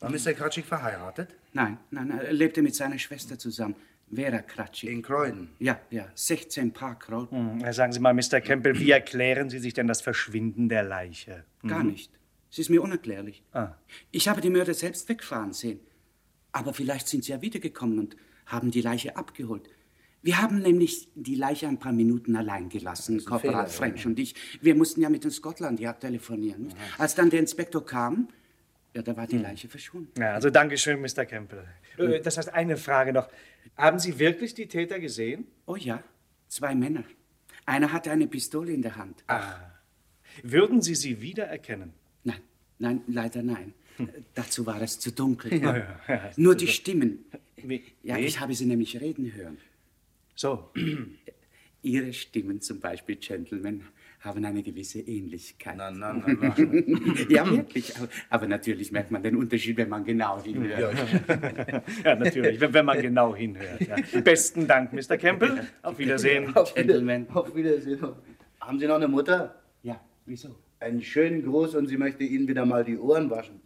War 0.00 0.10
Mr. 0.10 0.32
Kratschik 0.32 0.64
verheiratet? 0.64 1.34
Nein, 1.52 1.78
nein, 1.90 2.10
er 2.10 2.32
lebte 2.32 2.62
mit 2.62 2.74
seiner 2.74 2.98
Schwester 2.98 3.38
zusammen, 3.38 3.74
Vera 4.14 4.38
Kratschik. 4.42 4.90
In 4.90 5.02
Croydon? 5.02 5.48
Ja, 5.58 5.80
ja, 5.90 6.08
16 6.14 6.72
Park 6.72 7.10
Road. 7.10 7.30
Hm, 7.30 7.72
Sagen 7.72 7.92
Sie 7.92 8.00
mal, 8.00 8.14
Mr. 8.14 8.40
Campbell, 8.40 8.78
wie 8.78 8.90
erklären 8.90 9.50
Sie 9.50 9.58
sich 9.58 9.74
denn 9.74 9.88
das 9.88 10.00
Verschwinden 10.00 10.68
der 10.68 10.84
Leiche? 10.84 11.44
Gar 11.66 11.82
nicht. 11.82 12.12
Es 12.50 12.58
ist 12.58 12.70
mir 12.70 12.82
unerklärlich. 12.82 13.42
Ah. 13.52 13.74
Ich 14.10 14.28
habe 14.28 14.40
die 14.40 14.50
Mörder 14.50 14.72
selbst 14.72 15.08
wegfahren 15.08 15.52
sehen. 15.52 15.80
Aber 16.52 16.72
vielleicht 16.72 17.08
sind 17.08 17.24
sie 17.24 17.32
ja 17.32 17.42
wiedergekommen 17.42 17.98
und 17.98 18.16
haben 18.46 18.70
die 18.70 18.80
Leiche 18.80 19.16
abgeholt. 19.16 19.68
Wir 20.22 20.42
haben 20.42 20.58
nämlich 20.60 21.08
die 21.14 21.36
Leiche 21.36 21.68
ein 21.68 21.78
paar 21.78 21.92
Minuten 21.92 22.34
allein 22.36 22.68
gelassen, 22.68 23.16
ein 23.18 23.24
Korporal 23.24 23.66
Fehler, 23.66 23.68
French 23.68 24.02
ja. 24.02 24.10
und 24.10 24.18
ich. 24.18 24.34
Wir 24.60 24.74
mussten 24.74 25.00
ja 25.00 25.08
mit 25.08 25.24
dem 25.24 25.30
Scotland 25.30 25.78
Yard 25.78 26.00
telefonieren. 26.00 26.72
Als 26.98 27.14
dann 27.14 27.30
der 27.30 27.40
Inspektor 27.40 27.84
kam, 27.86 28.28
ja, 28.94 29.02
da 29.02 29.16
war 29.16 29.26
die 29.26 29.38
Leiche 29.38 29.68
verschwunden. 29.68 30.10
Ja, 30.18 30.34
also 30.34 30.50
Dankeschön, 30.50 31.00
Mr. 31.00 31.24
Campbell. 31.24 31.64
Äh, 31.98 32.20
Das 32.20 32.36
heißt, 32.36 32.52
eine 32.52 32.76
Frage 32.76 33.12
noch. 33.12 33.28
Haben 33.76 33.98
Sie 34.00 34.18
wirklich 34.18 34.54
die 34.54 34.66
Täter 34.66 34.98
gesehen? 34.98 35.46
Oh 35.66 35.76
ja, 35.76 36.02
zwei 36.48 36.74
Männer. 36.74 37.04
Einer 37.64 37.92
hatte 37.92 38.10
eine 38.10 38.26
Pistole 38.26 38.72
in 38.72 38.82
der 38.82 38.96
Hand. 38.96 39.22
Ach. 39.28 39.60
Würden 40.42 40.82
Sie 40.82 40.94
sie 40.94 41.20
wiedererkennen? 41.20 41.92
Nein, 42.24 42.40
nein, 42.78 43.02
leider 43.06 43.42
nein. 43.42 43.74
Dazu 44.34 44.66
war 44.66 44.80
es 44.80 44.98
zu 44.98 45.12
dunkel. 45.12 45.60
Ja, 45.60 45.76
ja. 45.76 46.30
Nur 46.36 46.54
die 46.54 46.68
Stimmen. 46.68 47.24
Wie? 47.56 47.84
Ja, 48.02 48.16
ich 48.16 48.40
habe 48.40 48.54
sie 48.54 48.66
nämlich 48.66 49.00
reden 49.00 49.32
hören. 49.32 49.58
So. 50.38 50.70
Ihre 51.82 52.12
Stimmen 52.12 52.60
zum 52.60 52.80
Beispiel, 52.80 53.16
Gentlemen, 53.16 53.82
haben 54.20 54.44
eine 54.44 54.62
gewisse 54.62 55.00
Ähnlichkeit. 55.00 55.76
Na, 55.76 55.90
na, 55.90 56.12
na, 56.12 56.34
na. 56.40 56.54
ja, 57.28 57.48
wirklich. 57.48 57.96
Aber, 57.96 58.08
aber 58.30 58.46
natürlich 58.46 58.92
merkt 58.92 59.10
man 59.10 59.22
den 59.22 59.36
Unterschied, 59.36 59.76
wenn 59.76 59.88
man 59.88 60.04
genau 60.04 60.42
hinhört. 60.42 60.96
Ja, 62.04 62.14
natürlich, 62.16 62.60
wenn, 62.60 62.74
wenn 62.74 62.84
man 62.84 63.00
genau 63.00 63.34
hinhört. 63.34 63.80
Ja. 63.80 64.20
Besten 64.20 64.66
Dank, 64.66 64.92
Mr. 64.92 65.16
Campbell. 65.16 65.66
Auf 65.82 65.98
Wiedersehen. 65.98 66.54
Auf 66.54 66.76
Wiedersehen. 66.76 67.26
Auf 67.30 67.54
Wiedersehen. 67.54 68.00
Haben 68.60 68.78
Sie 68.78 68.86
noch 68.86 68.96
eine 68.96 69.08
Mutter? 69.08 69.56
Ja, 69.82 70.00
wieso? 70.26 70.54
Einen 70.80 71.02
schönen 71.02 71.44
Gruß 71.44 71.74
und 71.76 71.86
sie 71.86 71.96
möchte 71.96 72.22
Ihnen 72.24 72.46
wieder 72.46 72.64
mal 72.64 72.84
die 72.84 72.98
Ohren 72.98 73.30
waschen. 73.30 73.60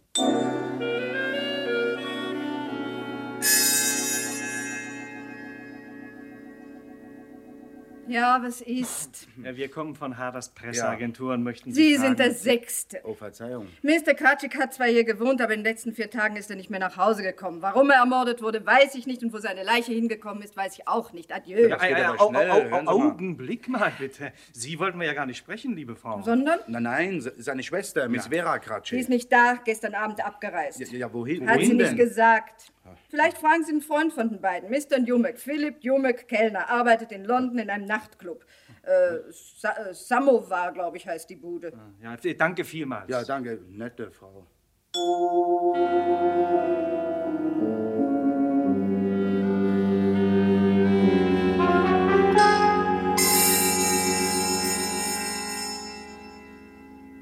Ja, 8.07 8.39
was 8.43 8.61
ist? 8.61 9.27
Ja, 9.43 9.55
wir 9.55 9.69
kommen 9.69 9.95
von 9.95 10.17
Haders 10.17 10.49
Presseagentur 10.49 11.33
und 11.33 11.43
möchten 11.43 11.71
Sie 11.71 11.95
fragen, 11.95 12.07
sind 12.07 12.19
der 12.19 12.31
Sechste. 12.33 12.99
Oh, 13.03 13.13
Verzeihung. 13.13 13.67
Mr. 13.81 14.13
Katschik 14.13 14.59
hat 14.59 14.73
zwar 14.73 14.87
hier 14.87 15.03
gewohnt, 15.03 15.41
aber 15.41 15.53
in 15.53 15.59
den 15.61 15.65
letzten 15.71 15.93
vier 15.93 16.09
Tagen 16.09 16.35
ist 16.35 16.49
er 16.49 16.55
nicht 16.55 16.69
mehr 16.69 16.79
nach 16.79 16.97
Hause 16.97 17.23
gekommen. 17.23 17.61
Warum 17.61 17.89
er 17.89 17.97
ermordet 17.99 18.41
wurde, 18.41 18.65
weiß 18.65 18.95
ich 18.95 19.07
nicht. 19.07 19.23
Und 19.23 19.33
wo 19.33 19.37
seine 19.37 19.63
Leiche 19.63 19.93
hingekommen 19.93 20.43
ist, 20.43 20.57
weiß 20.57 20.77
ich 20.77 20.87
auch 20.87 21.13
nicht. 21.13 21.33
Adieu. 21.33 21.67
Ja, 21.69 21.83
ja, 21.87 21.97
ja, 21.97 22.15
au, 22.19 22.33
au, 22.33 22.87
au, 22.87 22.87
Augenblick 22.87 23.67
mal 23.69 23.91
bitte. 23.97 24.33
Sie 24.51 24.77
wollten 24.79 24.99
wir 24.99 25.07
ja 25.07 25.13
gar 25.13 25.25
nicht 25.25 25.37
sprechen, 25.37 25.75
liebe 25.75 25.95
Frau. 25.95 26.21
Sondern? 26.21 26.59
Nein, 26.67 26.83
nein, 26.83 27.21
se- 27.21 27.33
seine 27.37 27.63
Schwester, 27.63 28.09
Miss 28.09 28.27
Vera 28.27 28.53
Sie 28.55 28.59
Kratschik. 28.59 28.99
ist 28.99 29.09
nicht 29.09 29.31
da, 29.31 29.55
gestern 29.63 29.95
Abend 29.95 30.23
abgereist. 30.25 30.79
Ja, 30.79 30.87
ja, 30.97 31.13
wohin? 31.13 31.47
Hat 31.49 31.55
wohin 31.57 31.69
sie 31.71 31.77
denn? 31.77 31.95
nicht 31.95 31.97
gesagt. 31.97 32.72
Vielleicht 33.09 33.37
fragen 33.37 33.63
Sie 33.63 33.71
einen 33.71 33.81
Freund 33.81 34.11
von 34.13 34.29
den 34.29 34.41
beiden, 34.41 34.69
Mr. 34.69 34.99
Jumek. 34.99 35.39
Philipp 35.39 35.83
Jumek, 35.83 36.27
Kellner, 36.27 36.69
arbeitet 36.69 37.11
in 37.11 37.23
London 37.25 37.59
in 37.59 37.69
einem 37.69 37.85
Nachtclub. 37.85 38.45
Äh, 38.83 39.31
Sa 39.31 39.71
äh, 39.71 39.93
Samovar, 39.93 40.73
glaube 40.73 40.97
ich, 40.97 41.07
heißt 41.07 41.29
die 41.29 41.35
Bude. 41.35 41.71
Ja, 42.01 42.17
danke 42.33 42.63
vielmals. 42.63 43.09
Ja, 43.09 43.23
danke, 43.23 43.61
nette 43.69 44.11
Frau. 44.11 44.45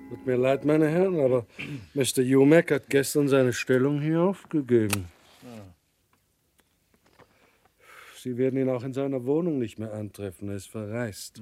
Tut 0.09 0.25
mir 0.25 0.35
leid, 0.35 0.65
meine 0.65 0.87
Herren, 0.87 1.19
aber 1.19 1.45
Mr. 1.93 2.21
Jumek 2.21 2.71
hat 2.71 2.89
gestern 2.89 3.27
seine 3.27 3.53
Stellung 3.53 4.01
hier 4.01 4.21
aufgegeben. 4.21 5.07
Sie 8.21 8.37
werden 8.37 8.59
ihn 8.59 8.69
auch 8.69 8.83
in 8.83 8.93
seiner 8.93 9.25
Wohnung 9.25 9.57
nicht 9.57 9.79
mehr 9.79 9.93
antreffen. 9.93 10.49
Er 10.49 10.55
ist 10.55 10.69
verreist. 10.69 11.41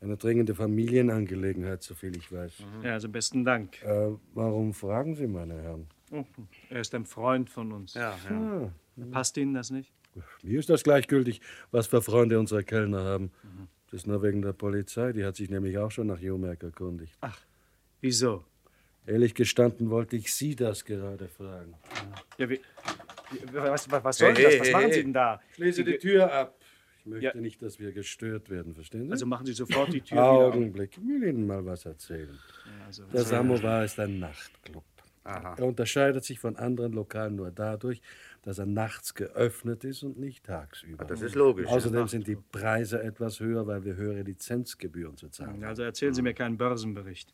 Eine 0.00 0.16
dringende 0.16 0.54
Familienangelegenheit, 0.54 1.82
soviel 1.82 2.16
ich 2.16 2.30
weiß. 2.30 2.52
Ja, 2.82 2.92
also 2.92 3.08
besten 3.08 3.44
Dank. 3.44 3.82
Äh, 3.82 4.10
warum 4.34 4.72
fragen 4.72 5.16
Sie, 5.16 5.26
meine 5.26 5.60
Herren? 5.60 5.86
Oh, 6.12 6.24
Er 6.70 6.80
ist 6.80 6.94
ein 6.94 7.06
Freund 7.06 7.50
von 7.50 7.72
uns. 7.72 7.94
Ja, 7.94 8.16
ja. 8.30 8.72
Passt 9.10 9.36
Ihnen 9.36 9.54
das 9.54 9.70
nicht? 9.70 9.92
Mir 10.42 10.60
ist 10.60 10.68
das 10.70 10.84
gleichgültig, 10.84 11.40
was 11.72 11.86
für 11.88 12.02
Freunde 12.02 12.38
unsere 12.38 12.62
Kellner 12.62 13.02
haben. 13.02 13.32
Das 13.86 14.00
ist 14.02 14.06
nur 14.06 14.22
wegen 14.22 14.42
der 14.42 14.52
Polizei. 14.52 15.12
Die 15.12 15.24
hat 15.24 15.36
sich 15.36 15.50
nämlich 15.50 15.76
auch 15.78 15.90
schon 15.90 16.06
nach 16.06 16.20
Jumek 16.20 16.62
erkundigt. 16.62 17.16
Ach, 17.20 17.38
wieso? 18.00 18.44
Ehrlich 19.06 19.34
gestanden 19.34 19.90
wollte 19.90 20.14
ich 20.16 20.32
Sie 20.32 20.54
das 20.54 20.84
gerade 20.84 21.26
fragen. 21.28 21.74
Ja, 22.38 22.48
wie- 22.48 22.60
was, 23.52 23.90
was, 23.90 24.04
was 24.04 24.18
soll 24.18 24.34
das? 24.34 24.60
Was 24.60 24.70
machen 24.70 24.92
Sie 24.92 25.02
denn 25.02 25.12
da? 25.12 25.40
Schließe 25.54 25.84
die 25.84 25.98
Tür 25.98 26.32
ab. 26.32 26.58
Ich 27.04 27.06
möchte 27.06 27.40
nicht, 27.40 27.60
dass 27.62 27.80
wir 27.80 27.92
gestört 27.92 28.48
werden, 28.48 28.74
verstehen 28.74 29.06
Sie? 29.06 29.12
Also 29.12 29.26
machen 29.26 29.44
Sie 29.44 29.54
sofort 29.54 29.92
die 29.92 30.00
Tür 30.00 30.18
wieder. 30.18 30.46
Augenblick, 30.46 30.96
ich 30.96 31.08
will 31.08 31.24
Ihnen 31.24 31.46
mal 31.46 31.64
was 31.64 31.84
erzählen. 31.84 32.38
also 32.86 33.04
Der 33.12 33.24
Samovar 33.24 33.84
ist 33.84 33.98
ein 33.98 34.20
Nachtclub. 34.20 34.84
Aha. 35.24 35.54
Er 35.56 35.66
unterscheidet 35.66 36.24
sich 36.24 36.38
von 36.40 36.56
anderen 36.56 36.92
Lokalen 36.92 37.36
nur 37.36 37.50
dadurch, 37.50 38.00
dass 38.42 38.58
er 38.58 38.66
nachts 38.66 39.14
geöffnet 39.14 39.84
ist 39.84 40.02
und 40.02 40.18
nicht 40.18 40.44
tagsüber. 40.44 41.04
Ah, 41.04 41.06
das 41.06 41.22
ist 41.22 41.34
logisch, 41.34 41.68
ja. 41.68 41.76
Außerdem 41.76 42.08
sind 42.08 42.26
die 42.26 42.36
Preise 42.36 43.02
etwas 43.02 43.38
höher, 43.38 43.66
weil 43.66 43.84
wir 43.84 43.94
höhere 43.94 44.22
Lizenzgebühren 44.22 45.16
zu 45.16 45.28
zahlen 45.28 45.54
haben. 45.54 45.64
Also 45.64 45.82
erzählen 45.82 46.14
Sie 46.14 46.22
mir 46.22 46.34
keinen 46.34 46.56
Börsenbericht. 46.56 47.32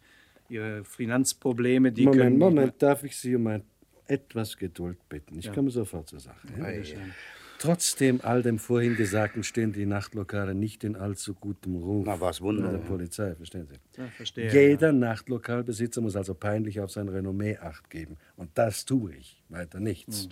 Ihre 0.51 0.85
Finanzprobleme, 0.85 1.93
die 1.93 2.05
Moment, 2.05 2.23
können... 2.23 2.39
Moment, 2.39 2.83
darf 2.83 3.05
ich 3.05 3.17
Sie 3.17 3.35
um 3.37 3.47
ein 3.47 3.63
etwas 4.09 4.57
Geduld 4.57 4.99
bitten? 5.09 5.39
Ich 5.39 5.47
Ja. 5.47 5.53
komme 5.53 5.71
sofort 5.71 6.09
zur 6.09 6.21
Sache. 6.21 6.47
Ja? 6.59 6.65
Bitteschön. 6.67 7.13
Trotzdem 7.61 8.21
all 8.23 8.43
dem 8.43 8.61
vorhin 8.61 8.95
Gesagten 8.95 9.43
stehen 9.43 9.73
die 9.73 9.85
Nachtlokale 9.85 10.55
nicht 10.55 10.85
in 10.85 10.95
allzu 10.95 11.35
gutem 11.35 11.75
Ruf. 11.75 12.07
Na, 12.07 12.21
was 12.21 12.41
Wunder. 12.41 12.71
Der 12.71 12.79
Polizei, 12.79 13.35
verstehen 13.35 13.67
Sie? 13.67 14.01
Ja, 14.01 14.07
verstehe, 14.17 14.53
Jeder 14.53 14.93
Nachtlokalbesitzer 14.93 16.01
muss 16.01 16.15
also 16.15 16.35
peinlich 16.35 16.79
auf 16.81 16.93
sein 16.93 17.09
Renommee 17.09 17.57
acht 17.59 17.91
geben. 17.91 18.17
Und 18.37 18.51
das 18.55 18.85
tue 18.85 19.13
ich, 19.17 19.43
weiter 19.49 19.81
nichts. 19.81 20.25
Hm. 20.25 20.31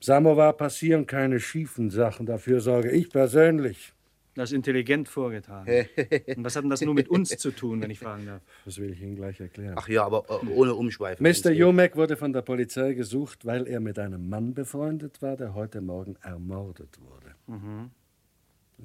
Samovar 0.00 0.52
passieren 0.54 1.06
keine 1.06 1.38
schiefen 1.38 1.90
Sachen, 1.90 2.26
dafür 2.26 2.60
sorge 2.60 2.90
ich 2.90 3.10
persönlich. 3.10 3.93
Das 4.34 4.50
ist 4.50 4.56
intelligent 4.56 5.08
vorgetragen. 5.08 5.70
Und 6.36 6.44
was 6.44 6.56
hat 6.56 6.64
denn 6.64 6.70
das 6.70 6.80
nur 6.80 6.94
mit 6.94 7.08
uns 7.08 7.30
zu 7.36 7.52
tun, 7.52 7.80
wenn 7.80 7.90
ich 7.90 8.00
fragen 8.00 8.26
darf? 8.26 8.42
Das 8.64 8.78
will 8.78 8.90
ich 8.90 9.00
Ihnen 9.00 9.14
gleich 9.14 9.40
erklären. 9.40 9.74
Ach 9.76 9.88
ja, 9.88 10.04
aber 10.04 10.24
äh, 10.28 10.46
ohne 10.48 10.74
Umschweifen. 10.74 11.24
Mr. 11.24 11.52
Jomek 11.52 11.94
wurde 11.96 12.16
von 12.16 12.32
der 12.32 12.42
Polizei 12.42 12.94
gesucht, 12.94 13.46
weil 13.46 13.68
er 13.68 13.80
mit 13.80 13.98
einem 13.98 14.28
Mann 14.28 14.54
befreundet 14.54 15.22
war, 15.22 15.36
der 15.36 15.54
heute 15.54 15.80
Morgen 15.80 16.16
ermordet 16.22 16.98
wurde. 17.00 17.34
Mhm. 17.46 17.90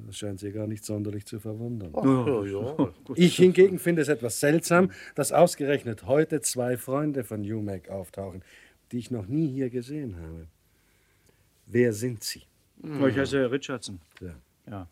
Das 0.06 0.18
scheint 0.18 0.40
Sie 0.40 0.52
gar 0.52 0.68
nicht 0.68 0.86
sonderlich 0.86 1.26
zu 1.26 1.40
verwundern. 1.40 1.92
Ach, 1.96 2.06
ja, 2.06 2.44
ja. 2.46 2.94
Ich 3.16 3.36
hingegen 3.38 3.80
finde 3.80 4.04
es 4.04 4.08
etwas 4.08 4.40
seltsam, 4.40 4.92
dass 5.16 5.32
ausgerechnet 5.32 6.06
heute 6.06 6.42
zwei 6.42 6.78
Freunde 6.78 7.24
von 7.24 7.44
Jumek 7.44 7.90
auftauchen, 7.90 8.44
die 8.92 9.00
ich 9.00 9.10
noch 9.10 9.28
nie 9.28 9.48
hier 9.48 9.72
gesehen 9.72 10.16
habe. 10.18 10.48
Wer 11.66 11.94
sind 11.94 12.24
Sie? 12.24 12.44
Oh, 12.84 13.08
ich 13.08 13.18
heiße 13.18 13.52
Richardson. 13.52 14.00
Ja. 14.22 14.36
Ja. 14.70 14.88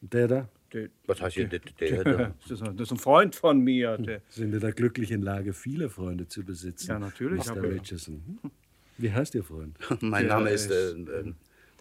Der 0.00 0.28
da? 0.28 0.48
Der, 0.72 0.88
Was 1.06 1.20
heißt 1.20 1.34
hier 1.36 1.48
der, 1.48 1.58
der, 1.58 2.02
der, 2.02 2.16
da? 2.16 2.34
das, 2.42 2.50
ist, 2.50 2.62
ein- 2.62 2.76
das 2.76 2.88
ist 2.88 2.92
ein 2.92 2.98
Freund 2.98 3.34
von 3.36 3.60
mir. 3.60 3.98
Der, 3.98 4.20
Sind 4.28 4.52
in 4.54 4.60
der 4.60 4.72
glücklichen 4.72 5.22
Lage, 5.22 5.52
viele 5.52 5.88
Freunde 5.90 6.26
zu 6.26 6.42
besitzen. 6.44 6.88
Ja, 6.90 6.98
natürlich, 6.98 7.46
Mr. 7.46 7.62
Richardson. 7.62 8.38
Hm? 8.42 8.50
Wie 8.98 9.12
heißt 9.12 9.34
Ihr 9.34 9.44
Freund? 9.44 9.76
Mein 10.00 10.26
Der 10.26 10.34
Name 10.36 10.50
ist 10.50 10.70
äh, 10.70 10.92
ist- 10.92 11.08
äh, 11.08 11.32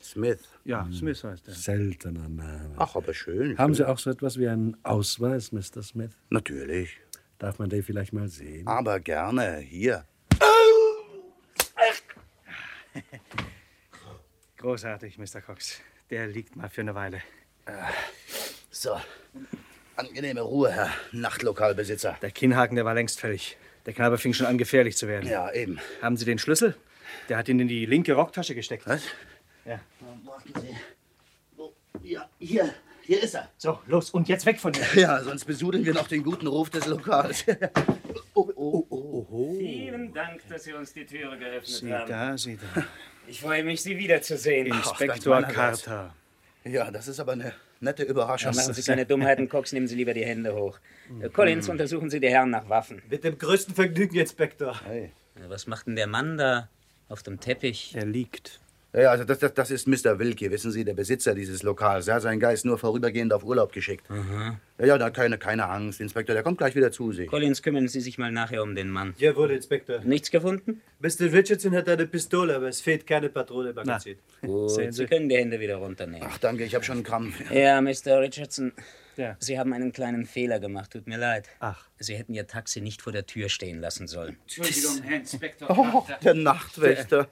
Smith. 0.03 0.39
ja, 0.65 0.87
Smith 0.91 1.23
heißt 1.23 1.47
er. 1.47 1.53
Seltener 1.53 2.27
Name. 2.27 2.73
Ach, 2.77 2.95
aber 2.95 3.13
schön. 3.13 3.57
Haben 3.57 3.73
Sie 3.75 3.83
schön. 3.83 3.85
auch 3.87 3.99
so 3.99 4.09
etwas 4.09 4.37
wie 4.39 4.47
einen 4.47 4.75
Ausweis, 4.83 5.51
Mr. 5.51 5.83
Smith? 5.83 6.11
Natürlich. 6.29 6.97
Darf 7.37 7.59
man 7.59 7.69
den 7.69 7.83
vielleicht 7.83 8.11
mal 8.13 8.27
sehen? 8.27 8.67
Aber 8.67 8.99
gerne. 8.99 9.57
Hier. 9.57 10.05
Großartig, 14.57 15.17
Mr. 15.17 15.41
Cox. 15.41 15.79
Der 16.09 16.27
liegt 16.27 16.55
mal 16.55 16.69
für 16.69 16.81
eine 16.81 16.93
Weile. 16.95 17.21
So. 18.72 18.99
Angenehme 19.95 20.41
Ruhe, 20.41 20.72
Herr 20.72 20.89
Nachtlokalbesitzer. 21.12 22.18
Der 22.22 22.32
Kinnhaken, 22.32 22.76
der 22.76 22.86
war 22.86 22.93
längst 22.93 23.20
fällig. 23.20 23.57
Der 23.86 23.93
Knabe 23.93 24.18
fing 24.18 24.34
schon 24.34 24.47
an, 24.47 24.57
gefährlich 24.57 24.97
zu 24.97 25.07
werden. 25.07 25.30
Ja, 25.30 25.51
eben. 25.51 25.80
Haben 26.01 26.18
Sie 26.18 26.26
den 26.26 26.39
Schlüssel? 26.39 26.76
Der 27.30 27.38
hat 27.38 27.49
ihn 27.49 27.59
in 27.59 27.68
die 27.68 27.86
linke 27.86 28.14
Rocktasche 28.14 28.55
gesteckt. 28.55 28.88
Was? 28.88 29.03
Ja. 29.66 29.80
Warten 30.24 30.53
Sie. 30.62 30.76
Wo? 31.55 31.74
Ja, 32.01 32.30
hier. 32.39 32.74
Hier 33.03 33.24
ist 33.24 33.34
er. 33.34 33.49
So, 33.57 33.80
los, 33.88 34.12
und 34.12 34.30
jetzt 34.30 34.45
weg 34.45 34.59
von 34.59 34.72
mir. 34.72 35.01
Ja, 35.01 35.22
sonst 35.24 35.45
besudeln 35.45 35.84
wir 35.86 35.93
noch 35.93 36.07
den 36.07 36.24
guten 36.24 36.47
Ruf 36.47 36.70
des 36.70 36.86
Lokals. 36.86 37.45
oh, 38.34 38.49
oh, 38.55 38.86
oh, 38.89 39.28
oh. 39.30 39.55
Vielen 39.57 40.14
Dank, 40.14 40.47
dass 40.47 40.64
Sie 40.64 40.74
uns 40.74 40.93
die 40.93 41.05
Türe 41.05 41.38
geöffnet 41.38 41.68
Sieh 41.68 41.93
haben. 41.93 42.09
da, 42.09 42.38
sieh 42.38 42.57
da. 42.57 42.86
Ich 43.28 43.41
freue 43.41 43.64
mich, 43.64 43.82
Sie 43.82 43.97
wiederzusehen. 43.97 44.72
Ach, 44.72 44.89
Inspektor 44.91 45.41
meinerseits. 45.41 45.84
Carter. 45.84 46.16
Ja, 46.64 46.91
das 46.91 47.07
ist 47.07 47.20
aber 47.20 47.32
eine 47.34 47.53
Nette 47.80 48.03
Überraschung. 48.03 48.53
Ja, 48.53 48.62
machen 48.62 48.74
Sie 48.74 48.84
keine 48.84 49.05
Dummheiten, 49.05 49.49
Cox, 49.49 49.74
nehmen 49.74 49.88
Sie 49.88 49.95
lieber 49.95 50.14
die 50.14 50.26
Hände 50.26 50.53
hoch. 50.53 50.80
Äh, 51.22 51.30
Collins, 51.30 51.68
untersuchen 51.70 52.09
Sie 52.09 52.20
die 52.20 52.30
Herren 52.30 52.51
nach 52.51 52.70
Waffen. 52.70 53.01
Mit 53.09 53.24
dem 53.24 53.38
größten 53.38 53.74
Vergnügen, 53.74 54.16
Inspektor. 54.18 54.80
Ja, 54.88 55.49
Was 55.49 55.66
macht 55.66 55.88
denn 55.88 55.95
der 55.95 56.07
Mann 56.07 56.38
da 56.38 56.70
auf 57.09 57.24
dem 57.24 57.39
Teppich? 57.39 57.95
Er 57.95 58.05
liegt. 58.05 58.59
Ja, 58.93 59.09
also 59.12 59.24
das, 59.24 59.39
das, 59.39 59.53
das 59.53 59.72
ist 59.72 59.88
Mr. 59.88 60.20
Wilke, 60.20 60.51
wissen 60.51 60.72
Sie, 60.72 60.84
der 60.84 60.93
Besitzer 60.93 61.34
dieses 61.34 61.64
Lokals. 61.64 62.07
Er 62.07 62.16
hat 62.16 62.24
seinen 62.24 62.39
Geist 62.41 62.66
nur 62.66 62.78
vorübergehend 62.78 63.32
auf 63.32 63.43
Urlaub 63.43 63.72
geschickt. 63.72 64.05
Aha. 64.12 64.59
Ja, 64.82 64.88
ja, 64.88 64.97
da 64.97 65.09
keine, 65.11 65.38
keine 65.38 65.67
Angst, 65.69 66.01
Inspektor, 66.01 66.34
der 66.34 66.41
kommt 66.43 66.57
gleich 66.57 66.75
wieder 66.75 66.91
zu 66.91 67.11
sich. 67.11 67.27
Collins, 67.27 67.61
kümmern 67.61 67.88
Sie 67.88 68.01
sich 68.01 68.17
mal 68.17 68.32
nachher 68.32 68.63
um 68.63 68.73
den 68.73 68.89
Mann. 68.89 69.13
Jawohl, 69.17 69.51
Inspektor. 69.51 69.99
Nichts 69.99 70.32
gefunden? 70.32 70.82
Mr. 70.99 71.32
Richardson 71.32 71.73
hat 71.75 71.88
eine 71.88 72.07
Pistole, 72.07 72.55
aber 72.55 72.67
es 72.67 72.82
fehlt 72.82 73.05
keine 73.05 73.29
Patrone 73.29 73.69
im 73.69 73.75
Magazin. 73.75 74.17
Gut, 74.41 74.71
Sie 74.93 75.05
können 75.05 75.29
die 75.29 75.38
Hände 75.38 75.59
wieder 75.59 75.75
runternehmen. 75.75 76.27
Ach, 76.29 76.38
danke, 76.39 76.63
ich 76.63 76.73
habe 76.73 76.84
schon 76.84 76.95
einen 76.97 77.03
Krampf. 77.03 77.36
Ja, 77.51 77.79
Mr. 77.79 78.19
Richardson, 78.21 78.71
Ja. 79.17 79.36
Sie 79.39 79.59
haben 79.59 79.71
einen 79.73 79.91
kleinen 79.91 80.25
Fehler 80.25 80.59
gemacht, 80.59 80.91
tut 80.93 81.05
mir 81.07 81.17
leid. 81.17 81.47
Ach. 81.59 81.88
Sie 81.99 82.15
hätten 82.15 82.34
Ihr 82.34 82.47
Taxi 82.47 82.82
nicht 82.82 83.01
vor 83.03 83.11
der 83.13 83.27
Tür 83.27 83.49
stehen 83.49 83.79
lassen 83.79 84.07
sollen. 84.07 84.38
Entschuldigung, 84.43 85.03
Herr 85.03 85.17
Inspektor. 85.17 85.69
Oh, 85.69 86.07
der 86.23 86.34
Nachtwächter. 86.34 87.27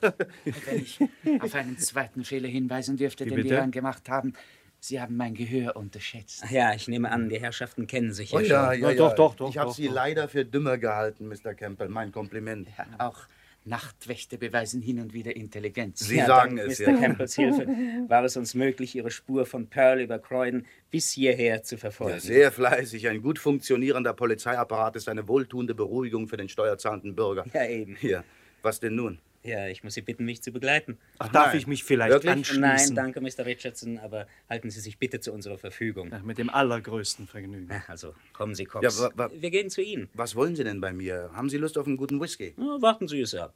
Wenn 0.45 0.81
ich 0.81 0.99
auf 1.41 1.55
einen 1.55 1.77
zweiten 1.79 2.23
Fehler 2.23 2.47
hinweisen 2.47 2.97
dürfte, 2.97 3.25
Wie 3.25 3.29
den 3.29 3.35
bitte? 3.37 3.47
die 3.49 3.55
Herren 3.55 3.71
gemacht 3.71 4.07
haben. 4.09 4.33
Sie 4.81 4.99
haben 5.01 5.17
mein 5.17 5.33
Gehör 5.33 5.75
unterschätzt. 5.75 6.43
Ach 6.45 6.51
Ja, 6.51 6.73
ich 6.73 6.87
nehme 6.87 7.11
an, 7.11 7.29
die 7.29 7.39
Herrschaften 7.39 7.85
kennen 7.87 8.13
sich 8.13 8.33
Oh, 8.33 8.39
ja, 8.39 8.73
ja, 8.73 8.73
schon. 8.73 8.97
ja, 8.97 9.09
ja. 9.39 9.49
Ich 9.49 9.57
habe 9.57 9.71
Sie 9.73 9.87
leider 9.87 10.27
für 10.29 10.45
dümmer 10.45 10.77
gehalten, 10.77 11.27
Mr. 11.27 11.53
Campbell. 11.53 11.89
Mein 11.89 12.11
Kompliment. 12.11 12.69
Auch 12.97 13.27
Nachtwächter 13.65 14.37
beweisen 14.37 14.81
hin 14.81 14.99
und 14.99 15.13
wieder 15.13 15.35
Intelligenz. 15.35 15.99
Sie 15.99 16.17
sagen 16.17 16.55
dank 16.55 16.69
es, 16.71 16.79
Mr. 16.79 16.91
ja. 16.91 16.97
Campbells 16.97 17.35
Hilfe 17.35 17.67
war 18.07 18.23
es 18.23 18.37
uns 18.37 18.55
möglich, 18.55 18.95
Ihre 18.95 19.11
Spur 19.11 19.45
von 19.45 19.67
Pearl 19.67 19.99
über 19.99 20.17
Croydon 20.17 20.65
bis 20.89 21.11
hierher 21.11 21.61
zu 21.61 21.77
verfolgen. 21.77 22.13
Ja, 22.15 22.19
sehr 22.21 22.51
fleißig. 22.51 23.07
Ein 23.09 23.21
gut 23.21 23.37
funktionierender 23.37 24.13
Polizeiapparat 24.13 24.95
ist 24.95 25.09
eine 25.09 25.27
wohltuende 25.27 25.75
Beruhigung 25.75 26.27
für 26.27 26.37
den 26.37 26.49
steuerzahlenden 26.49 27.15
Bürger. 27.15 27.45
Ja, 27.53 27.65
eben. 27.65 27.95
Hier, 27.99 28.23
was 28.61 28.79
denn 28.79 28.95
nun? 28.95 29.19
Ja, 29.41 29.67
ich 29.67 29.83
muss 29.83 29.93
Sie 29.93 30.01
bitten, 30.01 30.25
mich 30.25 30.41
zu 30.41 30.51
begleiten. 30.51 30.97
Ach, 31.17 31.29
darf 31.29 31.53
ich 31.53 31.65
mich 31.65 31.83
vielleicht 31.85 32.11
Wirklich? 32.11 32.31
anschließen? 32.31 32.61
Nein, 32.61 32.95
danke, 32.95 33.21
Mr. 33.21 33.45
Richardson, 33.45 33.97
aber 33.97 34.27
halten 34.49 34.69
Sie 34.69 34.81
sich 34.81 34.97
bitte 34.97 35.21
zu 35.21 35.31
unserer 35.31 35.57
Verfügung. 35.57 36.11
mit 36.23 36.37
dem 36.37 36.49
allergrößten 36.49 37.25
Vergnügen. 37.27 37.69
Also, 37.87 38.13
kommen 38.33 38.53
Sie, 38.53 38.65
Cox. 38.65 38.99
Ja, 38.99 39.31
Wir 39.41 39.49
gehen 39.49 39.69
zu 39.69 39.81
Ihnen. 39.81 40.09
Was 40.13 40.35
wollen 40.35 40.55
Sie 40.55 40.63
denn 40.63 40.81
bei 40.81 40.91
mir? 40.91 41.29
Haben 41.33 41.49
Sie 41.49 41.57
Lust 41.57 41.77
auf 41.77 41.87
einen 41.87 41.97
guten 41.97 42.19
Whisky? 42.19 42.53
Ja, 42.57 42.81
warten 42.81 43.07
Sie 43.07 43.21
es 43.21 43.33
ab. 43.33 43.53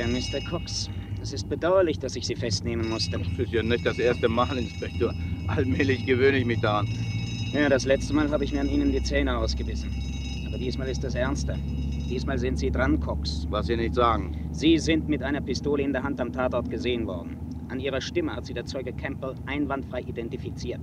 Ja, 0.00 0.08
Mr. 0.08 0.40
Cox, 0.40 0.88
es 1.20 1.34
ist 1.34 1.46
bedauerlich, 1.50 1.98
dass 1.98 2.16
ich 2.16 2.26
Sie 2.26 2.34
festnehmen 2.34 2.88
musste. 2.88 3.18
Das 3.18 3.28
ist 3.36 3.52
ja 3.52 3.62
nicht 3.62 3.84
das 3.84 3.98
erste 3.98 4.30
Mal, 4.30 4.56
Inspektor. 4.56 5.14
Allmählich 5.46 6.06
gewöhne 6.06 6.38
ich 6.38 6.46
mich 6.46 6.58
daran. 6.58 6.86
Ja, 7.52 7.68
das 7.68 7.84
letzte 7.84 8.14
Mal 8.14 8.30
habe 8.30 8.42
ich 8.42 8.50
mir 8.50 8.62
an 8.62 8.70
Ihnen 8.70 8.92
die 8.92 9.02
Zähne 9.02 9.36
ausgebissen. 9.36 9.90
Aber 10.46 10.56
diesmal 10.56 10.88
ist 10.88 11.04
das 11.04 11.14
ernster. 11.14 11.58
Diesmal 12.08 12.38
sind 12.38 12.56
Sie 12.56 12.70
dran, 12.70 12.98
Cox. 12.98 13.46
Was 13.50 13.66
Sie 13.66 13.76
nicht 13.76 13.94
sagen. 13.94 14.32
Sie 14.52 14.78
sind 14.78 15.06
mit 15.06 15.22
einer 15.22 15.42
Pistole 15.42 15.82
in 15.82 15.92
der 15.92 16.02
Hand 16.02 16.18
am 16.18 16.32
Tatort 16.32 16.70
gesehen 16.70 17.06
worden. 17.06 17.36
An 17.68 17.78
Ihrer 17.78 18.00
Stimme 18.00 18.34
hat 18.34 18.46
Sie 18.46 18.54
der 18.54 18.64
Zeuge 18.64 18.94
Campbell 18.94 19.34
einwandfrei 19.44 20.00
identifiziert. 20.00 20.80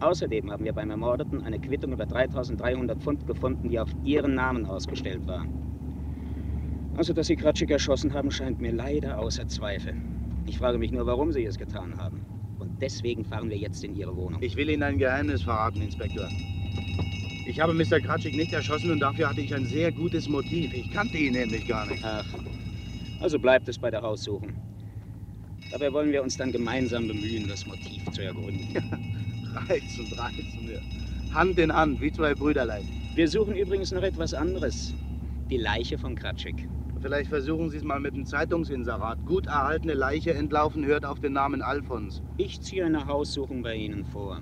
Außerdem 0.00 0.50
haben 0.50 0.64
wir 0.64 0.72
beim 0.72 0.90
Ermordeten 0.90 1.40
eine 1.40 1.60
Quittung 1.60 1.92
über 1.92 2.06
3300 2.06 3.00
Pfund 3.00 3.26
gefunden, 3.26 3.68
die 3.68 3.78
auf 3.78 3.94
Ihren 4.02 4.34
Namen 4.34 4.66
ausgestellt 4.66 5.24
war. 5.28 5.46
Also, 6.96 7.12
dass 7.12 7.26
Sie 7.26 7.36
Kratschik 7.36 7.70
erschossen 7.70 8.12
haben, 8.12 8.30
scheint 8.30 8.60
mir 8.60 8.72
leider 8.72 9.18
außer 9.18 9.48
Zweifel. 9.48 9.94
Ich 10.46 10.58
frage 10.58 10.78
mich 10.78 10.92
nur, 10.92 11.06
warum 11.06 11.32
Sie 11.32 11.44
es 11.44 11.58
getan 11.58 11.96
haben. 11.96 12.20
Und 12.58 12.80
deswegen 12.80 13.24
fahren 13.24 13.50
wir 13.50 13.56
jetzt 13.58 13.82
in 13.82 13.96
Ihre 13.96 14.16
Wohnung. 14.16 14.40
Ich 14.42 14.56
will 14.56 14.70
Ihnen 14.70 14.82
ein 14.84 14.98
Geheimnis 14.98 15.42
verraten, 15.42 15.82
Inspektor. 15.82 16.28
Ich 17.46 17.60
habe 17.60 17.74
Mr. 17.74 18.00
Kratschik 18.00 18.36
nicht 18.36 18.52
erschossen 18.52 18.90
und 18.90 19.00
dafür 19.00 19.28
hatte 19.28 19.40
ich 19.40 19.54
ein 19.54 19.66
sehr 19.66 19.92
gutes 19.92 20.28
Motiv. 20.28 20.72
Ich 20.72 20.90
kannte 20.90 21.18
ihn 21.18 21.32
nämlich 21.32 21.66
gar 21.66 21.86
nicht. 21.86 22.02
Ach, 22.02 22.24
also 23.20 23.38
bleibt 23.38 23.68
es 23.68 23.78
bei 23.78 23.90
der 23.90 24.02
Haussuchung. 24.02 24.52
Dabei 25.70 25.92
wollen 25.92 26.12
wir 26.12 26.22
uns 26.22 26.36
dann 26.36 26.52
gemeinsam 26.52 27.08
bemühen, 27.08 27.48
das 27.48 27.66
Motiv 27.66 28.04
zu 28.12 28.22
ergründen. 28.22 28.68
Reizend, 29.68 30.18
reizend. 30.18 30.70
ja. 30.70 31.34
Hand 31.34 31.58
in 31.58 31.72
Hand, 31.72 32.00
wie 32.00 32.12
zwei 32.12 32.34
Brüderlein. 32.34 32.84
Wir 33.14 33.28
suchen 33.28 33.56
übrigens 33.56 33.92
noch 33.92 34.02
etwas 34.02 34.34
anderes. 34.34 34.94
Die 35.50 35.56
Leiche 35.56 35.98
von 35.98 36.14
Kratschik. 36.14 36.68
Vielleicht 37.04 37.28
versuchen 37.28 37.68
Sie 37.68 37.76
es 37.76 37.82
mal 37.82 38.00
mit 38.00 38.16
dem 38.16 38.24
Zeitungsinserat. 38.24 39.26
Gut 39.26 39.44
erhaltene 39.46 39.92
Leiche 39.92 40.32
entlaufen 40.32 40.86
hört 40.86 41.04
auf 41.04 41.20
den 41.20 41.34
Namen 41.34 41.60
Alfons. 41.60 42.22
Ich 42.38 42.62
ziehe 42.62 42.86
eine 42.86 43.06
Haussuchung 43.06 43.62
bei 43.62 43.74
Ihnen 43.74 44.06
vor. 44.06 44.40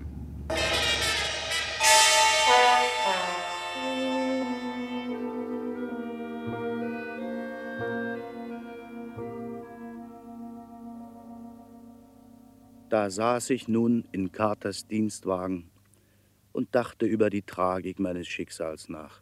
Da 12.88 13.10
saß 13.10 13.50
ich 13.50 13.66
nun 13.66 14.04
in 14.12 14.30
Carters 14.30 14.86
Dienstwagen 14.86 15.68
und 16.52 16.72
dachte 16.76 17.06
über 17.06 17.28
die 17.28 17.42
Tragik 17.42 17.98
meines 17.98 18.28
Schicksals 18.28 18.88
nach. 18.88 19.20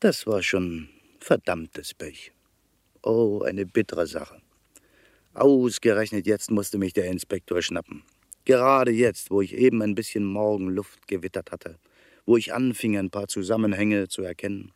Das 0.00 0.26
war 0.26 0.42
schon 0.42 0.88
verdammtes 1.24 1.94
Pech. 1.94 2.32
Oh, 3.02 3.42
eine 3.42 3.64
bittere 3.64 4.06
Sache. 4.06 4.42
Ausgerechnet 5.32 6.26
jetzt 6.26 6.50
musste 6.50 6.76
mich 6.76 6.92
der 6.92 7.06
Inspektor 7.06 7.62
schnappen. 7.62 8.02
Gerade 8.44 8.90
jetzt, 8.90 9.30
wo 9.30 9.40
ich 9.40 9.54
eben 9.54 9.80
ein 9.80 9.94
bisschen 9.94 10.24
Morgenluft 10.24 11.08
gewittert 11.08 11.50
hatte, 11.50 11.78
wo 12.26 12.36
ich 12.36 12.52
anfing, 12.52 12.98
ein 12.98 13.10
paar 13.10 13.26
Zusammenhänge 13.26 14.08
zu 14.08 14.22
erkennen. 14.22 14.72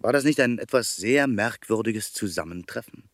War 0.00 0.12
das 0.12 0.24
nicht 0.24 0.40
ein 0.40 0.58
etwas 0.58 0.96
sehr 0.96 1.26
merkwürdiges 1.26 2.12
Zusammentreffen? 2.12 3.04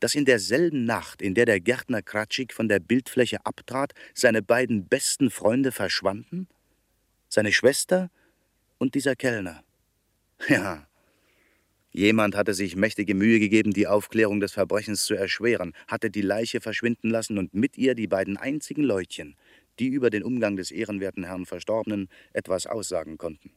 dass 0.00 0.14
in 0.14 0.24
derselben 0.24 0.84
Nacht, 0.84 1.20
in 1.20 1.34
der 1.34 1.44
der 1.44 1.58
Gärtner 1.58 2.02
Kratschik 2.02 2.52
von 2.52 2.68
der 2.68 2.78
Bildfläche 2.78 3.44
abtrat, 3.44 3.94
seine 4.14 4.42
beiden 4.42 4.86
besten 4.86 5.28
Freunde 5.28 5.72
verschwanden? 5.72 6.46
Seine 7.28 7.50
Schwester 7.50 8.08
und 8.78 8.94
dieser 8.94 9.16
Kellner. 9.16 9.64
Ja, 10.48 10.87
jemand 11.98 12.36
hatte 12.36 12.54
sich 12.54 12.76
mächtige 12.76 13.14
Mühe 13.14 13.38
gegeben, 13.38 13.72
die 13.72 13.86
Aufklärung 13.86 14.40
des 14.40 14.52
Verbrechens 14.52 15.04
zu 15.04 15.14
erschweren, 15.14 15.74
hatte 15.86 16.10
die 16.10 16.22
Leiche 16.22 16.60
verschwinden 16.60 17.10
lassen 17.10 17.38
und 17.38 17.54
mit 17.54 17.76
ihr 17.76 17.94
die 17.94 18.06
beiden 18.06 18.36
einzigen 18.36 18.82
Leutchen, 18.82 19.36
die 19.78 19.88
über 19.88 20.10
den 20.10 20.22
Umgang 20.22 20.56
des 20.56 20.70
ehrenwerten 20.70 21.24
Herrn 21.24 21.46
Verstorbenen 21.46 22.08
etwas 22.32 22.66
aussagen 22.66 23.18
konnten. 23.18 23.50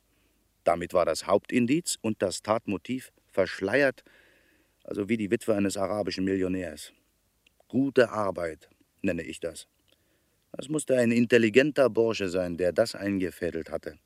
Damit 0.64 0.94
war 0.94 1.06
das 1.06 1.28
Hauptindiz 1.28 1.98
und 2.02 2.22
das 2.22 2.42
Tatmotiv 2.42 3.12
verschleiert 3.32 4.04
also 4.84 5.10
wie 5.10 5.18
die 5.18 5.32
Witwe 5.32 5.56
eines 5.56 5.78
arabischen 5.78 6.26
Millionärs. 6.26 6.92
Gute 7.68 8.10
Arbeit, 8.10 8.70
nenne 9.02 9.24
ich 9.24 9.40
das. 9.40 9.68
Es 10.58 10.68
musste 10.68 10.98
ein 10.98 11.12
intelligenter 11.12 11.90
Bursche 11.90 12.28
sein, 12.28 12.58
der 12.58 12.74
das 12.74 12.96
eingefädelt 12.96 13.72
hatte. 13.72 13.98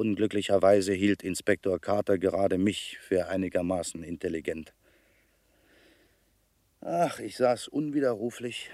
Unglücklicherweise 0.00 0.94
hielt 0.94 1.22
Inspektor 1.22 1.78
Carter 1.78 2.16
gerade 2.16 2.56
mich 2.56 2.96
für 3.02 3.28
einigermaßen 3.28 4.02
intelligent. 4.02 4.72
Ach, 6.80 7.18
ich 7.18 7.36
saß 7.36 7.68
unwiderruflich 7.68 8.70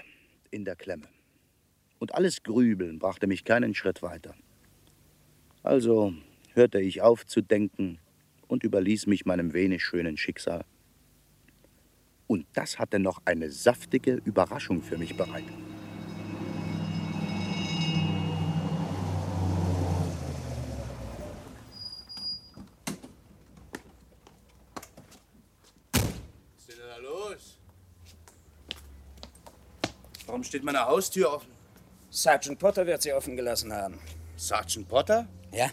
in 0.52 0.64
der 0.64 0.76
Klemme. 0.76 1.08
Und 1.98 2.14
alles 2.14 2.44
Grübeln 2.44 3.00
brachte 3.00 3.26
mich 3.26 3.44
keinen 3.44 3.74
Schritt 3.74 4.02
weiter. 4.02 4.36
Also 5.64 6.14
hörte 6.54 6.80
ich 6.80 7.02
auf 7.02 7.26
zu 7.26 7.40
denken 7.40 7.98
und 8.46 8.62
überließ 8.62 9.08
mich 9.08 9.26
meinem 9.26 9.52
wenig 9.52 9.82
schönen 9.82 10.16
Schicksal. 10.16 10.64
Und 12.28 12.46
das 12.52 12.78
hatte 12.78 13.00
noch 13.00 13.20
eine 13.24 13.50
saftige 13.50 14.14
Überraschung 14.24 14.80
für 14.80 14.96
mich 14.96 15.16
bereit. 15.16 15.42
Was 26.66 26.74
ist 26.74 26.78
denn 26.80 26.88
da 26.88 26.96
los? 26.98 27.58
Warum 30.26 30.35
steht 30.46 30.64
meine 30.64 30.84
Haustür 30.84 31.32
offen? 31.32 31.48
Sergeant 32.10 32.58
Potter 32.58 32.86
wird 32.86 33.02
sie 33.02 33.12
offen 33.12 33.36
gelassen 33.36 33.72
haben. 33.72 33.98
Sergeant 34.36 34.88
Potter? 34.88 35.26
Ja. 35.52 35.70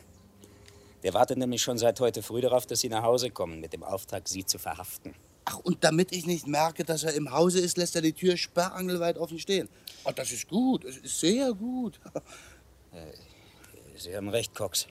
Der 1.03 1.13
wartet 1.13 1.38
nämlich 1.38 1.61
schon 1.61 1.78
seit 1.78 1.99
heute 1.99 2.24
früh 2.24 2.41
darauf, 2.41 2.65
dass 2.65 2.80
Sie 2.80 2.89
nach 2.89 3.03
Hause 3.03 3.30
kommen, 3.30 3.59
mit 3.59 3.74
dem 3.74 3.84
Auftrag, 3.84 4.28
Sie 4.28 4.45
zu 4.45 4.57
verhaften. 4.57 5.13
Ach, 5.45 5.59
und 5.59 5.84
damit 5.84 6.13
ich 6.13 6.26
nicht 6.26 6.47
merke, 6.47 6.86
dass 6.86 7.03
er 7.03 7.13
im 7.13 7.32
Hause 7.32 7.59
ist, 7.59 7.76
lässt 7.76 7.95
er 7.97 8.01
die 8.01 8.13
Tür 8.13 8.38
sperrangelweit 8.38 9.17
offen 9.17 9.38
stehen. 9.38 9.67
Oh, 10.05 10.11
das 10.15 10.32
ist 10.32 10.47
gut, 10.47 10.86
das 10.86 10.97
ist 10.97 11.19
sehr 11.19 11.51
gut. 11.53 11.99
Sie 13.97 14.15
haben 14.15 14.30
recht, 14.30 14.55
Cox. 14.55 14.88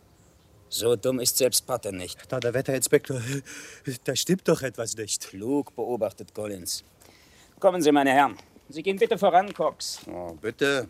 So 0.69 0.97
dumm 0.97 1.21
ist 1.21 1.37
selbst 1.37 1.67
Potter 1.67 1.93
nicht. 1.93 2.19
Da, 2.29 2.41
der 2.41 2.55
Wetterinspektor, 2.55 3.21
da 4.05 4.17
stimmt 4.17 4.49
doch 4.49 4.63
etwas 4.63 4.97
nicht. 4.97 5.29
Klug 5.29 5.75
beobachtet 5.75 6.35
Collins. 6.35 6.85
Kommen 7.59 7.83
Sie, 7.83 7.93
meine 7.93 8.13
Herren. 8.13 8.37
Sie 8.73 8.83
gehen 8.83 8.97
bitte 8.97 9.19
voran, 9.19 9.53
Cox. 9.53 10.01
Oh, 10.07 10.33
bitte. 10.41 10.89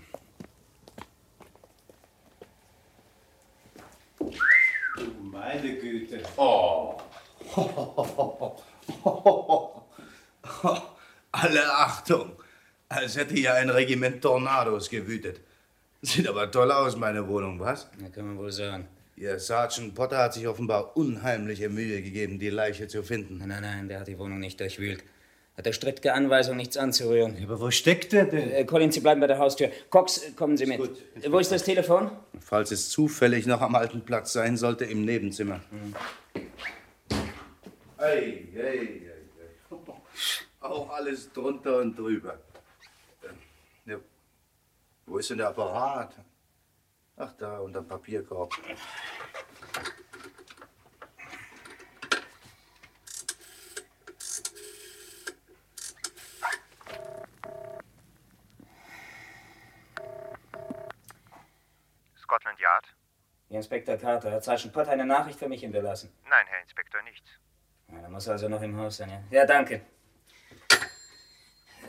Meine 5.20 5.78
Güte. 5.80 6.22
Oh. 6.36 6.96
Alle 11.32 11.74
Achtung. 11.74 12.36
Als 12.88 13.16
hätte 13.16 13.34
hier 13.34 13.54
ein 13.54 13.68
Regiment 13.68 14.22
Tornados 14.22 14.88
gewütet. 14.88 15.40
Sieht 16.02 16.28
aber 16.28 16.52
toll 16.52 16.70
aus, 16.70 16.94
meine 16.94 17.26
Wohnung, 17.26 17.58
was? 17.58 17.90
Ja, 18.00 18.08
kann 18.10 18.26
man 18.26 18.38
wohl 18.38 18.52
sagen. 18.52 18.86
Ihr 19.16 19.40
Sergeant 19.40 19.96
Potter 19.96 20.18
hat 20.18 20.34
sich 20.34 20.46
offenbar 20.46 20.96
unheimliche 20.96 21.68
Mühe 21.68 22.00
gegeben, 22.00 22.38
die 22.38 22.50
Leiche 22.50 22.86
zu 22.86 23.02
finden. 23.02 23.38
Nein, 23.38 23.48
nein, 23.48 23.62
nein, 23.62 23.88
der 23.88 23.98
hat 24.00 24.06
die 24.06 24.20
Wohnung 24.20 24.38
nicht 24.38 24.60
durchwühlt. 24.60 25.02
Hat 25.56 25.66
der 25.66 25.72
strittige 25.74 26.14
Anweisung, 26.14 26.56
nichts 26.56 26.78
anzurühren. 26.78 27.36
Aber 27.44 27.60
wo 27.60 27.70
steckt 27.70 28.12
der 28.12 28.24
denn? 28.24 28.50
Äh, 28.50 28.64
Collins, 28.64 28.94
Sie 28.94 29.00
bleiben 29.00 29.20
bei 29.20 29.26
der 29.26 29.38
Haustür. 29.38 29.70
Cox, 29.90 30.18
äh, 30.18 30.30
kommen 30.32 30.56
Sie 30.56 30.64
mit. 30.64 30.80
Äh, 31.22 31.30
Wo 31.30 31.38
ist 31.38 31.52
das 31.52 31.62
Telefon? 31.62 32.10
Falls 32.40 32.70
es 32.70 32.88
zufällig 32.88 33.46
noch 33.46 33.60
am 33.60 33.74
alten 33.74 34.00
Platz 34.02 34.32
sein 34.32 34.56
sollte, 34.56 34.86
im 34.86 35.04
Nebenzimmer. 35.04 35.60
Ei, 37.98 38.06
ei, 38.06 38.48
ei, 38.56 39.02
ei. 39.70 39.76
Auch 40.60 40.88
alles 40.90 41.30
drunter 41.32 41.78
und 41.78 41.98
drüber. 41.98 42.38
Ähm, 43.22 43.36
Ja. 43.84 43.96
Wo 45.04 45.18
ist 45.18 45.28
denn 45.28 45.38
der 45.38 45.48
Apparat? 45.48 46.14
Ach, 47.16 47.32
da, 47.36 47.58
unter 47.58 47.82
dem 47.82 47.88
Papierkorb. 47.88 48.54
Scotland 62.32 62.58
Yard? 62.60 62.86
Inspektor 63.50 63.98
Carter, 63.98 64.32
hat 64.32 64.44
Sergeant 64.44 64.72
Potter 64.72 64.92
eine 64.92 65.04
Nachricht 65.04 65.38
für 65.38 65.48
mich 65.48 65.60
hinterlassen? 65.60 66.10
Nein, 66.24 66.46
Herr 66.46 66.62
Inspektor, 66.62 67.02
nichts. 67.02 67.30
Ja, 67.88 67.98
er 67.98 68.08
muss 68.08 68.26
also 68.26 68.48
noch 68.48 68.62
im 68.62 68.74
Haus 68.78 68.96
sein, 68.96 69.10
ja? 69.10 69.22
Ja, 69.30 69.44
danke. 69.44 69.82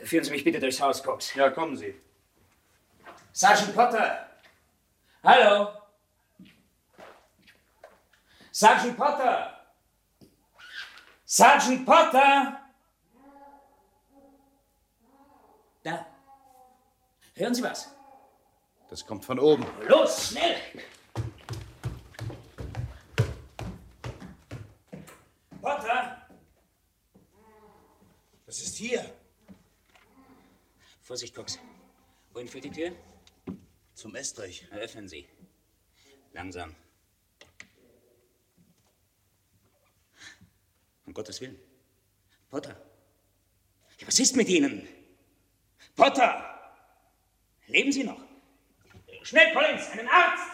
Führen 0.03 0.25
Sie 0.25 0.31
mich 0.31 0.43
bitte 0.43 0.59
durchs 0.59 0.81
Haus, 0.81 1.01
Cox. 1.01 1.33
Ja, 1.33 1.49
kommen 1.49 1.77
Sie. 1.77 1.97
Sergeant 3.31 3.73
Potter! 3.73 4.29
Hallo? 5.23 5.69
Sergeant 8.51 8.97
Potter! 8.97 9.65
Sergeant 11.23 11.85
Potter! 11.85 12.59
Da. 15.83 16.05
Hören 17.33 17.55
Sie 17.55 17.63
was? 17.63 17.95
Das 18.93 19.07
kommt 19.07 19.25
von 19.25 19.39
oben. 19.39 19.65
Los, 19.87 20.29
schnell! 20.29 20.55
Potter! 25.59 26.29
Was 28.45 28.61
ist 28.61 28.77
hier? 28.77 29.03
Vorsicht, 31.01 31.33
Cox. 31.33 31.57
Wohin 32.33 32.47
führt 32.47 32.65
die 32.65 32.69
Tür? 32.69 32.91
Zum 33.95 34.13
Estrich. 34.13 34.67
Eröffnen 34.69 35.07
Sie. 35.07 35.27
Langsam. 36.33 36.75
Um 41.07 41.15
Gottes 41.15 41.41
Willen. 41.41 41.59
Potter. 42.51 42.79
Ja, 43.97 44.05
was 44.05 44.19
ist 44.19 44.35
mit 44.35 44.49
Ihnen? 44.49 44.87
Potter! 45.95 46.75
Leben 47.65 47.91
Sie 47.91 48.03
noch? 48.03 48.32
Schnell, 49.25 49.53
Collins, 49.53 49.89
einen 49.93 50.09
Arzt! 50.09 50.49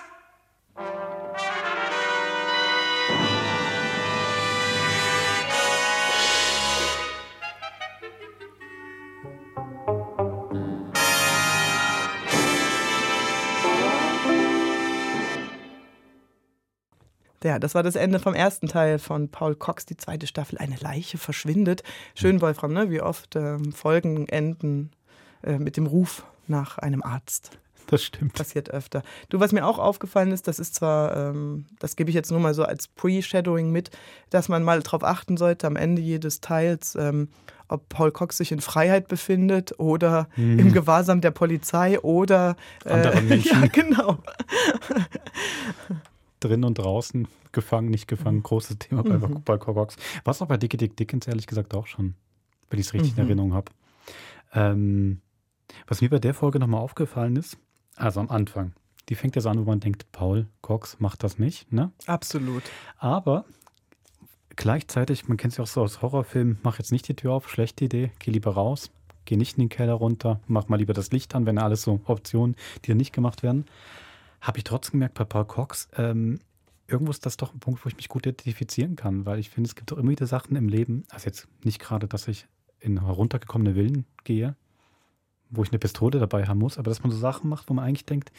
Ja, 17.43 17.57
das 17.57 17.73
war 17.73 17.81
das 17.81 17.95
Ende 17.95 18.19
vom 18.19 18.35
ersten 18.35 18.67
Teil 18.67 18.99
von 18.99 19.29
Paul 19.31 19.55
Cox, 19.55 19.87
die 19.87 19.97
zweite 19.97 20.27
Staffel. 20.27 20.59
Eine 20.59 20.75
Leiche 20.75 21.17
verschwindet. 21.17 21.81
Schön, 22.13 22.39
Wolfram, 22.39 22.73
ne? 22.73 22.91
wie 22.91 23.01
oft 23.01 23.35
ähm, 23.35 23.71
Folgen 23.71 24.27
enden 24.27 24.91
äh, 25.41 25.57
mit 25.57 25.75
dem 25.75 25.87
Ruf 25.87 26.23
nach 26.45 26.77
einem 26.77 27.01
Arzt. 27.01 27.57
Das 27.89 28.03
stimmt. 28.03 28.33
Passiert 28.33 28.69
öfter. 28.71 29.01
Du, 29.29 29.39
was 29.39 29.51
mir 29.51 29.65
auch 29.65 29.79
aufgefallen 29.79 30.31
ist, 30.31 30.47
das 30.47 30.59
ist 30.59 30.75
zwar, 30.75 31.15
ähm, 31.15 31.65
das 31.79 31.95
gebe 31.95 32.09
ich 32.09 32.15
jetzt 32.15 32.29
nur 32.31 32.39
mal 32.39 32.53
so 32.53 32.63
als 32.63 32.87
Pre-Shadowing 32.87 33.71
mit, 33.71 33.89
dass 34.29 34.47
man 34.49 34.63
mal 34.63 34.79
darauf 34.81 35.03
achten 35.03 35.37
sollte, 35.37 35.65
am 35.67 35.75
Ende 35.75 36.01
jedes 36.01 36.39
Teils, 36.41 36.95
ähm, 36.95 37.29
ob 37.67 37.87
Paul 37.89 38.11
Cox 38.11 38.37
sich 38.37 38.51
in 38.51 38.61
Freiheit 38.61 39.07
befindet 39.07 39.79
oder 39.79 40.27
Mhm. 40.35 40.59
im 40.59 40.71
Gewahrsam 40.71 41.21
der 41.21 41.31
Polizei 41.31 41.99
oder 41.99 42.55
äh, 42.85 42.89
Andere 42.91 43.21
Menschen. 43.21 43.61
Ja, 43.61 43.67
genau. 43.67 44.17
Drin 46.39 46.63
und 46.63 46.77
draußen, 46.77 47.27
gefangen, 47.51 47.89
nicht 47.89 48.07
gefangen, 48.07 48.41
großes 48.43 48.77
Thema 48.79 49.03
bei, 49.03 49.17
Mhm. 49.17 49.41
bei 49.43 49.57
Cox. 49.57 49.97
Was 50.23 50.41
auch 50.41 50.47
bei 50.47 50.57
Dickie 50.57 50.77
Dick 50.77 50.95
Dickens 50.95 51.27
ehrlich 51.27 51.47
gesagt 51.47 51.73
auch 51.73 51.87
schon, 51.87 52.15
wenn 52.69 52.79
ich 52.79 52.85
es 52.87 52.93
richtig 52.93 53.11
in 53.11 53.23
Mhm. 53.23 53.29
Erinnerung 53.29 53.53
habe. 53.53 53.71
Ähm, 54.53 55.21
was 55.87 56.01
mir 56.01 56.09
bei 56.09 56.19
der 56.19 56.33
Folge 56.33 56.57
nochmal 56.59 56.81
aufgefallen 56.81 57.35
ist, 57.35 57.57
also 57.99 58.19
am 58.19 58.29
Anfang, 58.29 58.73
die 59.09 59.15
fängt 59.15 59.35
ja 59.35 59.41
so 59.41 59.49
an, 59.49 59.59
wo 59.59 59.63
man 59.63 59.79
denkt, 59.79 60.11
Paul 60.11 60.47
Cox 60.61 60.99
macht 60.99 61.23
das 61.23 61.39
nicht, 61.39 61.71
ne? 61.71 61.91
Absolut. 62.05 62.63
Aber 62.97 63.45
gleichzeitig, 64.55 65.27
man 65.27 65.37
kennt 65.37 65.53
es 65.53 65.57
ja 65.57 65.63
auch 65.63 65.67
so 65.67 65.81
aus 65.81 66.01
Horrorfilmen, 66.01 66.59
mach 66.63 66.77
jetzt 66.77 66.91
nicht 66.91 67.07
die 67.07 67.15
Tür 67.15 67.33
auf, 67.33 67.49
schlechte 67.49 67.85
Idee, 67.85 68.11
geh 68.19 68.31
lieber 68.31 68.53
raus, 68.53 68.91
geh 69.25 69.35
nicht 69.35 69.57
in 69.57 69.63
den 69.63 69.69
Keller 69.69 69.93
runter, 69.93 70.39
mach 70.47 70.67
mal 70.67 70.77
lieber 70.77 70.93
das 70.93 71.11
Licht 71.11 71.35
an, 71.35 71.45
wenn 71.45 71.57
alles 71.57 71.81
so 71.81 71.99
Optionen, 72.05 72.55
die 72.83 72.89
dann 72.89 72.97
nicht 72.97 73.13
gemacht 73.13 73.43
werden. 73.43 73.65
Habe 74.41 74.59
ich 74.59 74.63
trotzdem 74.63 74.93
gemerkt 74.93 75.15
bei 75.15 75.25
Paul 75.25 75.45
Cox, 75.45 75.89
ähm, 75.97 76.39
irgendwo 76.87 77.11
ist 77.11 77.25
das 77.25 77.37
doch 77.37 77.53
ein 77.53 77.59
Punkt, 77.59 77.83
wo 77.83 77.89
ich 77.89 77.97
mich 77.97 78.09
gut 78.09 78.25
identifizieren 78.25 78.95
kann, 78.95 79.25
weil 79.25 79.39
ich 79.39 79.49
finde, 79.49 79.67
es 79.67 79.75
gibt 79.75 79.91
doch 79.91 79.97
immer 79.97 80.11
wieder 80.11 80.27
Sachen 80.27 80.55
im 80.55 80.69
Leben, 80.69 81.03
also 81.09 81.25
jetzt 81.25 81.47
nicht 81.63 81.79
gerade, 81.79 82.07
dass 82.07 82.27
ich 82.27 82.47
in 82.79 83.03
heruntergekommene 83.03 83.73
Villen 83.73 84.05
gehe, 84.23 84.55
wo 85.49 85.63
ich 85.63 85.69
eine 85.69 85.79
Pistole 85.79 86.19
dabei 86.19 86.45
haben 86.47 86.59
muss, 86.59 86.77
aber 86.77 86.89
dass 86.89 87.01
man 87.03 87.11
so 87.11 87.17
Sachen 87.17 87.49
macht, 87.49 87.69
wo 87.69 87.73
man 87.73 87.85
eigentlich 87.85 88.05
denkt, 88.05 88.31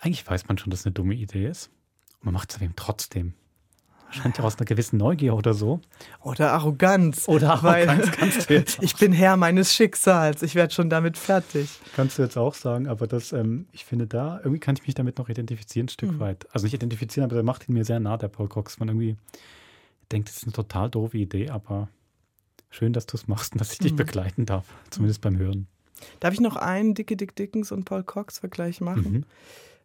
eigentlich 0.00 0.26
weiß 0.26 0.48
man 0.48 0.58
schon, 0.58 0.70
dass 0.70 0.80
es 0.80 0.86
eine 0.86 0.92
dumme 0.94 1.14
Idee 1.14 1.46
ist. 1.46 1.70
Und 2.20 2.26
man 2.26 2.34
macht 2.34 2.52
es 2.54 2.60
eben 2.60 2.74
trotzdem. 2.76 3.34
Wahrscheinlich 4.06 4.40
auch 4.40 4.44
aus 4.44 4.56
einer 4.58 4.66
gewissen 4.66 4.98
Neugier 4.98 5.34
oder 5.34 5.54
so. 5.54 5.80
Oder 6.20 6.52
Arroganz. 6.52 7.28
Oder 7.28 7.52
Arroganz 7.52 8.10
kannst 8.12 8.50
du 8.50 8.54
jetzt 8.54 8.78
ich 8.82 8.94
bin 8.96 9.12
Herr 9.12 9.38
meines 9.38 9.72
Schicksals. 9.74 10.42
Ich 10.42 10.54
werde 10.54 10.74
schon 10.74 10.90
damit 10.90 11.16
fertig. 11.16 11.70
Kannst 11.96 12.18
du 12.18 12.22
jetzt 12.22 12.36
auch 12.36 12.52
sagen, 12.54 12.88
aber 12.88 13.06
das, 13.06 13.32
ähm, 13.32 13.66
ich 13.72 13.86
finde 13.86 14.06
da, 14.06 14.36
irgendwie 14.38 14.60
kann 14.60 14.74
ich 14.76 14.86
mich 14.86 14.94
damit 14.94 15.16
noch 15.16 15.30
identifizieren, 15.30 15.86
ein 15.86 15.88
Stück 15.88 16.12
Mhm. 16.12 16.20
weit. 16.20 16.46
Also 16.52 16.64
nicht 16.66 16.74
identifizieren, 16.74 17.24
aber 17.24 17.34
der 17.36 17.42
macht 17.44 17.68
ihn 17.68 17.72
mir 17.74 17.86
sehr 17.86 18.00
nah, 18.00 18.18
der 18.18 18.28
Paul 18.28 18.48
Cox. 18.48 18.78
Man 18.78 18.88
irgendwie 18.88 19.16
denkt, 20.10 20.28
das 20.28 20.36
ist 20.36 20.44
eine 20.44 20.52
total 20.52 20.90
doofe 20.90 21.16
Idee, 21.16 21.48
aber 21.48 21.88
schön, 22.68 22.92
dass 22.92 23.06
du 23.06 23.16
es 23.16 23.28
machst 23.28 23.52
und 23.54 23.60
dass 23.62 23.72
ich 23.72 23.78
dich 23.78 23.92
Mhm. 23.92 23.96
begleiten 23.96 24.44
darf, 24.44 24.66
zumindest 24.90 25.22
beim 25.22 25.38
Hören. 25.38 25.68
Darf 26.20 26.34
ich 26.34 26.40
noch 26.40 26.56
einen 26.56 26.94
Dicke 26.94 27.16
Dick 27.16 27.36
Dickens 27.36 27.72
und 27.72 27.84
Paul 27.84 28.04
Cox 28.04 28.38
Vergleich 28.38 28.80
machen? 28.80 29.12
Mhm. 29.12 29.24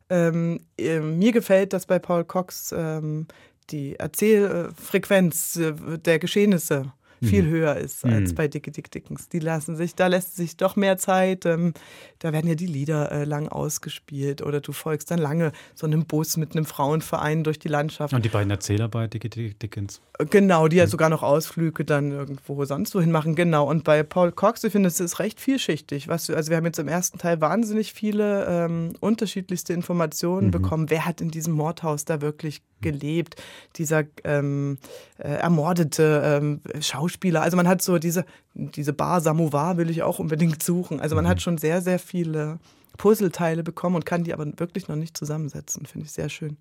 Ähm, 0.10 0.60
äh, 0.78 1.00
mir 1.00 1.32
gefällt, 1.32 1.74
dass 1.74 1.86
bei 1.86 2.00
Paul 2.00 2.24
Cox 2.24 2.74
ähm, 2.76 3.28
die 3.70 3.96
Erzählfrequenz 3.96 5.58
äh, 5.58 5.74
der 5.98 6.20
Geschehnisse 6.20 6.94
viel 7.22 7.44
Mhm. 7.44 7.50
höher 7.50 7.76
ist 7.78 8.06
als 8.06 8.32
Mhm. 8.32 8.36
bei 8.36 8.48
Dicke 8.48 8.72
Dick 8.72 8.92
Dickens. 8.92 9.30
Die 9.30 9.40
lassen 9.40 9.76
sich, 9.76 9.96
da 9.96 10.08
lässt 10.08 10.36
sich 10.36 10.58
doch 10.58 10.76
mehr 10.76 10.98
Zeit. 10.98 11.46
Ähm, 11.46 11.74
da 12.20 12.34
werden 12.34 12.48
ja 12.48 12.56
die 12.56 12.66
Lieder 12.68 13.12
äh, 13.12 13.24
lang 13.24 13.48
ausgespielt 13.48 14.42
oder 14.42 14.62
du 14.62 14.72
folgst 14.72 15.12
dann 15.12 15.20
lange 15.20 15.52
so 15.76 15.86
einem 15.88 16.06
Bus 16.06 16.38
mit 16.38 16.56
einem 16.56 16.66
Frauenverein 16.66 17.44
durch 17.44 17.60
die 17.60 17.68
Landschaft. 17.68 18.14
Und 18.14 18.26
die 18.26 18.30
beiden 18.30 18.52
Erzähler 18.52 18.88
bei 18.88 19.08
Dickie 19.08 19.30
Dick 19.30 19.60
Dickens. 19.60 20.02
Genau, 20.32 20.68
die 20.68 20.78
ja 20.78 20.88
sogar 20.88 21.10
noch 21.10 21.22
Ausflüge 21.22 21.86
dann 21.86 22.12
irgendwo 22.12 22.66
sonst 22.66 22.96
wohin 22.96 23.12
machen. 23.12 23.36
Genau. 23.36 23.70
Und 23.70 23.84
bei 23.84 24.02
Paul 24.04 24.32
Cox, 24.32 24.64
ich 24.64 24.72
finde, 24.72 24.88
es 24.88 25.00
ist 25.00 25.20
recht 25.20 25.40
vielschichtig. 25.40 26.08
Was, 26.08 26.30
also 26.30 26.50
wir 26.50 26.58
haben 26.58 26.66
jetzt 26.66 26.80
im 26.80 26.88
ersten 26.88 27.20
Teil 27.20 27.40
wahnsinnig 27.40 27.94
viele 27.94 28.46
ähm, 28.48 28.94
unterschiedlichste 29.00 29.74
Informationen 29.74 30.48
Mhm. 30.48 30.52
bekommen. 30.52 30.90
Wer 30.90 31.06
hat 31.06 31.22
in 31.22 31.30
diesem 31.30 31.54
Mordhaus 31.54 32.06
da 32.06 32.22
wirklich 32.22 32.62
gelebt. 32.82 33.36
Dieser 33.76 34.04
ähm, 34.24 34.78
äh, 35.18 35.30
ermordete 35.30 36.22
ähm, 36.24 36.62
Schauspieler. 36.80 37.42
Also 37.42 37.58
man 37.58 37.68
hat 37.68 37.82
so 37.82 37.98
diese, 37.98 38.26
diese 38.54 38.94
Bar 38.94 39.22
Samovar 39.22 39.78
will 39.78 39.90
ich 39.90 40.04
auch 40.04 40.20
unbedingt 40.20 40.64
suchen. 40.64 41.00
Also 41.00 41.16
man 41.16 41.26
Mhm. 41.26 41.30
hat 41.30 41.42
schon 41.42 41.58
sehr, 41.58 41.82
sehr 41.82 42.00
viele 42.00 42.60
Puzzleteile 42.98 43.64
bekommen 43.64 43.96
und 43.96 44.06
kann 44.06 44.24
die 44.24 44.34
aber 44.34 44.46
wirklich 44.58 44.88
noch 44.88 44.96
nicht 44.96 45.16
zusammensetzen. 45.18 45.86
Finde 45.86 46.06
ich 46.06 46.12
sehr 46.12 46.30
schön. 46.30 46.58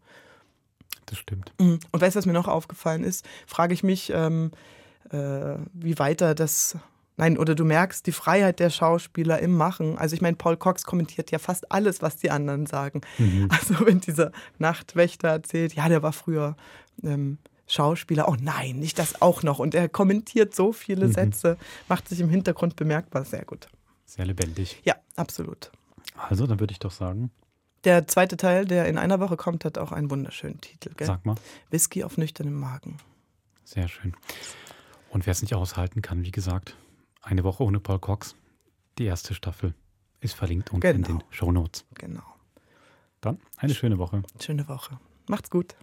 Das 1.07 1.19
stimmt. 1.19 1.53
Mhm. 1.61 1.79
Und 1.93 2.01
weißt 2.01 2.17
du, 2.17 2.19
was 2.19 2.27
mir 2.27 2.33
noch 2.33 2.49
aufgefallen 2.49 3.05
ist? 3.05 3.25
Frage 3.47 3.73
ich 3.75 3.83
mich, 3.83 4.11
ähm, 4.14 4.51
äh, 5.11 5.57
wie 5.73 5.99
weiter 5.99 6.35
das. 6.35 6.77
Nein, 7.19 7.39
oder 7.39 7.55
du 7.55 7.64
merkst 7.64 8.07
die 8.07 8.12
Freiheit 8.12 8.61
der 8.61 8.69
Schauspieler 8.71 9.39
im 9.41 9.55
Machen. 9.57 9.97
Also 9.97 10.14
ich 10.14 10.21
meine, 10.21 10.37
Paul 10.37 10.57
Cox 10.59 10.85
kommentiert 10.85 11.31
ja 11.31 11.39
fast 11.39 11.73
alles, 11.73 12.03
was 12.03 12.17
die 12.17 12.31
anderen 12.31 12.67
sagen. 12.67 13.01
Mhm. 13.19 13.49
Also 13.51 13.87
wenn 13.87 14.01
dieser 14.01 14.33
Nachtwächter 14.59 15.29
erzählt, 15.29 15.73
ja, 15.75 15.89
der 15.89 16.03
war 16.03 16.12
früher 16.12 16.57
ähm, 17.03 17.39
Schauspieler. 17.67 18.29
Oh 18.29 18.37
nein, 18.41 18.77
nicht 18.79 18.99
das 18.99 19.23
auch 19.23 19.43
noch. 19.43 19.59
Und 19.59 19.75
er 19.75 19.89
kommentiert 19.89 20.55
so 20.55 20.73
viele 20.73 21.09
Mhm. 21.09 21.12
Sätze, 21.12 21.57
macht 21.89 22.09
sich 22.09 22.21
im 22.21 22.29
Hintergrund 22.29 22.77
bemerkbar. 22.77 23.25
Sehr 23.25 23.45
gut. 23.45 23.69
Sehr 24.05 24.27
lebendig. 24.27 24.81
Ja, 24.85 24.95
absolut. 25.17 25.73
Also, 26.17 26.47
dann 26.47 26.61
würde 26.61 26.73
ich 26.73 26.79
doch 26.79 26.93
sagen, 26.93 27.31
Der 27.85 28.07
zweite 28.09 28.37
Teil, 28.37 28.64
der 28.67 28.87
in 28.89 28.99
einer 28.99 29.21
Woche 29.21 29.37
kommt, 29.37 29.64
hat 29.64 29.79
auch 29.79 29.93
einen 29.93 30.11
wunderschönen 30.11 30.61
Titel. 30.61 30.93
Gell? 30.97 31.07
Sag 31.07 31.25
mal. 31.25 31.35
Whisky 31.71 32.05
auf 32.05 32.17
nüchternem 32.19 32.55
Magen. 32.59 32.99
sehr 33.64 33.89
schön. 33.89 34.14
Und 35.11 35.25
wer 35.27 35.33
es 35.33 35.41
nicht 35.43 35.55
aushalten 35.55 36.03
kann, 36.03 36.25
wie 36.25 36.31
gesagt, 36.31 36.77
eine 37.27 37.45
Woche 37.45 37.64
ohne 37.64 37.81
Paul 37.81 37.99
Cox, 37.99 38.37
die 38.99 39.05
erste 39.05 39.35
Staffel 39.35 39.74
ist 40.20 40.35
verlinkt 40.35 40.72
unten 40.72 40.87
in 40.87 41.03
Genau. 41.03 41.18
den 41.18 41.24
Shownotes. 41.31 41.85
Genau. 41.95 42.22
Dann 43.20 43.39
eine 43.59 43.74
schöne 43.74 43.99
Woche. 43.99 44.22
Schöne 44.41 44.66
Woche. 44.68 44.99
Macht's 45.29 45.51
gut. 45.51 45.74